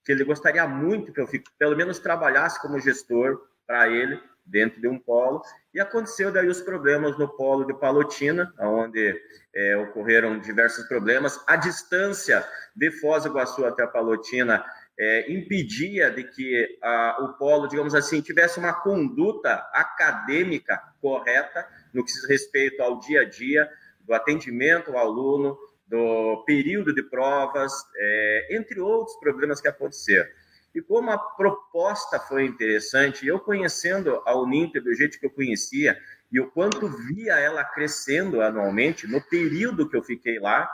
que 0.06 0.12
ele 0.12 0.24
gostaria 0.24 0.68
muito 0.68 1.14
que 1.14 1.22
eu 1.22 1.28
pelo 1.58 1.76
menos 1.76 2.00
trabalhasse 2.00 2.62
como 2.62 2.80
gestor 2.80 3.42
para 3.66 3.90
ele 3.90 4.22
dentro 4.46 4.80
de 4.82 4.88
um 4.88 5.00
polo. 5.00 5.42
E 5.74 5.80
aconteceu 5.80 6.32
daí 6.32 6.48
os 6.48 6.62
problemas 6.62 7.18
no 7.18 7.28
polo 7.28 7.66
de 7.66 7.74
Palotina, 7.74 8.54
onde 8.60 9.20
é, 9.56 9.78
ocorreram 9.78 10.40
diversos 10.40 10.88
problemas. 10.88 11.40
A 11.48 11.56
distância 11.56 12.46
de 12.76 12.92
Foz 12.92 13.24
do 13.24 13.30
Iguaçu 13.30 13.66
até 13.66 13.86
Palotina 13.88 14.64
é, 15.00 15.32
impedia 15.32 16.12
de 16.12 16.24
que 16.24 16.78
a, 16.82 17.18
o 17.22 17.34
polo, 17.38 17.68
digamos 17.68 17.96
assim, 17.96 18.22
tivesse 18.22 18.60
uma 18.60 18.74
conduta 18.74 19.56
acadêmica 19.74 20.82
correta 21.02 21.68
no 21.94 22.04
que 22.04 22.12
diz 22.12 22.28
respeito 22.28 22.82
ao 22.82 23.00
dia 23.00 23.22
a 23.22 23.26
dia, 23.26 23.70
do 24.02 24.14
atendimento 24.14 24.92
ao 24.92 24.98
aluno, 24.98 25.58
do 25.88 26.44
período 26.46 26.94
de 26.94 27.04
provas, 27.04 27.72
é, 27.96 28.58
entre 28.58 28.80
outros 28.80 29.18
problemas 29.20 29.62
que 29.62 29.68
aconteceram. 29.68 30.28
E 30.74 30.82
como 30.82 31.12
a 31.12 31.18
proposta 31.18 32.20
foi 32.20 32.46
interessante, 32.46 33.28
eu 33.28 33.40
conhecendo 33.40 34.22
a 34.26 34.36
Uninter 34.36 34.84
do 34.84 34.94
jeito 34.94 35.20
que 35.20 35.26
eu 35.26 35.32
conhecia, 35.32 35.98
e 36.32 36.40
o 36.40 36.50
quanto 36.50 36.88
via 36.88 37.36
ela 37.36 37.64
crescendo 37.64 38.42
anualmente, 38.42 39.06
no 39.06 39.22
período 39.22 39.88
que 39.88 39.96
eu 39.96 40.04
fiquei 40.04 40.40
lá, 40.40 40.68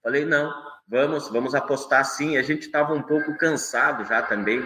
falei, 0.00 0.24
não, 0.24 0.54
vamos, 0.86 1.28
vamos 1.28 1.54
apostar 1.54 2.04
sim. 2.04 2.36
A 2.36 2.42
gente 2.42 2.66
estava 2.66 2.94
um 2.94 3.02
pouco 3.02 3.36
cansado 3.36 4.04
já 4.04 4.22
também 4.22 4.62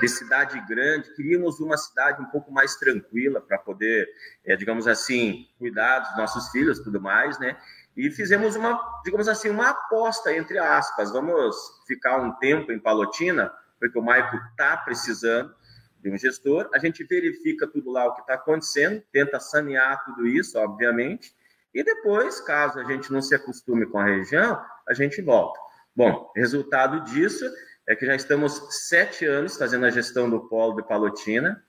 de 0.00 0.08
cidade 0.08 0.60
grande, 0.68 1.14
queríamos 1.14 1.58
uma 1.58 1.76
cidade 1.76 2.22
um 2.22 2.26
pouco 2.26 2.52
mais 2.52 2.76
tranquila 2.76 3.40
para 3.40 3.58
poder, 3.58 4.08
é, 4.44 4.54
digamos 4.54 4.86
assim, 4.86 5.48
cuidar 5.58 6.00
dos 6.00 6.16
nossos 6.16 6.50
filhos 6.50 6.78
tudo 6.78 7.00
mais, 7.00 7.38
né? 7.38 7.56
E 7.96 8.10
fizemos 8.10 8.56
uma, 8.56 8.80
digamos 9.04 9.28
assim, 9.28 9.50
uma 9.50 9.70
aposta, 9.70 10.34
entre 10.34 10.58
aspas, 10.58 11.10
vamos 11.10 11.56
ficar 11.86 12.16
um 12.18 12.32
tempo 12.32 12.72
em 12.72 12.78
Palotina, 12.78 13.52
porque 13.82 13.98
o 13.98 14.02
Maico 14.02 14.36
está 14.36 14.76
precisando 14.76 15.52
de 16.00 16.08
um 16.08 16.16
gestor, 16.16 16.70
a 16.72 16.78
gente 16.78 17.02
verifica 17.02 17.66
tudo 17.66 17.90
lá 17.90 18.06
o 18.06 18.14
que 18.14 18.20
está 18.20 18.34
acontecendo, 18.34 19.02
tenta 19.10 19.40
sanear 19.40 20.04
tudo 20.04 20.24
isso, 20.24 20.56
obviamente, 20.56 21.34
e 21.74 21.82
depois, 21.82 22.40
caso 22.40 22.78
a 22.78 22.84
gente 22.84 23.12
não 23.12 23.20
se 23.20 23.34
acostume 23.34 23.84
com 23.86 23.98
a 23.98 24.04
região, 24.04 24.62
a 24.86 24.94
gente 24.94 25.20
volta. 25.20 25.58
Bom, 25.96 26.30
resultado 26.36 27.00
disso 27.10 27.44
é 27.88 27.96
que 27.96 28.06
já 28.06 28.14
estamos 28.14 28.52
sete 28.88 29.26
anos 29.26 29.56
fazendo 29.56 29.84
a 29.84 29.90
gestão 29.90 30.30
do 30.30 30.48
polo 30.48 30.76
de 30.76 30.86
Palotina 30.86 31.60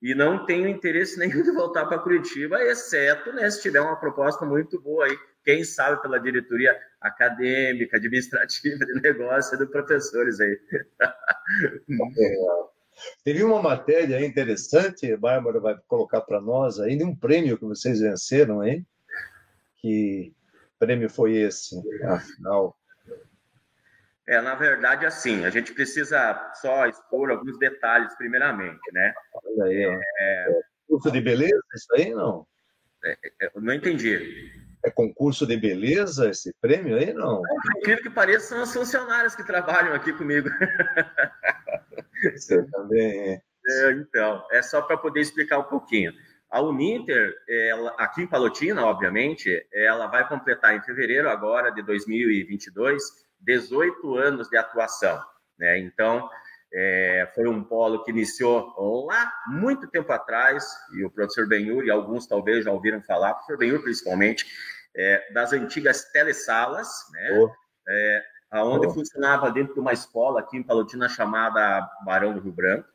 e 0.00 0.14
não 0.14 0.44
tenho 0.46 0.68
interesse 0.68 1.18
nenhum 1.20 1.42
de 1.42 1.50
voltar 1.52 1.86
para 1.86 1.98
Curitiba, 1.98 2.62
exceto 2.62 3.32
né, 3.32 3.50
se 3.50 3.62
tiver 3.62 3.80
uma 3.80 3.96
proposta 3.96 4.44
muito 4.46 4.80
boa 4.80 5.06
aí, 5.06 5.16
quem 5.44 5.64
sabe 5.64 6.00
pela 6.02 6.18
diretoria 6.18 6.78
acadêmica, 7.00 7.96
administrativa 7.96 8.84
de 8.84 9.00
negócio 9.00 9.56
dos 9.58 9.68
professores 9.70 10.40
aí. 10.40 10.58
É, 11.00 11.08
teve 13.24 13.42
uma 13.42 13.62
matéria 13.62 14.24
interessante, 14.24 15.10
a 15.10 15.16
Bárbara 15.16 15.60
vai 15.60 15.76
colocar 15.86 16.20
para 16.20 16.40
nós 16.40 16.78
aí, 16.78 16.96
de 16.96 17.04
um 17.04 17.16
prêmio 17.16 17.56
que 17.56 17.64
vocês 17.64 18.00
venceram 18.00 18.60
aí. 18.60 18.84
Que 19.76 20.34
prêmio 20.78 21.08
foi 21.08 21.36
esse, 21.36 21.76
afinal? 22.04 22.77
É, 24.28 24.42
na 24.42 24.54
verdade, 24.54 25.06
assim, 25.06 25.46
a 25.46 25.50
gente 25.50 25.72
precisa 25.72 26.52
só 26.60 26.86
expor 26.86 27.30
alguns 27.30 27.58
detalhes 27.58 28.14
primeiramente, 28.14 28.92
né? 28.92 29.14
Olha 29.32 29.64
aí, 29.64 29.86
ó. 29.86 29.98
É... 30.20 30.60
Curso 30.86 31.10
de 31.10 31.20
beleza, 31.22 31.58
isso 31.74 31.94
aí, 31.94 32.14
não? 32.14 32.46
É, 33.02 33.16
é, 33.40 33.50
não 33.56 33.72
entendi. 33.72 34.52
É 34.84 34.90
concurso 34.90 35.46
de 35.46 35.56
beleza 35.56 36.28
esse 36.28 36.54
prêmio 36.60 36.98
aí, 36.98 37.14
não? 37.14 37.40
Por 37.40 37.78
incrível 37.78 38.02
que 38.02 38.10
pareça, 38.10 38.48
são 38.48 38.62
os 38.62 38.72
funcionários 38.72 39.34
que 39.34 39.46
trabalham 39.46 39.94
aqui 39.94 40.12
comigo. 40.12 40.50
Você 42.36 42.62
também 42.70 43.30
é. 43.30 43.42
é 43.66 43.92
então, 43.92 44.46
é 44.52 44.60
só 44.60 44.82
para 44.82 44.98
poder 44.98 45.20
explicar 45.20 45.58
um 45.58 45.64
pouquinho. 45.64 46.12
A 46.50 46.60
Uninter, 46.60 47.34
ela, 47.48 47.94
aqui 47.98 48.22
em 48.22 48.26
Palotina, 48.26 48.84
obviamente, 48.84 49.66
ela 49.72 50.06
vai 50.06 50.28
completar 50.28 50.74
em 50.74 50.82
fevereiro 50.82 51.30
agora 51.30 51.70
de 51.70 51.82
2022 51.82 53.26
18 53.40 54.16
anos 54.16 54.48
de 54.48 54.56
atuação. 54.56 55.22
Né? 55.58 55.78
Então, 55.78 56.28
é, 56.72 57.30
foi 57.34 57.48
um 57.48 57.64
polo 57.64 58.04
que 58.04 58.10
iniciou 58.10 58.74
lá 59.06 59.32
muito 59.46 59.88
tempo 59.88 60.12
atrás, 60.12 60.66
e 60.92 61.04
o 61.04 61.10
professor 61.10 61.46
Benhur 61.46 61.84
e 61.84 61.90
alguns 61.90 62.26
talvez 62.26 62.64
já 62.64 62.72
ouviram 62.72 63.02
falar, 63.02 63.30
o 63.30 63.34
professor 63.34 63.58
Benhur 63.58 63.82
principalmente, 63.82 64.46
é, 64.94 65.32
das 65.32 65.52
antigas 65.52 66.04
telesalas, 66.12 66.88
né? 67.12 67.30
Oh. 67.32 67.50
É, 67.88 68.24
onde 68.54 68.86
oh. 68.86 68.90
funcionava 68.90 69.50
dentro 69.50 69.74
de 69.74 69.80
uma 69.80 69.92
escola 69.92 70.40
aqui 70.40 70.56
em 70.56 70.62
Palotina 70.62 71.08
chamada 71.08 71.88
Barão 72.04 72.34
do 72.34 72.40
Rio 72.40 72.52
Branco. 72.52 72.88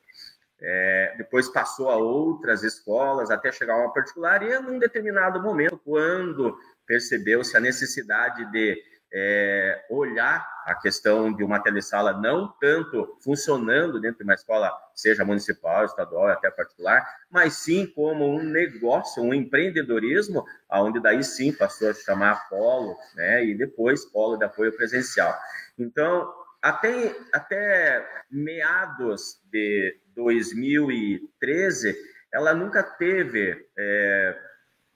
É, 0.62 1.16
depois 1.18 1.50
passou 1.50 1.90
a 1.90 1.96
outras 1.98 2.64
escolas 2.64 3.30
até 3.30 3.52
chegar 3.52 3.74
a 3.74 3.78
uma 3.78 3.94
particular 3.94 4.42
e 4.44 4.54
em 4.54 4.58
um 4.60 4.80
determinado 4.80 5.42
momento, 5.42 5.78
quando 5.84 6.58
percebeu-se 6.88 7.56
a 7.58 7.60
necessidade 7.60 8.50
de 8.52 8.82
é, 9.14 9.86
olhar 9.90 10.44
a 10.66 10.74
questão 10.74 11.32
de 11.32 11.44
uma 11.44 11.60
telesala 11.60 12.14
não 12.14 12.48
tanto 12.60 13.18
funcionando 13.24 14.02
dentro 14.02 14.20
de 14.20 14.24
uma 14.24 14.34
escola, 14.34 14.72
seja 14.96 15.24
municipal, 15.24 15.86
estadual, 15.86 16.30
até 16.30 16.50
particular, 16.50 17.06
mas 17.30 17.54
sim 17.54 17.86
como 17.86 18.26
um 18.26 18.42
negócio, 18.42 19.22
um 19.22 19.34
empreendedorismo, 19.34 20.44
aonde 20.68 21.00
daí 21.00 21.24
sim 21.24 21.54
passou 21.54 21.92
a 21.92 21.94
chamar 21.94 22.50
polo, 22.50 22.98
né, 23.16 23.46
e 23.46 23.56
depois 23.56 24.04
polo 24.06 24.38
de 24.38 24.46
apoio 24.46 24.76
presencial. 24.76 25.34
Então, 25.78 26.34
até, 26.60 27.16
até 27.32 28.24
meados 28.32 29.40
de 29.52 30.00
2013, 30.16 31.96
ela 32.34 32.54
nunca 32.54 32.82
teve 32.82 33.68
é, 33.78 34.40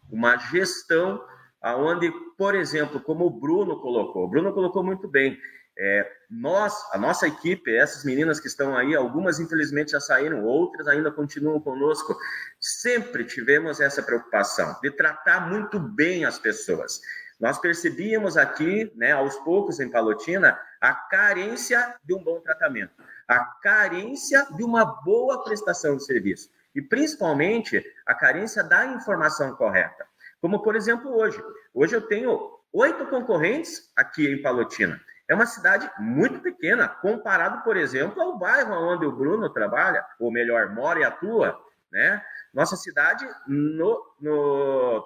uma 0.10 0.38
gestão 0.38 1.24
aonde, 1.62 2.12
por 2.38 2.56
exemplo, 2.56 3.00
como 3.00 3.26
o 3.26 3.30
Bruno 3.30 3.80
colocou, 3.80 4.26
o 4.26 4.28
Bruno 4.28 4.54
colocou 4.54 4.84
muito 4.84 5.08
bem, 5.08 5.38
é, 5.80 6.12
nós, 6.30 6.74
a 6.92 6.98
nossa 6.98 7.28
equipe, 7.28 7.76
essas 7.76 8.04
meninas 8.04 8.40
que 8.40 8.48
estão 8.48 8.76
aí, 8.76 8.96
algumas 8.96 9.40
infelizmente 9.40 9.92
já 9.92 10.00
saíram, 10.00 10.44
outras 10.44 10.88
ainda 10.88 11.12
continuam 11.12 11.60
conosco, 11.60 12.18
sempre 12.60 13.24
tivemos 13.24 13.80
essa 13.80 14.02
preocupação 14.02 14.76
de 14.82 14.90
tratar 14.90 15.48
muito 15.48 15.80
bem 15.80 16.26
as 16.26 16.40
pessoas. 16.40 17.00
Nós 17.40 17.60
percebíamos 17.60 18.36
aqui, 18.36 18.92
né, 18.96 19.12
aos 19.12 19.36
poucos 19.38 19.80
em 19.80 19.92
Palotina, 19.92 20.60
a 20.82 20.94
carência 20.94 21.96
de 22.04 22.16
um 22.16 22.24
bom 22.24 22.40
tratamento, 22.40 22.94
a 23.28 23.40
carência 23.62 24.48
de 24.56 24.64
uma 24.64 24.84
boa 24.84 25.44
prestação 25.44 25.96
de 25.98 26.04
serviço 26.04 26.50
e 26.74 26.82
principalmente 26.82 27.84
a 28.06 28.16
carência 28.16 28.64
da 28.64 28.88
informação 28.88 29.56
correta. 29.56 30.07
Como 30.42 30.62
por 30.62 30.76
exemplo 30.76 31.16
hoje. 31.16 31.42
Hoje 31.74 31.96
eu 31.96 32.02
tenho 32.02 32.58
oito 32.74 33.06
concorrentes 33.08 33.92
aqui 33.96 34.28
em 34.28 34.42
Palotina. 34.42 35.00
É 35.28 35.36
uma 35.36 35.46
cidade 35.46 35.90
muito 36.00 36.40
pequena, 36.40 36.88
comparado, 36.88 37.64
por 37.64 37.76
exemplo, 37.76 38.22
ao 38.22 38.38
bairro 38.38 38.74
onde 38.74 39.06
o 39.06 39.12
Bruno 39.12 39.50
trabalha, 39.50 40.06
ou 40.20 40.32
melhor, 40.32 40.74
mora 40.74 41.00
e 41.00 41.04
atua, 41.04 41.60
né? 41.92 42.24
Nossa 42.54 42.78
cidade, 42.78 43.28
no, 43.46 44.02
no 44.22 45.04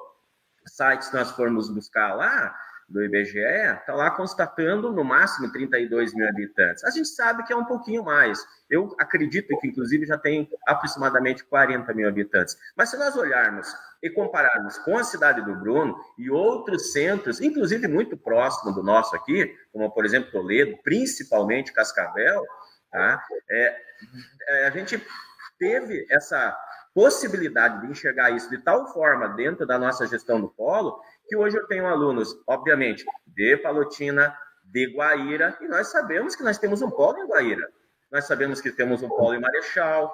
site, 0.68 1.06
se 1.06 1.14
nós 1.14 1.32
formos 1.32 1.70
buscar 1.70 2.14
lá, 2.14 2.56
do 2.92 3.04
IBGE, 3.04 3.40
está 3.40 3.94
lá 3.94 4.12
constatando 4.12 4.92
no 4.92 5.04
máximo 5.04 5.52
32 5.52 6.14
mil 6.14 6.28
habitantes. 6.28 6.84
A 6.84 6.92
gente 6.92 7.08
sabe 7.08 7.44
que 7.44 7.54
é 7.54 7.56
um 7.56 7.66
pouquinho 7.66 8.04
mais. 8.04 8.46
Eu 8.70 8.94
acredito 9.00 9.58
que, 9.60 9.68
inclusive, 9.68 10.06
já 10.06 10.18
tem 10.18 10.50
aproximadamente 10.68 11.44
40 11.46 11.94
mil 11.94 12.08
habitantes. 12.08 12.58
Mas 12.76 12.90
se 12.90 12.98
nós 12.98 13.16
olharmos 13.16 13.74
e 14.02 14.10
compararmos 14.10 14.78
com 14.80 14.97
a 14.97 15.04
cidade 15.04 15.41
do 15.41 15.56
Bruno 15.56 15.95
e 16.18 16.30
outros 16.30 16.91
centros, 16.91 17.39
inclusive 17.39 17.88
muito 17.88 18.18
próximo 18.18 18.74
do 18.74 18.82
nosso 18.82 19.16
aqui, 19.16 19.56
como, 19.72 19.91
por 19.91 20.06
exemplo, 20.06 20.32
Toledo, 20.32 20.78
principalmente 20.84 21.72
Cascavel, 21.72 22.43
tá? 22.91 23.24
é, 23.49 23.82
é, 24.49 24.68
a 24.68 24.70
gente 24.72 25.02
teve 25.60 26.06
essa 26.10 26.58
possibilidade 26.93 27.82
de 27.82 27.91
enxergar 27.91 28.32
isso 28.32 28.49
de 28.49 28.58
tal 28.58 28.91
forma 28.91 29.30
dentro 29.30 29.66
da 29.66 29.78
nossa 29.78 30.08
gestão 30.08 30.41
do 30.41 30.49
polo, 30.49 30.99
que 31.28 31.36
hoje 31.38 31.58
eu 31.58 31.68
tenho 31.68 31.86
alunos, 31.86 32.36
obviamente, 32.47 33.06
de 33.28 33.56
Palotina, 33.58 34.36
de 34.66 34.93
Guaíra, 34.93 35.58
e 35.62 35.68
nós 35.68 35.88
sabemos 35.88 36.36
que 36.36 36.43
nós 36.43 36.58
temos 36.58 36.82
um 36.82 36.89
polo 36.89 37.20
em 37.20 37.28
Guaíra. 37.28 37.66
Nós 38.12 38.26
sabemos 38.26 38.60
que 38.60 38.72
temos 38.72 39.02
um 39.02 39.08
polo 39.08 39.34
em 39.34 39.39
Marechal, 39.39 40.12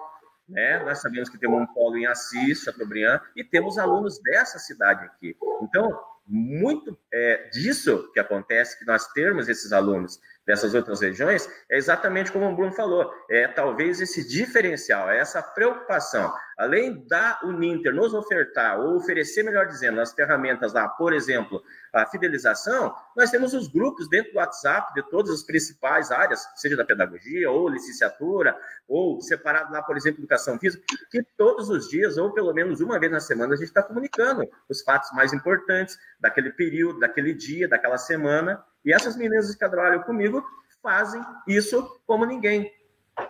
né? 0.47 0.79
Nós 0.83 1.01
sabemos 1.01 1.29
que 1.29 1.37
temos 1.37 1.61
um 1.61 1.67
polo 1.67 1.97
em 1.97 2.05
Assis, 2.05 2.63
Chateaubriand, 2.63 3.19
e 3.35 3.43
temos 3.43 3.77
alunos 3.77 4.19
dessa 4.21 4.57
cidade 4.59 5.03
aqui. 5.05 5.35
Então, 5.61 5.99
muito 6.25 6.97
é, 7.13 7.49
disso 7.49 8.11
que 8.13 8.19
acontece, 8.19 8.77
que 8.79 8.85
nós 8.85 9.07
termos 9.13 9.47
esses 9.47 9.71
alunos 9.71 10.19
dessas 10.47 10.73
outras 10.73 11.01
regiões, 11.01 11.47
é 11.69 11.77
exatamente 11.77 12.31
como 12.31 12.49
o 12.49 12.55
Bruno 12.55 12.71
falou, 12.71 13.11
é 13.29 13.49
talvez 13.49 13.99
esse 13.99 14.25
diferencial, 14.25 15.11
é 15.11 15.19
essa 15.19 15.41
preocupação. 15.41 16.33
Além 16.57 17.05
da 17.05 17.39
Uninter 17.43 17.93
nos 17.93 18.13
ofertar, 18.13 18.79
ou 18.79 18.95
oferecer, 18.95 19.43
melhor 19.43 19.67
dizendo, 19.67 19.99
as 19.99 20.13
ferramentas 20.13 20.73
lá, 20.73 20.87
por 20.87 21.13
exemplo, 21.13 21.61
a 21.93 22.05
fidelização, 22.05 22.95
nós 23.15 23.29
temos 23.29 23.53
os 23.53 23.67
grupos 23.67 24.09
dentro 24.09 24.31
do 24.31 24.37
WhatsApp 24.37 24.93
de 24.93 25.07
todas 25.09 25.31
as 25.31 25.43
principais 25.43 26.11
áreas, 26.11 26.47
seja 26.55 26.77
da 26.77 26.85
pedagogia, 26.85 27.51
ou 27.51 27.67
licenciatura, 27.67 28.57
ou 28.87 29.21
separado 29.21 29.71
lá, 29.71 29.83
por 29.83 29.97
exemplo, 29.97 30.21
educação 30.21 30.57
física, 30.57 30.81
que 31.11 31.21
todos 31.37 31.69
os 31.69 31.89
dias, 31.89 32.17
ou 32.17 32.33
pelo 32.33 32.53
menos 32.53 32.79
uma 32.79 32.97
vez 32.97 33.11
na 33.11 33.19
semana, 33.19 33.53
a 33.53 33.57
gente 33.57 33.67
está 33.67 33.83
comunicando 33.83 34.47
os 34.69 34.81
fatos 34.81 35.11
mais 35.11 35.33
importantes 35.33 35.97
daquele 36.19 36.51
período, 36.51 36.99
daquele 36.99 37.33
dia, 37.33 37.67
daquela 37.67 37.97
semana, 37.97 38.63
e 38.88 38.93
essas 38.93 39.17
meninas 39.17 39.51
que 39.51 39.59
trabalham 39.59 40.01
comigo 40.03 40.41
fazem 40.81 41.21
isso 41.45 41.99
como 42.07 42.25
ninguém. 42.25 42.71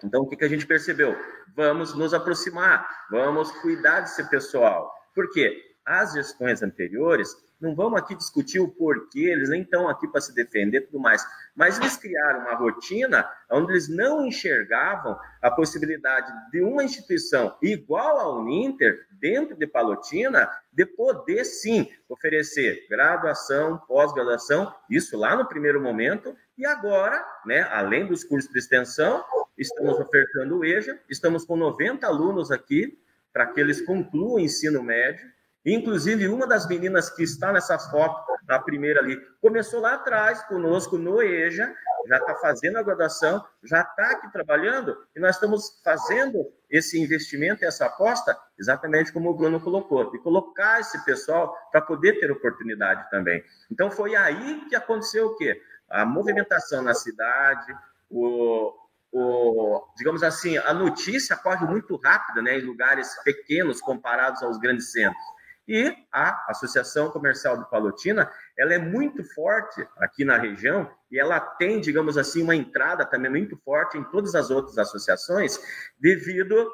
Então, 0.03 0.22
o 0.22 0.28
que, 0.28 0.36
que 0.36 0.45
a 0.45 0.47
gente 0.47 0.68
percebeu? 0.68 1.18
Vamos 1.55 1.95
nos 1.95 2.14
aproximar, 2.14 2.88
vamos 3.10 3.51
cuidar 3.53 4.01
desse 4.01 4.24
pessoal. 4.30 4.93
Por 5.16 5.32
quê? 5.32 5.76
As 5.84 6.14
gestões 6.14 6.62
anteriores, 6.62 7.36
não 7.60 7.76
vamos 7.76 7.99
aqui 7.99 8.16
discutir 8.16 8.60
o 8.60 8.68
porquê, 8.68 9.22
eles 9.22 9.49
nem 9.49 9.62
estão 9.62 9.88
aqui 9.88 10.08
para 10.08 10.22
se 10.22 10.34
defender 10.34 10.78
e 10.78 10.82
tudo 10.82 10.99
mais, 10.99 11.26
mas 11.55 11.78
eles 11.80 11.97
criaram 11.97 12.41
uma 12.41 12.55
rotina 12.55 13.28
onde 13.51 13.72
eles 13.72 13.89
não 13.89 14.26
enxergavam 14.26 15.18
a 15.41 15.49
possibilidade 15.49 16.32
de 16.51 16.62
uma 16.62 16.84
instituição 16.84 17.58
igual 17.62 18.20
à 18.20 18.39
Uninter, 18.39 19.08
dentro 19.20 19.55
de 19.55 19.66
Palotina, 19.66 20.49
de 20.72 20.86
poder 20.86 21.43
sim 21.43 21.89
oferecer 22.08 22.86
graduação, 22.89 23.80
pós-graduação, 23.88 24.74
isso 24.89 25.18
lá 25.18 25.36
no 25.36 25.47
primeiro 25.47 25.82
momento, 25.82 26.36
e 26.58 26.66
agora, 26.66 27.26
né, 27.45 27.62
além 27.72 28.05
dos 28.05 28.24
cursos 28.24 28.51
de 28.51 28.60
extensão, 28.60 29.24
estamos 29.58 29.99
ofertando 29.99 30.60
o 30.60 30.66
EJA, 30.66 30.99
estamos 31.10 31.45
com 31.45 31.55
90 31.55 32.05
alunos 32.05 32.51
aqui 32.51 32.99
para 33.34 33.47
que 33.47 33.60
eles 33.60 33.82
concluam 33.82 34.36
o 34.36 34.39
ensino 34.39 34.84
médio, 34.84 35.28
Inclusive, 35.68 36.30
uma 36.30 36.47
das 36.47 36.65
meninas 36.65 37.09
que 37.09 37.24
está 37.24 37.51
nessa 37.51 37.78
foto, 37.78 38.32
a 38.47 38.57
primeira 38.57 39.01
ali, 39.01 39.20
começou 39.41 39.82
lá 39.82 39.95
atrás 39.95 40.41
conosco 40.43 40.97
no 40.97 41.22
EJA, 41.22 41.70
já 42.07 42.15
está 42.15 42.36
fazendo 42.36 42.78
a 42.78 42.84
graduação, 42.84 43.45
já 43.61 43.82
está 43.82 44.11
aqui 44.11 44.32
trabalhando, 44.32 44.97
e 45.13 45.20
nós 45.20 45.36
estamos 45.36 45.82
fazendo 45.84 46.49
esse 46.70 46.97
investimento, 46.97 47.65
essa 47.65 47.86
aposta, 47.86 48.38
exatamente 48.57 49.11
como 49.11 49.30
o 49.30 49.34
Bruno 49.34 49.59
colocou, 49.59 50.09
de 50.09 50.20
colocar 50.20 50.80
esse 50.80 51.03
pessoal 51.03 51.53
para 51.70 51.82
poder 51.82 52.18
ter 52.18 52.32
oportunidade 52.32 53.09
também. 53.09 53.43
Então, 53.70 53.91
foi 53.91 54.15
aí 54.15 54.65
que 54.70 54.76
aconteceu 54.76 55.28
o 55.28 55.36
quê? 55.36 55.61
A 55.89 56.05
movimentação 56.05 56.82
na 56.82 56.93
cidade, 56.93 57.76
o, 58.09 58.74
o, 59.11 59.86
digamos 59.97 60.24
assim, 60.24 60.57
a 60.57 60.74
notícia 60.74 61.36
corre 61.36 61.65
muito 61.65 61.97
rápida 61.97 62.41
né, 62.41 62.57
em 62.57 62.61
lugares 62.61 63.22
pequenos 63.26 63.82
comparados 63.82 64.41
aos 64.41 64.57
grandes 64.57 64.93
centros. 64.93 65.37
E 65.68 65.93
a 66.11 66.45
Associação 66.49 67.09
Comercial 67.11 67.57
de 67.57 67.70
Palotina, 67.70 68.32
ela 68.57 68.74
é 68.74 68.78
muito 68.78 69.24
forte 69.34 69.86
aqui 69.97 70.24
na 70.24 70.38
região 70.38 70.89
e 71.11 71.20
ela 71.20 71.39
tem, 71.39 71.82
digamos 71.82 72.18
assim, 72.18 72.41
uma 72.41 72.55
entrada 72.55 73.05
também 73.05 73.30
muito 73.30 73.57
forte 73.57 73.97
em 73.97 74.03
todas 74.05 74.34
as 74.34 74.49
outras 74.49 74.78
associações, 74.78 75.59
devido 75.99 76.72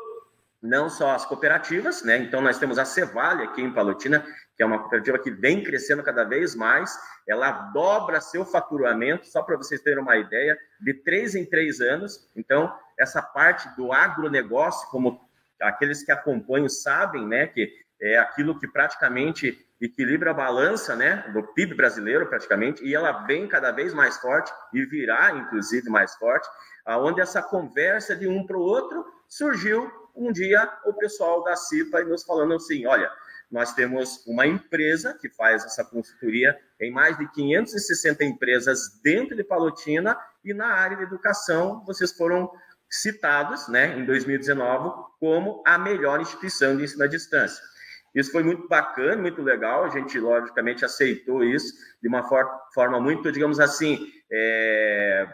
não 0.61 0.89
só 0.89 1.11
às 1.11 1.25
cooperativas, 1.25 2.03
né? 2.03 2.17
Então 2.17 2.39
nós 2.39 2.57
temos 2.57 2.79
a 2.79 2.85
Cevale 2.85 3.43
aqui 3.43 3.61
em 3.61 3.73
Palotina, 3.73 4.25
que 4.55 4.63
é 4.63 4.65
uma 4.65 4.79
cooperativa 4.79 5.19
que 5.19 5.29
vem 5.29 5.63
crescendo 5.63 6.01
cada 6.03 6.23
vez 6.23 6.55
mais, 6.55 6.97
ela 7.27 7.51
dobra 7.73 8.21
seu 8.21 8.45
faturamento, 8.45 9.27
só 9.27 9.41
para 9.43 9.57
vocês 9.57 9.81
terem 9.81 10.01
uma 10.01 10.15
ideia, 10.15 10.57
de 10.79 10.93
três 10.93 11.35
em 11.35 11.45
três 11.45 11.81
anos. 11.81 12.29
Então, 12.35 12.73
essa 12.97 13.21
parte 13.21 13.67
do 13.75 13.91
agronegócio, 13.91 14.87
como 14.89 15.19
aqueles 15.61 16.03
que 16.03 16.11
acompanham 16.11 16.69
sabem, 16.69 17.27
né, 17.27 17.47
que 17.47 17.71
é 18.03 18.17
aquilo 18.17 18.59
que 18.59 18.67
praticamente 18.67 19.65
equilibra 19.79 20.31
a 20.31 20.33
balança 20.33 20.93
né, 20.93 21.25
do 21.33 21.41
PIB 21.41 21.73
brasileiro, 21.73 22.27
praticamente, 22.27 22.83
e 22.83 22.93
ela 22.93 23.25
vem 23.25 23.47
cada 23.47 23.71
vez 23.71 23.93
mais 23.93 24.17
forte 24.17 24.51
e 24.73 24.85
virá, 24.85 25.31
inclusive, 25.31 25.89
mais 25.89 26.13
forte, 26.15 26.47
aonde 26.85 27.21
essa 27.21 27.41
conversa 27.41 28.13
de 28.13 28.27
um 28.27 28.45
para 28.45 28.57
o 28.57 28.61
outro 28.61 29.05
surgiu 29.27 29.89
um 30.13 30.31
dia 30.31 30.69
o 30.85 30.93
pessoal 30.93 31.43
da 31.43 31.55
CIPA 31.55 32.03
nos 32.03 32.23
falando 32.23 32.53
assim, 32.53 32.85
olha, 32.85 33.09
nós 33.49 33.73
temos 33.73 34.25
uma 34.27 34.45
empresa 34.45 35.17
que 35.19 35.29
faz 35.29 35.63
essa 35.63 35.85
consultoria 35.85 36.57
em 36.79 36.91
mais 36.91 37.17
de 37.17 37.25
560 37.31 38.23
empresas 38.25 38.99
dentro 39.01 39.35
de 39.35 39.43
Palotina 39.43 40.17
e 40.43 40.53
na 40.53 40.67
área 40.67 40.97
de 40.97 41.03
educação 41.03 41.83
vocês 41.85 42.11
foram 42.11 42.51
citados, 42.89 43.67
né, 43.67 43.97
em 43.97 44.05
2019 44.05 45.03
como 45.19 45.63
a 45.65 45.77
melhor 45.77 46.19
instituição 46.19 46.75
de 46.75 46.83
ensino 46.83 47.03
à 47.03 47.07
distância. 47.07 47.63
Isso 48.13 48.31
foi 48.31 48.43
muito 48.43 48.67
bacana, 48.67 49.21
muito 49.21 49.41
legal. 49.41 49.83
A 49.83 49.89
gente, 49.89 50.19
logicamente, 50.19 50.85
aceitou 50.85 51.43
isso 51.43 51.73
de 52.01 52.07
uma 52.07 52.23
for 52.23 52.47
forma 52.73 52.99
muito, 52.99 53.31
digamos 53.31 53.59
assim, 53.59 54.11
é, 54.31 55.27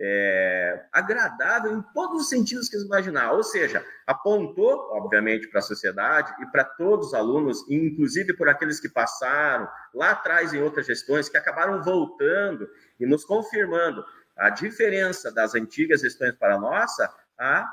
é, 0.00 0.84
agradável 0.92 1.76
em 1.76 1.82
todos 1.94 2.22
os 2.22 2.28
sentidos 2.28 2.68
que 2.68 2.76
você 2.78 2.84
imaginar. 2.84 3.32
Ou 3.32 3.42
seja, 3.42 3.84
apontou, 4.06 4.90
obviamente, 4.92 5.48
para 5.48 5.60
a 5.60 5.62
sociedade 5.62 6.32
e 6.40 6.46
para 6.46 6.64
todos 6.64 7.08
os 7.08 7.14
alunos, 7.14 7.68
inclusive 7.68 8.36
por 8.36 8.48
aqueles 8.48 8.78
que 8.78 8.88
passaram 8.88 9.68
lá 9.94 10.10
atrás 10.10 10.52
em 10.52 10.62
outras 10.62 10.86
gestões, 10.86 11.28
que 11.28 11.36
acabaram 11.36 11.82
voltando 11.82 12.68
e 13.00 13.06
nos 13.06 13.24
confirmando 13.24 14.04
a 14.36 14.50
diferença 14.50 15.32
das 15.32 15.54
antigas 15.54 16.02
gestões 16.02 16.36
para 16.36 16.54
a 16.54 16.60
nossa, 16.60 17.12
a 17.36 17.68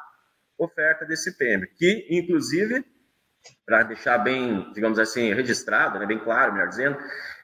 oferta 0.58 1.06
desse 1.06 1.38
prêmio, 1.38 1.70
que, 1.76 2.08
inclusive, 2.10 2.84
para 3.66 3.84
deixar 3.84 4.18
bem, 4.20 4.72
digamos 4.74 5.00
assim, 5.00 5.34
registrado, 5.34 6.00
né, 6.00 6.06
bem 6.06 6.20
claro, 6.20 6.54
melhor 6.54 6.70
dizendo, 6.70 6.98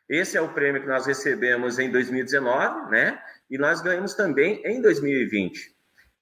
esse 0.09 0.37
é 0.37 0.41
o 0.41 0.53
prêmio 0.53 0.81
que 0.81 0.87
nós 0.87 1.05
recebemos 1.05 1.79
em 1.79 1.89
2019, 1.89 2.91
né? 2.91 3.21
E 3.49 3.57
nós 3.57 3.81
ganhamos 3.81 4.13
também 4.13 4.61
em 4.65 4.81
2020. 4.81 5.73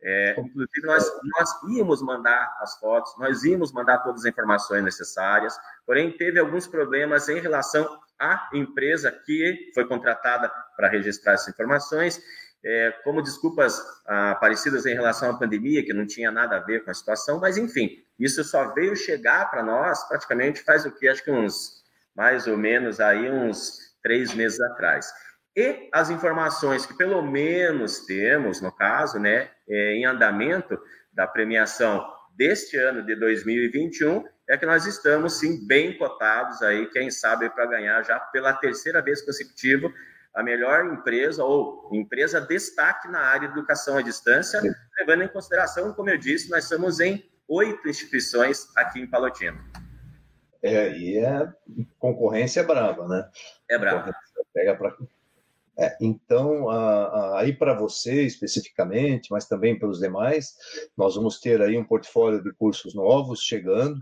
É, 0.02 0.36
inclusive, 0.40 0.86
nós, 0.86 1.12
nós 1.38 1.50
íamos 1.76 2.02
mandar 2.02 2.56
as 2.62 2.80
fotos, 2.80 3.12
nós 3.18 3.44
íamos 3.44 3.74
mandar 3.74 3.98
todas 4.00 4.22
as 4.22 4.32
informações 4.32 4.84
necessárias, 4.84 5.58
porém, 5.86 6.16
teve 6.16 6.40
alguns 6.40 6.68
problemas 6.68 7.28
em 7.30 7.40
relação 7.40 8.00
à 8.20 8.50
empresa 8.54 9.12
que 9.12 9.72
foi 9.74 9.88
contratada 9.88 10.50
para 10.78 10.88
registrar 10.88 11.34
essas 11.34 11.50
informações 11.50 12.22
é, 12.64 12.92
como 13.04 13.22
desculpas 13.22 13.82
ah, 14.06 14.36
parecidas 14.40 14.86
em 14.86 14.94
relação 14.94 15.32
à 15.32 15.38
pandemia, 15.38 15.84
que 15.84 15.94
não 15.94 16.06
tinha 16.06 16.32
nada 16.32 16.58
a 16.58 16.60
ver 16.60 16.84
com 16.84 16.92
a 16.92 16.94
situação, 16.94 17.40
mas 17.40 17.58
enfim, 17.58 18.04
isso 18.20 18.44
só 18.44 18.74
veio 18.74 18.96
chegar 18.96 19.50
para 19.50 19.64
nós 19.64 20.08
praticamente 20.08 20.62
faz 20.62 20.86
o 20.86 20.92
que? 20.92 21.08
Acho 21.08 21.24
que 21.24 21.32
uns, 21.32 21.84
mais 22.16 22.48
ou 22.48 22.58
menos 22.58 23.00
aí 23.00 23.32
uns 23.32 23.80
três 24.04 24.34
meses 24.34 24.60
atrás. 24.60 25.12
E 25.56 25.90
as 25.94 26.10
informações 26.10 26.86
que 26.86 26.96
pelo 26.96 27.22
menos 27.22 28.06
temos, 28.06 28.62
no 28.62 28.72
caso, 28.72 29.20
né, 29.20 29.50
é, 29.68 29.94
em 29.94 30.06
andamento 30.06 30.80
da 31.12 31.26
premiação 31.26 32.06
deste 32.36 32.78
ano 32.78 33.06
de 33.06 33.16
2021, 33.16 34.24
é 34.48 34.58
que 34.58 34.66
nós 34.66 34.86
estamos 34.86 35.40
sim 35.40 35.66
bem 35.68 35.98
cotados 35.98 36.62
aí, 36.62 36.88
quem 36.88 37.12
sabe 37.12 37.50
para 37.50 37.66
ganhar 37.66 38.02
já 38.04 38.20
pela 38.20 38.54
terceira 38.54 39.02
vez 39.02 39.22
consecutiva 39.22 39.92
a 40.34 40.44
melhor 40.44 40.86
empresa 40.86 41.44
ou 41.44 41.90
empresa 41.94 42.40
destaque 42.40 43.08
na 43.08 43.20
área 43.20 43.48
de 43.48 43.54
educação 43.54 43.98
à 43.98 44.02
distância, 44.02 44.62
levando 44.98 45.24
em 45.24 45.28
consideração, 45.28 45.94
como 45.94 46.10
eu 46.10 46.18
disse, 46.18 46.50
nós 46.50 46.64
estamos 46.64 47.00
em 47.00 47.24
oito 47.50 47.90
instituições 47.90 48.68
aqui 48.78 49.00
em 49.00 49.08
Palotina. 49.08 49.60
É, 50.62 50.96
e 50.98 51.18
é 51.18 51.52
concorrência 51.98 52.64
brava, 52.64 53.08
né? 53.08 53.30
É 53.70 53.78
brava. 53.78 54.14
Pega 54.54 54.76
para 54.76 54.96
é, 55.80 55.96
então, 56.02 56.70
a, 56.70 57.06
a, 57.06 57.40
aí 57.40 57.54
para 57.54 57.74
você 57.74 58.24
especificamente, 58.24 59.32
mas 59.32 59.48
também 59.48 59.80
para 59.80 59.88
os 59.88 60.00
demais, 60.00 60.58
nós 60.98 61.16
vamos 61.16 61.40
ter 61.40 61.62
aí 61.62 61.78
um 61.78 61.86
portfólio 61.86 62.44
de 62.44 62.52
cursos 62.52 62.94
novos 62.94 63.40
chegando? 63.42 63.98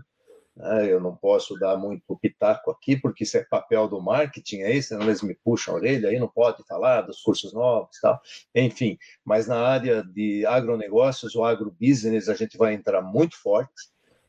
Eu 0.60 1.00
não 1.00 1.14
posso 1.14 1.54
dar 1.56 1.76
muito 1.76 2.16
pitaco 2.16 2.70
aqui, 2.70 2.96
porque 2.96 3.22
isso 3.22 3.36
é 3.36 3.44
papel 3.44 3.86
do 3.86 4.00
marketing, 4.00 4.62
é 4.62 4.72
isso, 4.72 4.94
eles 4.94 5.22
me 5.22 5.34
puxam 5.34 5.74
a 5.74 5.76
orelha, 5.76 6.08
aí 6.08 6.18
não 6.18 6.28
pode 6.28 6.64
falar 6.66 7.02
dos 7.02 7.22
cursos 7.22 7.52
novos 7.52 8.00
tal. 8.00 8.20
Enfim, 8.52 8.98
mas 9.24 9.46
na 9.46 9.60
área 9.60 10.02
de 10.02 10.44
agronegócios, 10.46 11.36
o 11.36 11.44
agrobusiness, 11.44 12.28
a 12.28 12.34
gente 12.34 12.58
vai 12.58 12.74
entrar 12.74 13.02
muito 13.02 13.36
forte. 13.40 13.72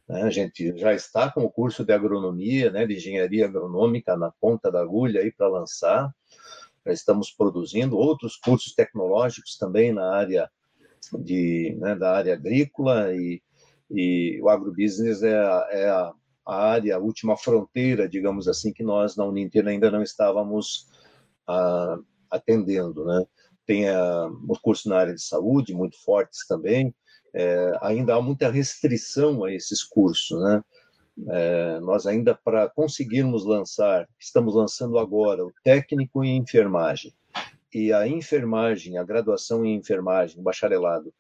Né? 0.07 0.21
A 0.21 0.29
gente 0.29 0.77
já 0.77 0.93
está 0.93 1.31
com 1.31 1.43
o 1.43 1.51
curso 1.51 1.83
de 1.83 1.93
agronomia, 1.93 2.69
né, 2.69 2.85
de 2.85 2.95
engenharia 2.95 3.45
agronômica 3.45 4.15
na 4.15 4.31
ponta 4.31 4.71
da 4.71 4.81
agulha 4.81 5.21
aí 5.21 5.31
para 5.31 5.47
lançar. 5.47 6.13
Já 6.85 6.93
estamos 6.93 7.31
produzindo 7.31 7.97
outros 7.97 8.35
cursos 8.35 8.73
tecnológicos 8.73 9.57
também 9.57 9.91
na 9.91 10.15
área 10.15 10.49
de, 11.19 11.75
né, 11.79 11.95
da 11.95 12.15
área 12.15 12.33
agrícola 12.33 13.13
e, 13.15 13.41
e 13.89 14.39
o 14.41 14.49
agrobusiness 14.49 15.23
é, 15.23 15.33
é 15.71 15.89
a, 15.89 16.13
a 16.49 16.55
área, 16.55 16.95
a 16.95 16.99
última 16.99 17.37
fronteira, 17.37 18.09
digamos 18.09 18.47
assim, 18.47 18.73
que 18.73 18.83
nós 18.83 19.15
na 19.15 19.25
Uninter 19.25 19.67
ainda 19.67 19.91
não 19.91 20.01
estávamos 20.01 20.87
ah, 21.47 21.99
atendendo, 22.29 23.05
né? 23.05 23.25
Tem 23.65 23.87
ah, 23.89 24.29
os 24.47 24.59
cursos 24.59 24.85
na 24.87 24.97
área 24.97 25.13
de 25.13 25.21
saúde 25.21 25.73
muito 25.73 26.01
fortes 26.03 26.47
também, 26.47 26.93
é, 27.33 27.77
ainda 27.81 28.15
há 28.15 28.21
muita 28.21 28.49
restrição 28.49 29.43
a 29.43 29.53
esses 29.53 29.83
cursos, 29.83 30.39
né? 30.41 30.63
É, 31.27 31.79
nós 31.81 32.07
ainda 32.07 32.33
para 32.33 32.69
conseguirmos 32.69 33.45
lançar, 33.45 34.07
estamos 34.17 34.55
lançando 34.55 34.97
agora 34.97 35.45
o 35.45 35.51
técnico 35.63 36.23
em 36.23 36.37
enfermagem 36.37 37.13
e 37.73 37.91
a 37.91 38.07
enfermagem, 38.07 38.97
a 38.97 39.03
graduação 39.03 39.65
em 39.65 39.75
enfermagem, 39.75 40.39
o 40.39 40.43
bacharelado 40.43 41.13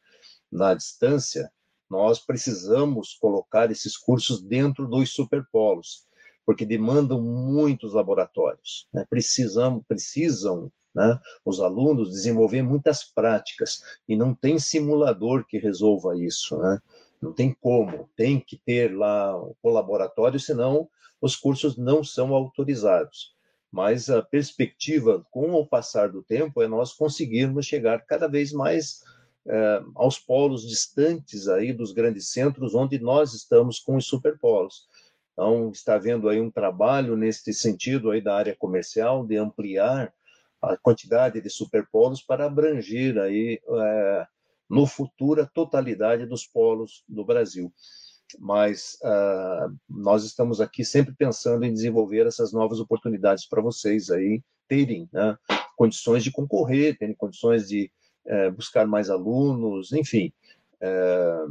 na 0.49 0.73
distância, 0.73 1.51
nós 1.89 2.19
precisamos 2.19 3.13
colocar 3.13 3.71
esses 3.71 3.97
cursos 3.97 4.41
dentro 4.41 4.87
dos 4.87 5.11
superpolos, 5.11 6.05
porque 6.45 6.65
demandam 6.65 7.21
muitos 7.21 7.93
laboratórios. 7.93 8.87
Né? 8.93 9.05
Precisam, 9.09 9.83
precisam 9.87 10.71
né, 10.93 11.19
os 11.45 11.59
alunos 11.59 12.11
desenvolver 12.11 12.61
muitas 12.61 13.03
práticas, 13.03 13.81
e 14.07 14.15
não 14.15 14.33
tem 14.33 14.59
simulador 14.59 15.45
que 15.47 15.57
resolva 15.57 16.17
isso. 16.17 16.57
Né? 16.57 16.79
Não 17.21 17.33
tem 17.33 17.55
como, 17.59 18.09
tem 18.15 18.39
que 18.39 18.57
ter 18.57 18.95
lá 18.95 19.35
o 19.61 19.69
laboratório, 19.69 20.39
senão 20.39 20.87
os 21.21 21.35
cursos 21.35 21.77
não 21.77 22.03
são 22.03 22.33
autorizados. 22.33 23.35
Mas 23.71 24.09
a 24.09 24.21
perspectiva, 24.21 25.25
com 25.29 25.53
o 25.53 25.65
passar 25.65 26.09
do 26.09 26.23
tempo, 26.23 26.61
é 26.61 26.67
nós 26.67 26.93
conseguirmos 26.93 27.65
chegar 27.65 28.05
cada 28.05 28.27
vez 28.27 28.51
mais 28.51 29.03
eh, 29.47 29.83
aos 29.95 30.19
polos 30.19 30.67
distantes 30.67 31.47
aí 31.47 31.73
dos 31.73 31.91
grandes 31.91 32.29
centros, 32.29 32.75
onde 32.75 32.99
nós 32.99 33.33
estamos 33.33 33.79
com 33.79 33.95
os 33.95 34.05
superpolos. 34.05 34.87
Então, 35.33 35.71
está 35.71 35.95
havendo 35.95 36.27
aí 36.27 36.41
um 36.41 36.51
trabalho 36.51 37.15
nesse 37.15 37.53
sentido 37.53 38.11
aí 38.11 38.21
da 38.21 38.35
área 38.35 38.55
comercial, 38.55 39.25
de 39.25 39.37
ampliar 39.37 40.13
a 40.61 40.75
quantidade 40.75 41.39
de 41.39 41.49
superpolos 41.49 42.21
para 42.21 42.45
abranger 42.45 43.17
aí, 43.17 43.59
é, 43.67 44.27
no 44.69 44.85
futuro, 44.85 45.41
a 45.41 45.45
totalidade 45.45 46.25
dos 46.25 46.45
polos 46.45 47.03
do 47.07 47.23
Brasil. 47.25 47.73
Mas 48.37 48.99
uh, 49.01 49.75
nós 49.89 50.23
estamos 50.23 50.61
aqui 50.61 50.85
sempre 50.85 51.15
pensando 51.15 51.65
em 51.65 51.73
desenvolver 51.73 52.27
essas 52.27 52.53
novas 52.53 52.79
oportunidades 52.79 53.47
para 53.47 53.61
vocês 53.61 54.11
aí 54.11 54.43
terem 54.67 55.09
né, 55.11 55.35
condições 55.75 56.23
de 56.23 56.31
concorrer, 56.31 56.97
terem 56.97 57.15
condições 57.15 57.67
de 57.67 57.91
é, 58.29 58.49
buscar 58.51 58.85
mais 58.87 59.09
alunos, 59.09 59.91
enfim. 59.91 60.31
É, 60.79 61.45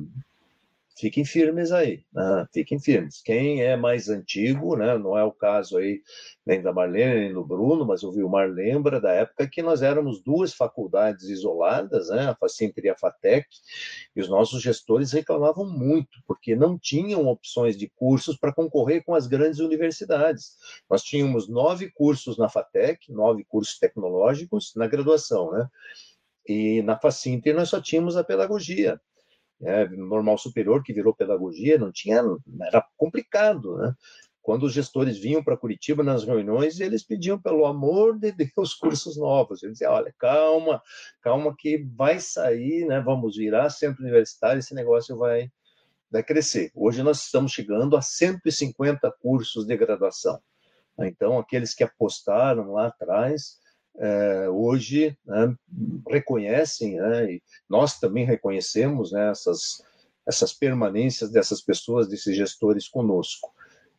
fiquem 0.99 1.25
firmes 1.25 1.71
aí, 1.71 2.03
né? 2.13 2.47
fiquem 2.53 2.81
firmes. 2.81 3.23
Quem 3.23 3.63
é 3.63 3.77
mais 3.77 4.09
antigo, 4.09 4.77
né? 4.77 4.99
não 4.99 5.17
é 5.17 5.23
o 5.23 5.33
caso 5.33 5.79
aí 5.79 6.03
nem 6.45 6.61
da 6.61 6.73
Marlene 6.73 7.21
nem 7.21 7.33
do 7.33 7.45
Bruno, 7.45 7.87
mas 7.87 8.03
o 8.03 8.11
Vilmar 8.11 8.49
lembra 8.49 9.01
da 9.01 9.13
época 9.13 9.49
que 9.49 9.63
nós 9.63 9.83
éramos 9.83 10.21
duas 10.23 10.53
faculdades 10.53 11.29
isoladas, 11.29 12.09
né? 12.09 12.29
a 12.29 12.35
Facinter 12.35 12.85
e 12.85 12.89
a 12.89 12.97
FATEC, 12.97 13.47
e 14.17 14.21
os 14.21 14.29
nossos 14.29 14.61
gestores 14.61 15.13
reclamavam 15.13 15.65
muito, 15.65 16.19
porque 16.27 16.57
não 16.57 16.79
tinham 16.79 17.27
opções 17.29 17.77
de 17.77 17.89
cursos 17.89 18.37
para 18.37 18.53
concorrer 18.53 19.05
com 19.05 19.15
as 19.15 19.27
grandes 19.27 19.61
universidades. 19.61 20.57
Nós 20.91 21.03
tínhamos 21.03 21.49
nove 21.49 21.91
cursos 21.91 22.37
na 22.39 22.49
FATEC, 22.49 23.13
nove 23.13 23.45
cursos 23.45 23.79
tecnológicos 23.79 24.73
na 24.75 24.87
graduação, 24.87 25.53
né? 25.53 25.69
E 26.49 26.83
na 26.83 26.99
Facinter 26.99 27.55
nós 27.55 27.69
só 27.69 27.81
tínhamos 27.81 28.17
a 28.17 28.25
pedagogia. 28.25 29.01
Né? 29.61 29.87
Normal 29.89 30.39
superior, 30.39 30.83
que 30.83 30.93
virou 30.93 31.15
pedagogia, 31.15 31.79
não 31.79 31.93
tinha, 31.93 32.23
era 32.63 32.85
complicado, 32.97 33.77
né? 33.77 33.95
Quando 34.49 34.63
os 34.63 34.73
gestores 34.73 35.19
vinham 35.19 35.45
para 35.45 35.59
Curitiba 35.59 36.03
nas 36.03 36.25
reuniões, 36.25 36.81
eles 36.81 37.03
pediam, 37.03 37.39
pelo 37.39 37.67
amor 37.67 38.19
de 38.19 38.33
Deus, 38.33 38.73
cursos 38.73 39.19
novos. 39.19 39.63
Eles 39.63 39.75
diziam, 39.75 39.93
olha, 39.93 40.11
calma, 40.19 40.81
calma 41.21 41.55
que 41.55 41.85
vai 41.95 42.19
sair, 42.19 42.87
né? 42.87 42.99
vamos 42.99 43.37
virar 43.37 43.69
centro 43.69 44.03
universitário, 44.03 44.61
esse 44.61 44.75
negócio 44.75 45.19
vai, 45.19 45.53
vai 46.11 46.23
crescer. 46.23 46.73
Hoje 46.75 47.03
nós 47.03 47.23
estamos 47.25 47.53
chegando 47.53 47.95
a 47.95 48.01
150 48.01 49.13
cursos 49.21 49.67
de 49.67 49.77
graduação. 49.77 50.41
Então, 51.01 51.39
aqueles 51.39 51.75
que 51.75 51.85
apostaram 51.85 52.73
lá 52.73 52.87
atrás, 52.87 53.59
é, 53.99 54.49
hoje 54.49 55.17
né, 55.27 55.55
reconhecem, 56.09 56.97
né, 56.97 57.33
e 57.33 57.43
nós 57.69 57.99
também 57.99 58.25
reconhecemos 58.25 59.13
né, 59.13 59.31
essas, 59.31 59.83
essas 60.27 60.53
permanências 60.53 61.31
dessas 61.31 61.61
pessoas, 61.61 62.09
desses 62.09 62.37
gestores 62.37 62.89
conosco. 62.89 63.53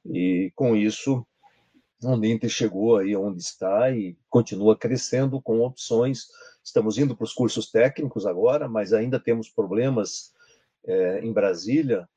E 0.05 0.51
com 0.55 0.75
isso, 0.75 1.25
o 2.03 2.15
Ninter 2.15 2.49
chegou 2.49 2.97
aí 2.97 3.15
onde 3.15 3.41
está 3.41 3.91
e 3.91 4.17
continua 4.29 4.77
crescendo 4.77 5.41
com 5.41 5.59
opções. 5.61 6.27
Estamos 6.63 6.97
indo 6.97 7.15
para 7.15 7.25
os 7.25 7.33
cursos 7.33 7.69
técnicos 7.69 8.25
agora, 8.25 8.69
mas 8.69 8.93
ainda 8.93 9.19
temos 9.19 9.49
problemas 9.49 10.33
é, 10.85 11.19
em 11.19 11.33
Brasília, 11.33 12.07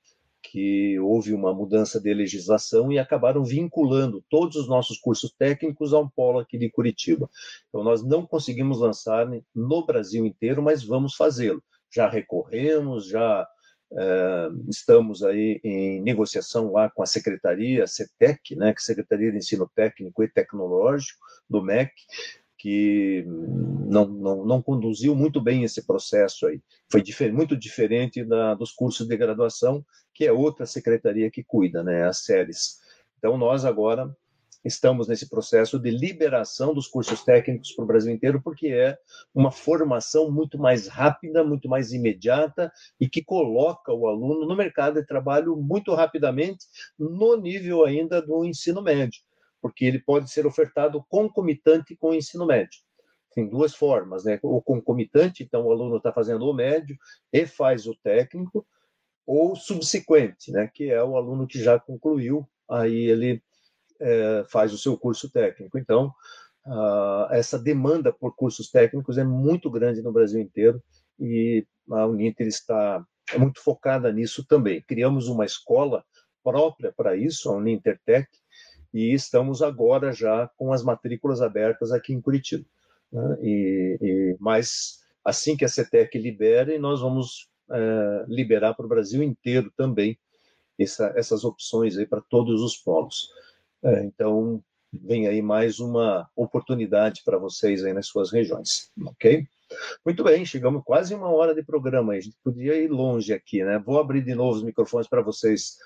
que 0.43 0.99
houve 0.99 1.33
uma 1.33 1.55
mudança 1.55 2.01
de 2.01 2.13
legislação 2.13 2.91
e 2.91 2.99
acabaram 2.99 3.45
vinculando 3.45 4.25
todos 4.29 4.57
os 4.57 4.69
nossos 4.69 4.99
cursos 4.99 5.33
técnicos 5.33 5.95
a 5.95 6.01
um 6.01 6.09
polo 6.09 6.41
aqui 6.41 6.59
de 6.59 6.71
Curitiba. 6.71 7.31
Então, 7.69 7.83
nós 7.85 8.03
não 8.03 8.27
conseguimos 8.27 8.81
lançar 8.81 9.27
no 9.55 9.87
Brasil 9.87 10.27
inteiro, 10.27 10.63
mas 10.63 10.83
vamos 10.83 11.15
fazê-lo. 11.15 11.63
Já 11.91 12.09
recorremos, 12.09 13.07
já 13.07 13.47
é, 13.95 14.49
estamos 14.69 15.23
aí 15.23 15.61
em 15.63 16.03
negociação 16.03 16.73
lá 16.73 16.91
com 16.91 17.03
a 17.03 17.07
Secretaria, 17.07 17.85
a 17.85 17.87
CETEC, 17.87 18.57
né, 18.57 18.73
que 18.73 18.79
é 18.79 18.83
a 18.83 18.87
Secretaria 18.87 19.31
de 19.31 19.39
Ensino 19.39 19.71
Técnico 19.75 20.23
e 20.23 20.29
Tecnológico 20.29 21.19
do 21.49 21.63
MEC, 21.63 21.93
que 22.63 23.25
não, 23.27 24.07
não, 24.07 24.45
não 24.47 24.63
conduziu 24.63 25.17
muito 25.17 25.41
bem 25.41 25.65
esse 25.65 25.85
processo 25.85 26.47
aí. 26.47 26.63
Foi 26.89 27.03
difer 27.03 27.33
muito 27.33 27.57
diferente 27.57 28.25
da, 28.25 28.55
dos 28.55 28.71
cursos 28.71 29.09
de 29.09 29.17
graduação, 29.17 29.85
que 30.15 30.25
é 30.25 30.31
outra 30.31 30.65
secretaria 30.65 31.29
que 31.29 31.43
cuida, 31.43 31.83
né, 31.83 32.07
as 32.07 32.19
séries. 32.19 32.79
Então, 33.19 33.37
nós 33.37 33.65
agora 33.65 34.17
estamos 34.65 35.09
nesse 35.09 35.29
processo 35.29 35.77
de 35.77 35.91
liberação 35.91 36.73
dos 36.73 36.87
cursos 36.87 37.25
técnicos 37.25 37.73
para 37.73 37.83
o 37.83 37.89
Brasil 37.89 38.15
inteiro, 38.15 38.41
porque 38.41 38.69
é 38.69 38.97
uma 39.35 39.51
formação 39.51 40.31
muito 40.31 40.57
mais 40.57 40.87
rápida, 40.87 41.43
muito 41.43 41.69
mais 41.69 41.93
imediata 41.93 42.71
e 43.01 43.09
que 43.09 43.25
coloca 43.25 43.93
o 43.93 44.07
aluno 44.07 44.47
no 44.47 44.55
mercado 44.55 45.01
de 45.01 45.05
trabalho 45.05 45.57
muito 45.57 45.93
rapidamente, 45.97 46.65
no 46.97 47.37
nível 47.37 47.85
ainda 47.85 48.23
do 48.23 48.45
ensino 48.45 48.81
médio 48.81 49.21
porque 49.63 49.85
ele 49.85 50.01
pode 50.01 50.31
ser 50.31 50.45
ofertado 50.45 51.03
concomitante 51.09 51.97
com 51.97 52.11
o 52.11 52.15
ensino 52.15 52.45
médio. 52.45 52.81
Tem 53.35 53.49
duas 53.49 53.75
formas, 53.75 54.25
né? 54.25 54.39
O 54.43 54.61
concomitante, 54.61 55.43
então 55.43 55.65
o 55.65 55.71
aluno 55.71 55.97
está 55.97 56.13
fazendo 56.13 56.45
o 56.45 56.53
médio 56.53 56.97
e 57.33 57.47
faz 57.47 57.87
o 57.87 57.97
técnico, 58.03 58.67
ou 59.25 59.57
subsequente, 59.57 60.51
né? 60.51 60.69
Que 60.75 60.91
é 60.91 61.03
o 61.03 61.17
aluno 61.17 61.47
que 61.47 61.63
já 61.63 61.79
concluiu, 61.79 62.47
aí 62.69 63.07
ele 63.07 63.43
é, 64.01 64.45
faz 64.51 64.73
o 64.75 64.79
seu 64.79 64.99
curso 64.99 65.31
técnico. 65.31 65.79
Então, 65.79 66.13
uh, 66.67 67.31
essa 67.31 67.59
demanda 67.59 68.13
por 68.13 68.35
cursos 68.35 68.69
técnicos 68.69 69.17
é 69.17 69.25
muito 69.25 69.71
grande 69.71 70.03
no 70.03 70.13
Brasil 70.13 70.41
inteiro 70.41 70.83
e 71.19 71.65
a 71.91 72.07
Uninter 72.07 72.47
está 72.47 73.03
é 73.33 73.39
muito 73.39 73.63
focada 73.63 74.13
nisso 74.13 74.45
também. 74.47 74.83
Criamos 74.83 75.29
uma 75.29 75.45
escola 75.45 76.05
própria 76.43 76.93
para 76.93 77.17
isso, 77.17 77.49
a 77.49 77.57
Unintertech, 77.57 78.29
e 78.93 79.13
estamos 79.15 79.63
agora 79.63 80.13
já 80.13 80.49
com 80.57 80.73
as 80.73 80.83
matrículas 80.83 81.41
abertas 81.41 81.93
aqui 81.93 82.13
em 82.13 82.21
Curitiba. 82.21 82.65
Né? 83.11 83.39
E, 83.43 83.99
e, 84.01 84.37
mas 84.39 85.01
assim 85.25 85.57
que 85.57 85.65
a 85.65 85.69
CETEC 85.69 86.19
libere, 86.19 86.79
nós 86.79 87.01
vamos 87.01 87.49
é, 87.71 88.25
liberar 88.29 88.75
para 88.75 88.87
o 88.87 88.89
Brasil 88.89 89.23
inteiro 89.23 89.73
também 89.77 90.19
essa, 90.79 91.13
essas 91.17 91.45
opções 91.45 91.97
aí 91.97 92.07
para 92.07 92.21
todos 92.21 92.61
os 92.61 92.77
polos. 92.77 93.31
É, 93.83 94.05
então, 94.05 94.63
vem 94.93 95.27
aí 95.27 95.41
mais 95.41 95.81
uma 95.81 96.29
oportunidade 96.37 97.23
para 97.25 97.39
vocês 97.39 97.85
aí 97.85 97.93
nas 97.93 98.07
suas 98.07 98.31
regiões, 98.31 98.91
ok? 99.07 99.47
Muito 100.05 100.23
bem, 100.23 100.45
chegamos 100.45 100.83
quase 100.85 101.15
uma 101.15 101.31
hora 101.31 101.55
de 101.55 101.63
programa, 101.63 102.13
a 102.13 102.21
gente 102.21 102.37
podia 102.45 102.77
ir 102.77 102.89
longe 102.89 103.33
aqui, 103.33 103.65
né? 103.65 103.79
Vou 103.79 103.99
abrir 103.99 104.23
de 104.23 104.35
novo 104.35 104.59
os 104.59 104.63
microfones 104.63 105.09
para 105.09 105.23
vocês 105.23 105.79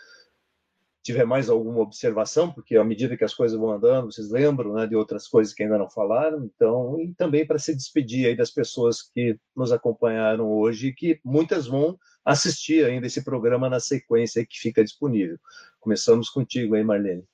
tiver 1.07 1.25
mais 1.25 1.49
alguma 1.49 1.81
observação, 1.81 2.53
porque 2.53 2.77
à 2.77 2.83
medida 2.83 3.17
que 3.17 3.25
as 3.25 3.33
coisas 3.33 3.59
vão 3.59 3.71
andando, 3.71 4.11
vocês 4.11 4.29
lembram 4.29 4.75
né, 4.75 4.87
de 4.87 4.97
outras 4.97 5.29
coisas 5.29 5.55
que 5.55 5.63
ainda 5.63 5.79
não 5.79 5.89
falaram, 5.89 6.45
então, 6.45 7.01
e 7.01 7.15
também 7.15 7.47
para 7.47 7.59
se 7.59 7.75
despedir 7.75 8.27
aí 8.27 8.37
das 8.37 8.51
pessoas 8.51 9.03
que 9.03 9.39
nos 9.55 9.71
acompanharam 9.71 10.51
hoje, 10.51 10.93
que 10.93 11.21
muitas 11.25 11.69
vão 11.69 11.97
assistir 12.25 12.85
ainda 12.85 13.07
esse 13.07 13.23
programa 13.23 13.71
na 13.71 13.79
sequência 13.79 14.45
que 14.45 14.59
fica 14.59 14.83
disponível. 14.83 15.39
Começamos 15.79 16.29
contigo 16.29 16.75
aí, 16.75 16.83
Marlene. 16.83 17.25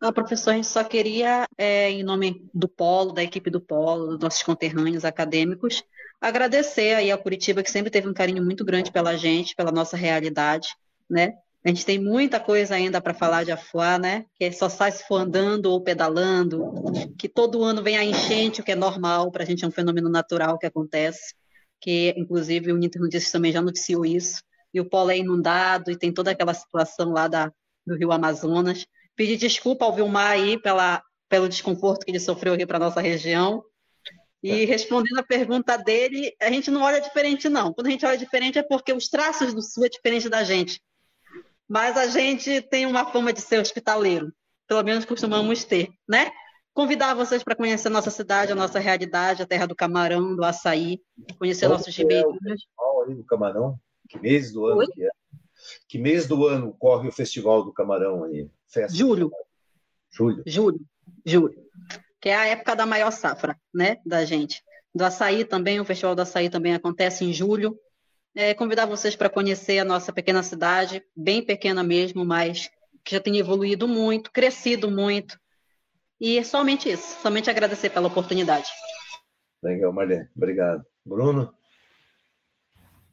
Não, 0.00 0.12
professor, 0.12 0.50
a 0.50 0.54
gente 0.54 0.68
só 0.68 0.84
queria, 0.84 1.48
é, 1.58 1.90
em 1.90 2.04
nome 2.04 2.48
do 2.54 2.68
Polo, 2.68 3.12
da 3.12 3.24
equipe 3.24 3.50
do 3.50 3.60
Polo, 3.60 4.08
dos 4.08 4.20
nossos 4.20 4.42
conterrâneos 4.42 5.04
acadêmicos, 5.04 5.82
agradecer 6.20 6.94
aí 6.94 7.10
a 7.10 7.18
Curitiba, 7.18 7.62
que 7.62 7.70
sempre 7.70 7.90
teve 7.90 8.08
um 8.08 8.14
carinho 8.14 8.44
muito 8.44 8.64
grande 8.64 8.92
pela 8.92 9.16
gente, 9.16 9.54
pela 9.54 9.72
nossa 9.72 9.96
realidade, 9.96 10.68
né? 11.08 11.34
A 11.64 11.68
gente 11.68 11.84
tem 11.84 11.98
muita 11.98 12.38
coisa 12.38 12.76
ainda 12.76 13.00
para 13.00 13.12
falar 13.12 13.44
de 13.44 13.50
Afuá, 13.50 13.98
né? 13.98 14.24
Que 14.36 14.52
só 14.52 14.68
sai 14.68 14.92
se 14.92 15.02
for 15.06 15.16
andando 15.16 15.66
ou 15.66 15.82
pedalando, 15.82 16.64
que 17.18 17.28
todo 17.28 17.64
ano 17.64 17.82
vem 17.82 17.96
a 17.96 18.04
enchente, 18.04 18.60
o 18.60 18.64
que 18.64 18.70
é 18.70 18.76
normal, 18.76 19.32
para 19.32 19.42
a 19.42 19.46
gente 19.46 19.64
é 19.64 19.68
um 19.68 19.72
fenômeno 19.72 20.08
natural 20.08 20.58
que 20.58 20.66
acontece, 20.66 21.34
que 21.80 22.14
inclusive 22.16 22.70
o 22.72 22.76
Nintendo 22.76 23.06
Notícias 23.06 23.32
também 23.32 23.50
já 23.50 23.60
noticiou 23.60 24.06
isso, 24.06 24.42
e 24.72 24.80
o 24.80 24.88
polo 24.88 25.10
é 25.10 25.18
inundado 25.18 25.90
e 25.90 25.98
tem 25.98 26.12
toda 26.12 26.30
aquela 26.30 26.54
situação 26.54 27.10
lá 27.10 27.26
da, 27.26 27.52
do 27.84 27.96
Rio 27.96 28.12
Amazonas. 28.12 28.86
Pedir 29.16 29.36
desculpa 29.36 29.84
ao 29.84 29.94
Vilmar 29.94 30.32
aí 30.32 30.60
pela, 30.60 31.02
pelo 31.28 31.48
desconforto 31.48 32.04
que 32.04 32.12
ele 32.12 32.20
sofreu 32.20 32.54
aqui 32.54 32.64
para 32.64 32.78
nossa 32.78 33.00
região, 33.00 33.64
e 34.46 34.64
respondendo 34.64 35.18
a 35.18 35.24
pergunta 35.24 35.76
dele, 35.76 36.32
a 36.40 36.48
gente 36.50 36.70
não 36.70 36.82
olha 36.82 37.00
diferente, 37.00 37.48
não. 37.48 37.72
Quando 37.72 37.88
a 37.88 37.90
gente 37.90 38.06
olha 38.06 38.16
diferente 38.16 38.58
é 38.58 38.62
porque 38.62 38.92
os 38.92 39.08
traços 39.08 39.52
do 39.52 39.60
Sul 39.60 39.86
é 39.86 39.88
diferente 39.88 40.28
da 40.28 40.44
gente. 40.44 40.80
Mas 41.68 41.96
a 41.96 42.06
gente 42.06 42.62
tem 42.62 42.86
uma 42.86 43.10
fama 43.10 43.32
de 43.32 43.40
ser 43.40 43.58
hospitaleiro. 43.58 44.32
Pelo 44.68 44.84
menos 44.84 45.04
costumamos 45.04 45.64
ter, 45.64 45.88
né? 46.08 46.30
Convidar 46.72 47.14
vocês 47.14 47.42
para 47.42 47.56
conhecer 47.56 47.88
a 47.88 47.90
nossa 47.90 48.10
cidade, 48.10 48.52
a 48.52 48.56
nossa 48.56 48.78
realidade, 48.78 49.42
a 49.42 49.46
terra 49.46 49.66
do 49.66 49.74
camarão, 49.74 50.36
do 50.36 50.44
açaí, 50.44 51.00
conhecer 51.38 51.68
nossos 51.68 51.96
é 51.98 52.02
ribeirinhos. 52.02 52.66
o 52.78 53.02
aí 53.02 53.14
do 53.14 53.24
camarão? 53.24 53.78
Que 54.08 54.18
mês 54.20 54.52
do 54.52 54.66
ano 54.66 54.78
Oi? 54.78 54.86
que 54.88 55.04
é? 55.04 55.10
Que 55.88 55.98
mês 55.98 56.26
do 56.26 56.46
ano 56.46 56.72
corre 56.78 57.08
o 57.08 57.12
Festival 57.12 57.64
do 57.64 57.72
Camarão 57.72 58.24
aí? 58.24 58.48
Festa 58.68 58.96
Júlio. 58.96 59.32
Julho. 60.10 60.42
Júlio. 60.46 60.80
Júlio 61.24 61.66
que 62.26 62.30
é 62.30 62.34
a 62.34 62.46
época 62.46 62.74
da 62.74 62.84
maior 62.84 63.12
safra, 63.12 63.56
né, 63.72 63.98
da 64.04 64.24
gente. 64.24 64.60
Do 64.92 65.04
açaí 65.04 65.44
também, 65.44 65.78
o 65.78 65.84
Festival 65.84 66.12
do 66.12 66.22
Açaí 66.22 66.50
também 66.50 66.74
acontece 66.74 67.24
em 67.24 67.32
julho. 67.32 67.78
É, 68.34 68.52
convidar 68.52 68.84
vocês 68.84 69.14
para 69.14 69.30
conhecer 69.30 69.78
a 69.78 69.84
nossa 69.84 70.12
pequena 70.12 70.42
cidade, 70.42 71.04
bem 71.16 71.40
pequena 71.40 71.84
mesmo, 71.84 72.24
mas 72.24 72.68
que 73.04 73.14
já 73.14 73.20
tem 73.20 73.38
evoluído 73.38 73.86
muito, 73.86 74.32
crescido 74.32 74.90
muito. 74.90 75.38
E 76.20 76.36
é 76.36 76.42
somente 76.42 76.90
isso, 76.90 77.16
somente 77.22 77.48
agradecer 77.48 77.90
pela 77.90 78.08
oportunidade. 78.08 78.66
Legal, 79.62 79.92
Marlene. 79.92 80.26
Obrigado. 80.36 80.84
Bruno? 81.04 81.54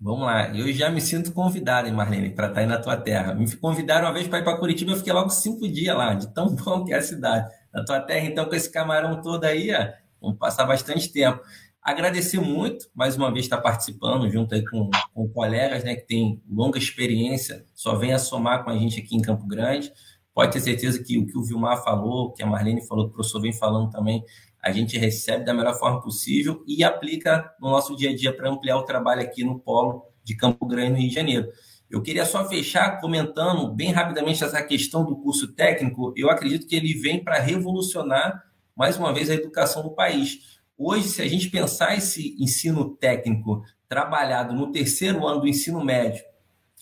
Vamos 0.01 0.25
lá, 0.25 0.57
eu 0.57 0.73
já 0.73 0.89
me 0.89 0.99
sinto 0.99 1.31
convidado, 1.31 1.87
hein, 1.87 1.93
Marlene, 1.93 2.31
para 2.31 2.47
estar 2.47 2.61
aí 2.61 2.65
na 2.65 2.81
tua 2.81 2.97
terra. 2.97 3.35
Me 3.35 3.55
convidaram 3.57 4.07
uma 4.07 4.13
vez 4.15 4.27
para 4.27 4.39
ir 4.39 4.43
para 4.43 4.57
Curitiba, 4.57 4.93
eu 4.93 4.97
fiquei 4.97 5.13
logo 5.13 5.29
cinco 5.29 5.67
dias 5.67 5.95
lá, 5.95 6.15
de 6.15 6.33
tão 6.33 6.47
bom 6.57 6.83
que 6.83 6.91
é 6.91 6.97
a 6.97 7.01
cidade 7.03 7.47
na 7.73 7.83
tua 7.83 7.99
terra. 7.99 8.27
Então, 8.27 8.45
com 8.45 8.55
esse 8.55 8.71
camarão 8.71 9.21
todo 9.21 9.43
aí, 9.45 9.73
ó, 9.73 9.87
vamos 10.21 10.37
passar 10.37 10.65
bastante 10.65 11.11
tempo. 11.11 11.41
Agradecer 11.81 12.39
muito, 12.39 12.85
mais 12.95 13.17
uma 13.17 13.29
vez, 13.31 13.43
estar 13.45 13.57
participando 13.57 14.29
junto 14.29 14.55
aí 14.55 14.63
com, 14.63 14.89
com 15.13 15.27
colegas 15.27 15.83
né, 15.83 15.95
que 15.95 16.07
têm 16.07 16.41
longa 16.49 16.77
experiência, 16.77 17.65
só 17.73 17.95
vem 17.95 18.13
a 18.13 18.19
somar 18.19 18.63
com 18.63 18.69
a 18.69 18.77
gente 18.77 19.01
aqui 19.01 19.17
em 19.17 19.21
Campo 19.21 19.45
Grande. 19.45 19.91
Pode 20.33 20.53
ter 20.53 20.61
certeza 20.61 21.03
que 21.03 21.17
o 21.17 21.25
que 21.25 21.37
o 21.37 21.43
Vilmar 21.43 21.83
falou, 21.83 22.31
que 22.31 22.41
a 22.41 22.45
Marlene 22.45 22.87
falou, 22.87 23.07
que 23.07 23.11
o 23.11 23.15
professor 23.15 23.41
vem 23.41 23.51
falando 23.51 23.89
também, 23.89 24.23
a 24.63 24.71
gente 24.71 24.97
recebe 24.97 25.43
da 25.43 25.53
melhor 25.53 25.77
forma 25.77 26.01
possível 26.01 26.63
e 26.65 26.85
aplica 26.85 27.53
no 27.59 27.69
nosso 27.69 27.97
dia 27.97 28.11
a 28.11 28.15
dia 28.15 28.31
para 28.33 28.49
ampliar 28.49 28.77
o 28.77 28.83
trabalho 28.83 29.21
aqui 29.21 29.43
no 29.43 29.59
polo 29.59 30.05
de 30.23 30.37
Campo 30.37 30.65
Grande, 30.65 30.91
no 30.91 30.97
Rio 30.99 31.09
de 31.09 31.15
Janeiro. 31.15 31.49
Eu 31.93 32.01
queria 32.01 32.25
só 32.25 32.49
fechar 32.49 32.99
comentando 32.99 33.71
bem 33.71 33.91
rapidamente 33.91 34.43
essa 34.43 34.59
questão 34.63 35.05
do 35.05 35.15
curso 35.15 35.53
técnico. 35.53 36.11
Eu 36.17 36.27
acredito 36.27 36.65
que 36.65 36.75
ele 36.75 36.91
vem 36.95 37.23
para 37.23 37.37
revolucionar, 37.37 38.43
mais 38.75 38.97
uma 38.97 39.13
vez, 39.13 39.29
a 39.29 39.35
educação 39.35 39.83
do 39.83 39.91
país. 39.91 40.59
Hoje, 40.75 41.07
se 41.09 41.21
a 41.21 41.27
gente 41.27 41.51
pensar 41.51 41.95
esse 41.95 42.35
ensino 42.39 42.95
técnico 42.95 43.63
trabalhado 43.87 44.55
no 44.55 44.71
terceiro 44.71 45.27
ano 45.27 45.41
do 45.41 45.47
ensino 45.47 45.85
médio, 45.85 46.23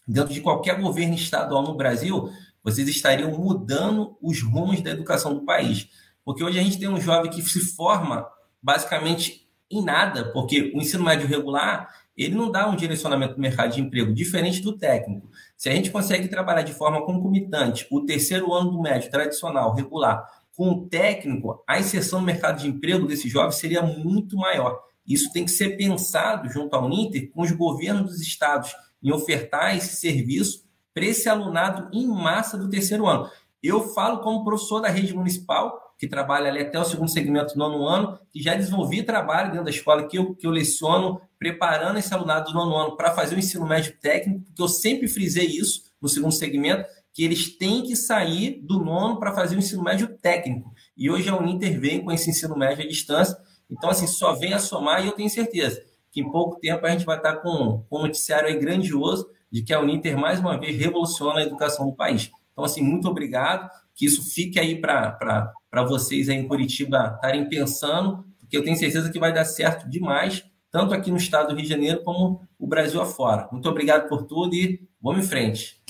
dentro 0.07 0.34
de 0.34 0.39
qualquer 0.39 0.80
governo 0.80 1.16
estadual 1.16 1.62
no 1.62 1.76
Brasil, 1.76 2.32
vocês 2.64 2.88
estariam 2.88 3.32
mudando 3.32 4.18
os 4.22 4.41
rumos 4.41 4.80
da 4.80 4.91
educação 4.91 5.34
do 5.34 5.43
país. 5.43 5.89
Porque 6.24 6.41
hoje 6.41 6.57
a 6.57 6.64
gente 6.64 6.80
tem 6.80 6.88
um 6.88 7.01
jovem 7.01 7.30
que 7.30 7.41
se 7.41 7.59
forma 7.76 8.26
basicamente 8.64 9.45
em 9.70 9.84
nada, 9.84 10.32
porque 10.32 10.72
o 10.74 10.78
ensino 10.78 11.03
médio 11.03 11.28
regular 11.28 11.89
ele 12.18 12.36
não 12.36 12.51
dá 12.51 12.70
um 12.70 12.76
direcionamento 12.76 13.36
no 13.36 13.41
mercado 13.41 13.74
de 13.74 13.82
emprego, 13.82 14.14
diferente 14.14 14.62
do 14.62 14.78
técnico. 14.78 15.30
Se 15.55 15.70
a 15.70 15.74
gente 15.74 15.91
consegue 15.91 16.28
trabalhar 16.28 16.62
de 16.62 16.74
forma 16.74 17.05
concomitante 17.05 17.88
o 17.91 18.05
terceiro 18.05 18.53
ano 18.53 18.72
do 18.72 18.82
médio 18.82 19.09
tradicional, 19.09 19.74
regular, 19.74 20.26
com 20.55 20.70
o 20.70 20.88
técnico, 20.88 21.64
a 21.68 21.80
inserção 21.80 22.20
no 22.20 22.26
mercado 22.26 22.59
de 22.59 22.68
emprego 22.68 23.07
desses 23.07 23.32
jovens 23.32 23.55
seria 23.55 23.82
muito 23.82 24.36
maior. 24.36 24.80
Isso 25.07 25.32
tem 25.32 25.45
que 25.45 25.51
ser 25.51 25.78
pensado 25.78 26.49
junto 26.49 26.76
ao 26.76 26.91
Inter 26.91 27.32
com 27.32 27.41
os 27.41 27.51
governos 27.51 28.12
dos 28.12 28.22
estados 28.22 28.72
em 29.01 29.12
ofertar 29.12 29.76
esse 29.76 29.95
serviço 29.95 30.64
para 30.93 31.05
esse 31.05 31.28
alunado 31.28 31.89
em 31.93 32.07
massa 32.07 32.57
do 32.57 32.70
terceiro 32.70 33.07
ano. 33.07 33.30
Eu 33.64 33.93
falo 33.93 34.20
como 34.20 34.43
professor 34.43 34.82
da 34.82 34.89
rede 34.89 35.14
municipal, 35.14 35.91
que 36.02 36.08
trabalha 36.08 36.49
ali 36.49 36.62
até 36.62 36.80
o 36.80 36.84
segundo 36.84 37.12
segmento 37.12 37.54
do 37.54 37.60
nono 37.60 37.86
ano, 37.88 38.18
que 38.32 38.41
já 38.41 38.56
desenvolvi 38.56 39.04
trabalho 39.04 39.52
dentro 39.52 39.66
da 39.66 39.70
escola 39.70 40.08
que 40.08 40.18
eu, 40.18 40.34
que 40.34 40.47
eu 40.47 40.49
leciono, 40.49 41.22
preparando 41.38 41.99
esse 41.99 42.12
alunado 42.12 42.52
do 42.52 42.58
nono 42.58 42.76
ano 42.76 42.97
para 42.97 43.12
fazer 43.12 43.36
o 43.36 43.38
ensino 43.38 43.68
médio 43.68 43.95
técnico, 44.02 44.43
porque 44.45 44.64
eu 44.64 44.68
sempre 44.68 45.08
frisei 45.08 45.45
isso 45.45 45.84
no 46.02 46.10
segundo 46.10 46.32
segmento, 46.32 46.89
que 47.14 47.24
eles 47.24 47.56
têm 47.56 47.84
que 47.84 47.95
sair 47.95 48.60
do 48.64 48.84
nono 48.84 49.20
para 49.20 49.32
fazer 49.32 49.56
o 49.56 49.60
ensino 49.60 49.84
médio 49.84 50.08
técnico. 50.18 50.74
E 50.97 51.08
hoje 51.08 51.30
a 51.30 51.38
Uninter 51.38 51.80
vem 51.80 52.04
com 52.04 52.12
esse 52.12 52.32
ensino 52.32 52.58
médio 52.58 52.84
à 52.84 52.88
distância, 52.88 53.38
então 53.70 53.91
assim, 53.91 54.08
só 54.08 54.34
vem 54.34 54.56
a 54.56 54.60
somar 54.60 55.04
e 55.04 55.08
eu 55.08 55.14
tenho 55.14 55.30
certeza 55.30 55.84
que 56.12 56.20
em 56.20 56.32
pouco 56.32 56.60
tempo 56.60 56.84
a 56.84 56.89
gente 56.89 57.06
vai 57.06 57.18
estar 57.18 57.36
com, 57.38 57.86
com 57.88 57.99
um 57.99 58.02
noticiário 58.02 58.47
aí 58.47 58.58
grandioso 58.58 59.30
de 59.52 59.62
que 59.62 59.72
a 59.72 59.80
Uninter 59.80 60.18
mais 60.18 60.39
uma 60.39 60.60
vez 60.60 60.76
revoluciona 60.78 61.41
a 61.41 61.43
educação 61.43 61.86
do 61.86 61.95
país. 61.95 62.32
Então, 62.52 62.64
assim, 62.66 62.82
muito 62.82 63.08
obrigado, 63.08 63.70
que 63.95 64.08
isso 64.08 64.24
fique 64.34 64.60
aí 64.60 64.82
para 64.82 65.54
vocês 65.86 66.28
aí 66.28 66.36
em 66.36 66.47
Curitiba 66.47 67.13
estarem 67.15 67.47
pensando, 67.47 68.26
porque 68.39 68.57
eu 68.57 68.63
tenho 68.63 68.76
certeza 68.76 69.09
que 69.09 69.19
vai 69.19 69.34
dar 69.34 69.45
certo 69.45 69.89
demais, 69.89 70.45
tanto 70.69 70.93
aqui 70.93 71.09
no 71.09 71.17
estado 71.17 71.49
do 71.49 71.55
Rio 71.55 71.63
de 71.63 71.69
Janeiro 71.69 72.03
como 72.03 72.47
o 72.59 72.67
Brasil 72.67 73.01
afora. 73.01 73.47
Muito 73.51 73.69
obrigado 73.69 74.07
por 74.09 74.24
tudo 74.24 74.53
e 74.53 74.86
vamos 75.01 75.26
em 75.26 75.30
frente. 75.30 75.82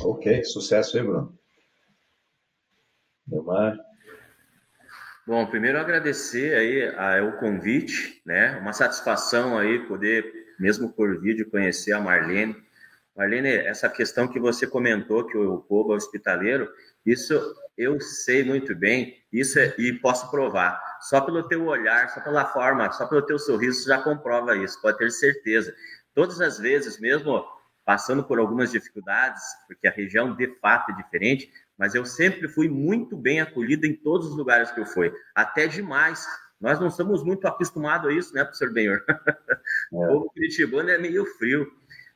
Ok, 0.00 0.42
sucesso 0.44 0.96
aí, 0.96 1.02
Bruno. 1.02 1.38
Neymar. 3.26 3.78
Bom, 5.26 5.46
primeiro 5.46 5.78
agradecer 5.78 6.54
aí 6.98 7.20
o 7.20 7.38
convite, 7.38 8.20
né? 8.26 8.58
Uma 8.58 8.72
satisfação 8.72 9.56
aí 9.56 9.78
poder, 9.86 10.32
mesmo 10.58 10.90
por 10.90 11.20
vídeo, 11.20 11.48
conhecer 11.50 11.92
a 11.92 12.00
Marlene. 12.00 12.56
Marlene, 13.16 13.50
essa 13.50 13.88
questão 13.88 14.26
que 14.26 14.40
você 14.40 14.66
comentou 14.66 15.26
que 15.26 15.36
o 15.36 15.58
povo 15.58 15.92
é 15.92 15.96
hospitaleiro, 15.96 16.68
isso 17.06 17.38
eu 17.76 18.00
sei 18.00 18.44
muito 18.44 18.74
bem, 18.74 19.16
isso 19.32 19.58
é, 19.58 19.74
e 19.78 19.92
posso 19.94 20.30
provar. 20.30 20.80
Só 21.00 21.20
pelo 21.20 21.42
teu 21.42 21.66
olhar, 21.66 22.08
só 22.10 22.20
pela 22.20 22.44
forma, 22.44 22.90
só 22.92 23.06
pelo 23.06 23.22
teu 23.22 23.38
sorriso, 23.38 23.86
já 23.86 24.02
comprova 24.02 24.56
isso, 24.56 24.80
pode 24.80 24.98
ter 24.98 25.10
certeza. 25.10 25.74
Todas 26.14 26.40
as 26.40 26.58
vezes, 26.58 27.00
mesmo 27.00 27.44
passando 27.84 28.22
por 28.22 28.38
algumas 28.38 28.70
dificuldades, 28.70 29.42
porque 29.66 29.88
a 29.88 29.90
região 29.90 30.34
de 30.34 30.46
fato 30.60 30.92
é 30.92 30.96
diferente, 30.96 31.50
mas 31.76 31.94
eu 31.94 32.04
sempre 32.04 32.48
fui 32.48 32.68
muito 32.68 33.16
bem 33.16 33.40
acolhido 33.40 33.86
em 33.86 33.94
todos 33.94 34.28
os 34.28 34.36
lugares 34.36 34.70
que 34.70 34.80
eu 34.80 34.86
fui, 34.86 35.12
até 35.34 35.66
demais. 35.66 36.24
Nós 36.60 36.78
não 36.78 36.90
somos 36.90 37.24
muito 37.24 37.46
acostumados 37.48 38.08
a 38.08 38.12
isso, 38.12 38.32
né, 38.34 38.44
professor 38.44 38.72
Benhor? 38.72 39.02
É. 39.92 39.96
O 39.96 40.06
povo 40.06 40.30
curitibano 40.30 40.90
é 40.90 40.98
meio 40.98 41.24
frio. 41.36 41.70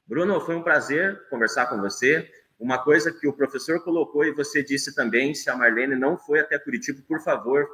Bruno, 0.06 0.40
foi 0.40 0.56
um 0.56 0.62
prazer 0.62 1.28
conversar 1.28 1.66
com 1.66 1.80
você. 1.80 2.28
Uma 2.58 2.82
coisa 2.82 3.12
que 3.12 3.28
o 3.28 3.32
professor 3.32 3.82
colocou 3.82 4.24
e 4.24 4.32
você 4.32 4.62
disse 4.62 4.94
também, 4.94 5.34
se 5.34 5.50
a 5.50 5.56
Marlene 5.56 5.94
não 5.94 6.16
foi 6.16 6.40
até 6.40 6.58
Curitiba, 6.58 7.02
por 7.06 7.20
favor, 7.20 7.68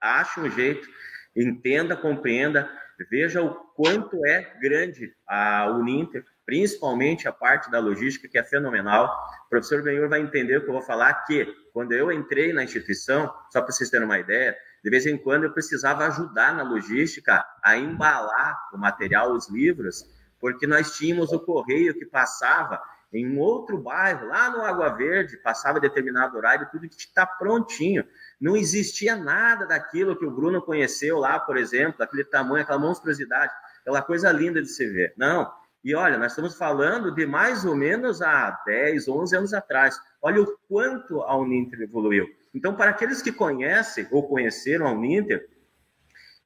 ache 0.00 0.40
um 0.40 0.50
jeito, 0.50 0.88
entenda, 1.34 1.96
compreenda, 1.96 2.68
veja 3.08 3.40
o 3.40 3.54
quanto 3.74 4.24
é 4.26 4.52
grande 4.60 5.14
a 5.26 5.70
Uninter, 5.70 6.24
principalmente 6.44 7.28
a 7.28 7.32
parte 7.32 7.70
da 7.70 7.78
logística, 7.78 8.28
que 8.28 8.36
é 8.36 8.42
fenomenal. 8.42 9.08
O 9.46 9.48
professor 9.48 9.82
Benhor 9.82 10.08
vai 10.08 10.20
entender 10.20 10.56
o 10.56 10.62
que 10.62 10.68
eu 10.68 10.74
vou 10.74 10.82
falar, 10.82 11.14
que 11.24 11.46
quando 11.72 11.92
eu 11.92 12.10
entrei 12.10 12.52
na 12.52 12.64
instituição, 12.64 13.32
só 13.50 13.62
para 13.62 13.70
vocês 13.70 13.88
terem 13.88 14.04
uma 14.04 14.18
ideia, 14.18 14.56
de 14.82 14.90
vez 14.90 15.06
em 15.06 15.16
quando 15.16 15.44
eu 15.44 15.52
precisava 15.52 16.06
ajudar 16.06 16.52
na 16.52 16.64
logística 16.64 17.44
a 17.62 17.76
embalar 17.76 18.58
o 18.72 18.78
material, 18.78 19.32
os 19.32 19.48
livros, 19.48 20.04
porque 20.40 20.66
nós 20.66 20.96
tínhamos 20.96 21.32
o 21.32 21.38
correio 21.38 21.94
que 21.94 22.06
passava 22.06 22.82
em 23.12 23.26
um 23.26 23.38
outro 23.38 23.78
bairro, 23.78 24.28
lá 24.28 24.50
no 24.50 24.62
Água 24.62 24.90
Verde, 24.90 25.36
passava 25.38 25.80
determinado 25.80 26.36
horário, 26.36 26.68
tudo 26.70 26.88
que 26.88 26.96
está 26.96 27.26
prontinho. 27.26 28.04
Não 28.40 28.56
existia 28.56 29.16
nada 29.16 29.66
daquilo 29.66 30.16
que 30.16 30.24
o 30.24 30.30
Bruno 30.30 30.62
conheceu 30.62 31.18
lá, 31.18 31.38
por 31.38 31.56
exemplo, 31.56 32.02
aquele 32.02 32.24
tamanho, 32.24 32.62
aquela 32.62 32.78
monstruosidade, 32.78 33.52
aquela 33.80 34.02
coisa 34.02 34.30
linda 34.30 34.62
de 34.62 34.68
se 34.68 34.86
ver. 34.86 35.12
Não, 35.16 35.50
e 35.82 35.94
olha, 35.94 36.18
nós 36.18 36.32
estamos 36.32 36.54
falando 36.56 37.12
de 37.14 37.26
mais 37.26 37.64
ou 37.64 37.74
menos 37.74 38.20
há 38.20 38.50
10, 38.66 39.08
11 39.08 39.36
anos 39.36 39.54
atrás. 39.54 39.98
Olha 40.20 40.42
o 40.42 40.58
quanto 40.68 41.22
a 41.22 41.36
Uninter 41.36 41.80
evoluiu. 41.80 42.26
Então, 42.54 42.74
para 42.74 42.90
aqueles 42.90 43.22
que 43.22 43.32
conhecem 43.32 44.06
ou 44.10 44.28
conheceram 44.28 44.86
a 44.86 44.92
Uninter, 44.92 45.48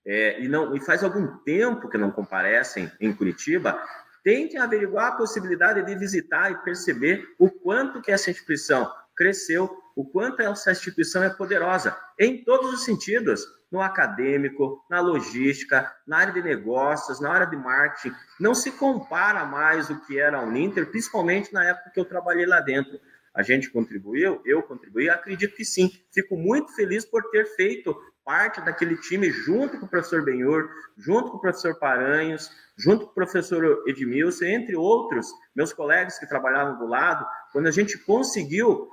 é, 0.07 0.41
e, 0.41 0.49
não, 0.49 0.77
e 0.77 0.81
faz 0.81 1.03
algum 1.03 1.39
tempo 1.39 1.89
que 1.89 1.99
não 1.99 2.11
comparecem 2.11 2.91
em 3.01 3.13
Curitiba, 3.13 3.83
tentem 4.25 4.59
averiguar 4.59 5.09
a 5.09 5.17
possibilidade 5.17 5.85
de 5.85 5.95
visitar 5.95 6.51
e 6.51 6.57
perceber 6.65 7.29
o 7.39 7.51
quanto 7.51 8.01
que 8.01 8.11
essa 8.11 8.31
instituição 8.31 8.91
cresceu, 9.15 9.71
o 9.95 10.05
quanto 10.05 10.41
essa 10.43 10.73
instituição 10.73 11.23
é 11.23 11.31
poderosa, 11.31 11.97
em 12.19 12.43
todos 12.43 12.73
os 12.73 12.85
sentidos, 12.85 13.47
no 13.71 13.81
acadêmico, 13.81 14.85
na 14.89 15.01
logística, 15.01 15.93
na 16.07 16.19
área 16.19 16.33
de 16.33 16.43
negócios, 16.43 17.21
na 17.21 17.31
área 17.31 17.47
de 17.47 17.57
marketing. 17.57 18.15
Não 18.41 18.55
se 18.55 18.71
compara 18.71 19.45
mais 19.45 19.91
o 19.91 20.01
que 20.07 20.19
era 20.19 20.39
a 20.39 20.43
Uninter, 20.43 20.91
principalmente 20.91 21.53
na 21.53 21.65
época 21.65 21.91
que 21.91 22.01
eu 22.01 22.05
trabalhei 22.05 22.47
lá 22.47 22.61
dentro. 22.61 22.99
A 23.35 23.43
gente 23.43 23.69
contribuiu, 23.71 24.41
eu 24.45 24.63
contribuí, 24.63 25.11
acredito 25.11 25.57
que 25.57 25.65
sim. 25.65 25.91
Fico 26.13 26.37
muito 26.37 26.73
feliz 26.75 27.05
por 27.05 27.31
ter 27.31 27.47
feito 27.57 27.97
parte 28.25 28.61
daquele 28.61 28.97
time 28.97 29.31
junto 29.31 29.79
com 29.79 29.87
o 29.87 29.89
professor 29.89 30.25
Benhor, 30.25 30.69
junto 30.97 31.31
com 31.31 31.37
o 31.37 31.41
professor 31.41 31.79
Paranhos, 31.79 32.51
junto 32.77 33.07
com 33.07 33.13
o 33.13 33.15
professor 33.15 33.85
Edmilson, 33.87 34.47
entre 34.47 34.77
outros 34.77 35.27
meus 35.55 35.73
colegas 35.73 36.19
que 36.19 36.27
trabalhavam 36.27 36.79
do 36.79 36.87
lado, 36.87 37.27
quando 37.53 37.67
a 37.67 37.71
gente 37.71 37.99
conseguiu 37.99 38.89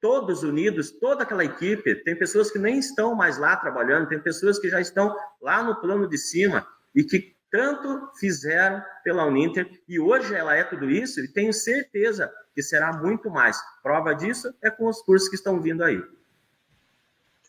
todos 0.00 0.42
unidos, 0.42 0.90
toda 0.90 1.22
aquela 1.22 1.44
equipe, 1.44 1.94
tem 2.04 2.14
pessoas 2.14 2.50
que 2.50 2.58
nem 2.58 2.78
estão 2.78 3.14
mais 3.14 3.38
lá 3.38 3.56
trabalhando, 3.56 4.08
tem 4.08 4.20
pessoas 4.20 4.58
que 4.58 4.68
já 4.68 4.80
estão 4.80 5.16
lá 5.40 5.62
no 5.62 5.80
plano 5.80 6.06
de 6.06 6.18
cima 6.18 6.66
e 6.94 7.02
que 7.02 7.34
tanto 7.50 8.10
fizeram 8.18 8.82
pela 9.02 9.24
Uninter 9.24 9.70
e 9.88 9.98
hoje 9.98 10.34
ela 10.34 10.54
é 10.54 10.64
tudo 10.64 10.90
isso 10.90 11.20
e 11.20 11.32
tenho 11.32 11.52
certeza 11.52 12.30
que 12.54 12.62
será 12.62 12.92
muito 12.92 13.30
mais. 13.30 13.58
Prova 13.82 14.14
disso 14.14 14.52
é 14.62 14.70
com 14.70 14.88
os 14.88 15.00
cursos 15.02 15.28
que 15.28 15.36
estão 15.36 15.60
vindo 15.60 15.82
aí. 15.82 16.02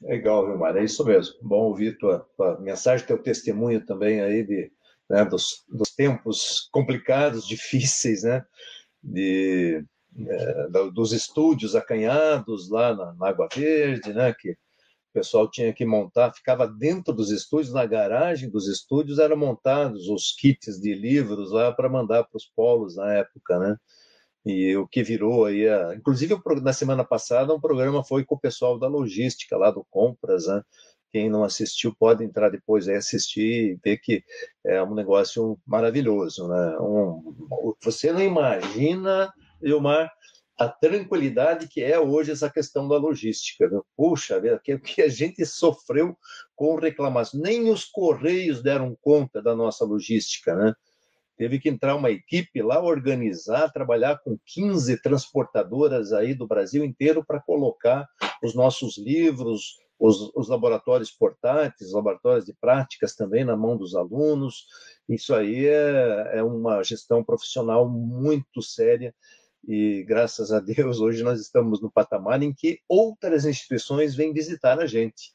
Legal, 0.01 0.45
Vilmar, 0.45 0.75
é 0.77 0.83
isso 0.83 1.05
mesmo. 1.05 1.35
Bom 1.41 1.63
ouvir 1.63 1.97
tua, 1.97 2.19
tua 2.35 2.59
mensagem, 2.59 3.05
teu 3.05 3.17
testemunho 3.17 3.85
também 3.85 4.21
aí 4.21 4.43
de, 4.43 4.71
né, 5.09 5.23
dos, 5.23 5.63
dos 5.69 5.89
tempos 5.95 6.67
complicados, 6.71 7.47
difíceis, 7.47 8.23
né, 8.23 8.45
de 9.03 9.83
é, 10.17 10.67
dos 10.93 11.11
estúdios 11.11 11.75
acanhados 11.75 12.69
lá 12.69 12.95
na, 12.95 13.13
na, 13.13 13.27
Água 13.27 13.49
Verde, 13.53 14.13
né, 14.13 14.33
que 14.33 14.51
o 14.51 14.57
pessoal 15.13 15.49
tinha 15.49 15.73
que 15.73 15.85
montar, 15.85 16.33
ficava 16.33 16.67
dentro 16.67 17.13
dos 17.13 17.31
estúdios, 17.31 17.73
na 17.73 17.85
garagem 17.85 18.49
dos 18.49 18.67
estúdios 18.67 19.19
eram 19.19 19.37
montados 19.37 20.07
os 20.07 20.33
kits 20.33 20.79
de 20.79 20.93
livros 20.93 21.51
lá 21.51 21.71
para 21.71 21.89
mandar 21.89 22.23
para 22.23 22.37
os 22.37 22.45
polos 22.45 22.95
na 22.95 23.13
época, 23.13 23.59
né? 23.59 23.77
E 24.45 24.75
o 24.77 24.87
que 24.87 25.01
virou 25.01 25.45
aí, 25.45 25.67
a... 25.67 25.95
inclusive 25.95 26.39
na 26.61 26.73
semana 26.73 27.03
passada 27.03 27.53
um 27.53 27.59
programa 27.59 28.03
foi 28.03 28.23
com 28.23 28.35
o 28.35 28.39
pessoal 28.39 28.77
da 28.77 28.87
logística 28.87 29.57
lá 29.57 29.71
do 29.71 29.85
Compras, 29.89 30.47
né? 30.47 30.61
Quem 31.11 31.29
não 31.29 31.43
assistiu 31.43 31.95
pode 31.97 32.23
entrar 32.23 32.49
depois 32.49 32.87
e 32.87 32.93
assistir 32.93 33.71
e 33.71 33.79
ver 33.83 33.97
que 33.97 34.23
é 34.65 34.83
um 34.83 34.93
negócio 34.93 35.57
maravilhoso, 35.65 36.47
né? 36.47 36.77
Um... 36.79 37.75
Você 37.83 38.11
não 38.11 38.21
imagina 38.21 39.33
Vilmar, 39.61 40.11
a 40.57 40.69
tranquilidade 40.69 41.67
que 41.67 41.81
é 41.81 41.99
hoje 41.99 42.31
essa 42.31 42.49
questão 42.49 42.87
da 42.87 42.97
logística. 42.97 43.67
Né? 43.69 43.79
Puxa, 43.95 44.37
o 44.37 44.79
que 44.79 45.01
a 45.01 45.09
gente 45.09 45.45
sofreu 45.45 46.17
com 46.55 46.75
reclamações. 46.75 47.41
Nem 47.41 47.69
os 47.69 47.83
Correios 47.83 48.61
deram 48.61 48.97
conta 49.01 49.41
da 49.41 49.55
nossa 49.55 49.83
logística, 49.83 50.55
né? 50.55 50.73
Teve 51.37 51.59
que 51.59 51.69
entrar 51.69 51.95
uma 51.95 52.09
equipe 52.09 52.61
lá, 52.61 52.81
organizar, 52.81 53.71
trabalhar 53.71 54.19
com 54.19 54.37
15 54.45 55.01
transportadoras 55.01 56.13
aí 56.13 56.33
do 56.33 56.47
Brasil 56.47 56.83
inteiro 56.83 57.23
para 57.25 57.41
colocar 57.41 58.07
os 58.41 58.55
nossos 58.55 58.97
livros, 58.97 59.77
os, 59.99 60.31
os, 60.35 60.47
laboratórios 60.47 61.11
portáteis, 61.11 61.91
laboratórios 61.91 62.45
de 62.45 62.53
práticas 62.53 63.15
também 63.15 63.43
na 63.43 63.55
mão 63.55 63.75
dos 63.75 63.95
alunos. 63.95 64.65
Isso 65.09 65.33
aí 65.33 65.65
é, 65.67 66.37
é 66.37 66.43
uma 66.43 66.81
gestão 66.83 67.23
profissional 67.23 67.89
muito 67.89 68.61
séria 68.61 69.13
e 69.67 70.03
graças 70.03 70.51
a 70.51 70.59
Deus 70.59 70.99
hoje 70.99 71.23
nós 71.23 71.41
estamos 71.41 71.81
no 71.81 71.91
patamar 71.91 72.41
em 72.43 72.53
que 72.53 72.79
outras 72.87 73.45
instituições 73.45 74.15
vêm 74.15 74.31
visitar 74.31 74.79
a 74.79 74.85
gente. 74.85 75.33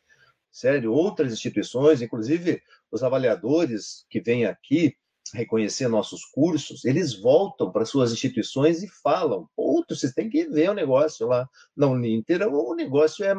sério, 0.50 0.92
outras 0.92 1.32
instituições, 1.32 2.02
inclusive 2.02 2.62
os 2.90 3.02
avaliadores 3.02 4.04
que 4.08 4.20
vêm 4.20 4.46
aqui 4.46 4.96
reconhecer 5.32 5.88
nossos 5.88 6.24
cursos, 6.24 6.84
eles 6.84 7.20
voltam 7.20 7.70
para 7.70 7.84
suas 7.84 8.12
instituições 8.12 8.82
e 8.82 8.88
falam: 9.02 9.48
Puta, 9.56 9.94
vocês 9.94 10.12
têm 10.12 10.28
que 10.28 10.44
ver 10.44 10.70
o 10.70 10.74
negócio 10.74 11.26
lá 11.26 11.48
na 11.76 11.86
Uninter, 11.86 12.46
o 12.48 12.74
negócio 12.74 13.24
é 13.24 13.34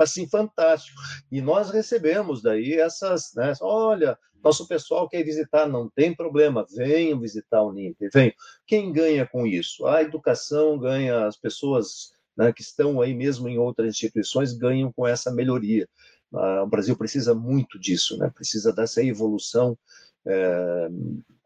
assim 0.00 0.28
fantástico. 0.28 1.00
E 1.30 1.40
nós 1.40 1.70
recebemos 1.70 2.42
daí 2.42 2.74
essas, 2.74 3.32
né? 3.34 3.52
Olha, 3.60 4.18
nosso 4.42 4.68
pessoal 4.68 5.08
quer 5.08 5.22
visitar, 5.22 5.66
não 5.66 5.88
tem 5.88 6.14
problema, 6.14 6.66
venham 6.74 7.18
visitar 7.18 7.62
o 7.62 7.70
Uninter, 7.70 8.10
venham. 8.12 8.32
Quem 8.66 8.92
ganha 8.92 9.26
com 9.26 9.46
isso? 9.46 9.86
A 9.86 10.02
educação 10.02 10.78
ganha, 10.78 11.26
as 11.26 11.36
pessoas 11.36 12.12
né, 12.36 12.52
que 12.52 12.62
estão 12.62 13.00
aí 13.00 13.14
mesmo 13.14 13.48
em 13.48 13.58
outras 13.58 13.88
instituições 13.88 14.52
ganham 14.52 14.92
com 14.92 15.06
essa 15.06 15.32
melhoria. 15.32 15.88
Ah, 16.34 16.62
o 16.64 16.66
Brasil 16.66 16.96
precisa 16.96 17.34
muito 17.34 17.78
disso, 17.78 18.18
né? 18.18 18.30
precisa 18.34 18.72
dessa 18.72 19.02
evolução 19.02 19.78
é, 20.26 20.88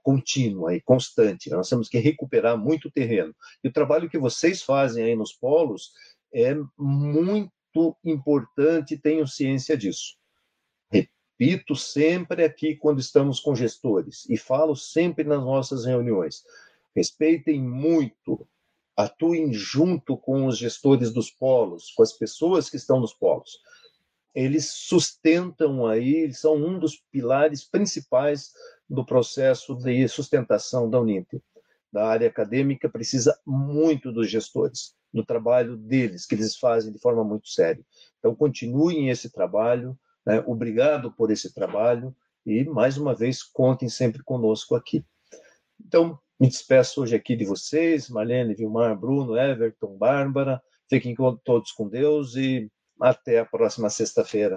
contínua 0.09 0.75
e 0.75 0.81
constante. 0.81 1.51
Nós 1.51 1.69
temos 1.69 1.87
que 1.87 1.99
recuperar 1.99 2.57
muito 2.57 2.91
terreno. 2.91 3.37
E 3.63 3.69
o 3.69 3.73
trabalho 3.73 4.09
que 4.09 4.17
vocês 4.17 4.63
fazem 4.63 5.05
aí 5.05 5.15
nos 5.15 5.35
polos 5.35 5.93
é 6.33 6.57
muito 6.79 7.95
importante, 8.03 8.97
tenho 8.97 9.29
ciência 9.29 9.77
disso. 9.77 10.17
Repito 10.91 11.77
sempre 11.77 12.43
aqui 12.43 12.75
quando 12.75 13.01
estamos 13.01 13.39
com 13.39 13.55
gestores 13.55 14.25
e 14.31 14.39
falo 14.39 14.75
sempre 14.75 15.25
nas 15.25 15.41
nossas 15.41 15.85
reuniões. 15.85 16.43
Respeitem 16.97 17.63
muito, 17.63 18.49
atuem 18.97 19.53
junto 19.53 20.17
com 20.17 20.47
os 20.47 20.57
gestores 20.57 21.13
dos 21.13 21.31
polos, 21.31 21.93
com 21.95 22.03
as 22.03 22.15
pessoas 22.15 22.71
que 22.71 22.79
estão 22.79 22.99
nos 22.99 23.13
polos 23.13 23.61
eles 24.35 24.71
sustentam 24.71 25.85
aí, 25.85 26.15
eles 26.15 26.39
são 26.39 26.55
um 26.55 26.79
dos 26.79 26.97
pilares 27.11 27.65
principais 27.65 28.53
do 28.89 29.05
processo 29.05 29.75
de 29.75 30.09
sustentação 30.09 30.89
da 30.89 31.01
Uninter. 31.01 31.41
Da 31.93 32.07
área 32.07 32.29
acadêmica 32.29 32.89
precisa 32.89 33.39
muito 33.47 34.13
dos 34.13 34.31
gestores, 34.31 34.95
do 35.13 35.25
trabalho 35.25 35.77
deles, 35.77 36.27
que 36.27 36.35
eles 36.35 36.57
fazem 36.57 36.93
de 36.93 36.99
forma 36.99 37.25
muito 37.25 37.49
séria. 37.49 37.85
Então, 38.19 38.35
continuem 38.35 39.09
esse 39.09 39.31
trabalho, 39.31 39.99
né? 40.27 40.43
obrigado 40.47 41.11
por 41.13 41.31
esse 41.31 41.53
trabalho 41.55 42.15
e, 42.45 42.65
mais 42.65 42.99
uma 42.99 43.15
vez, 43.15 43.43
contem 43.43 43.89
sempre 43.89 44.23
conosco 44.23 44.75
aqui. 44.75 45.05
Então, 45.81 46.19
me 46.39 46.49
despeço 46.49 47.03
hoje 47.03 47.17
aqui 47.17 47.35
de 47.35 47.45
vocês, 47.45 48.09
Marlene, 48.09 48.55
Vilmar, 48.55 48.99
Bruno, 48.99 49.37
Everton, 49.37 49.97
Bárbara. 49.97 50.63
Fiquem 50.89 51.15
todos 51.45 51.73
com 51.73 51.89
Deus 51.89 52.37
e 52.37 52.71
até 53.01 53.41
a 53.41 53.45
próxima 53.45 53.91
sexta-feira. 53.91 54.57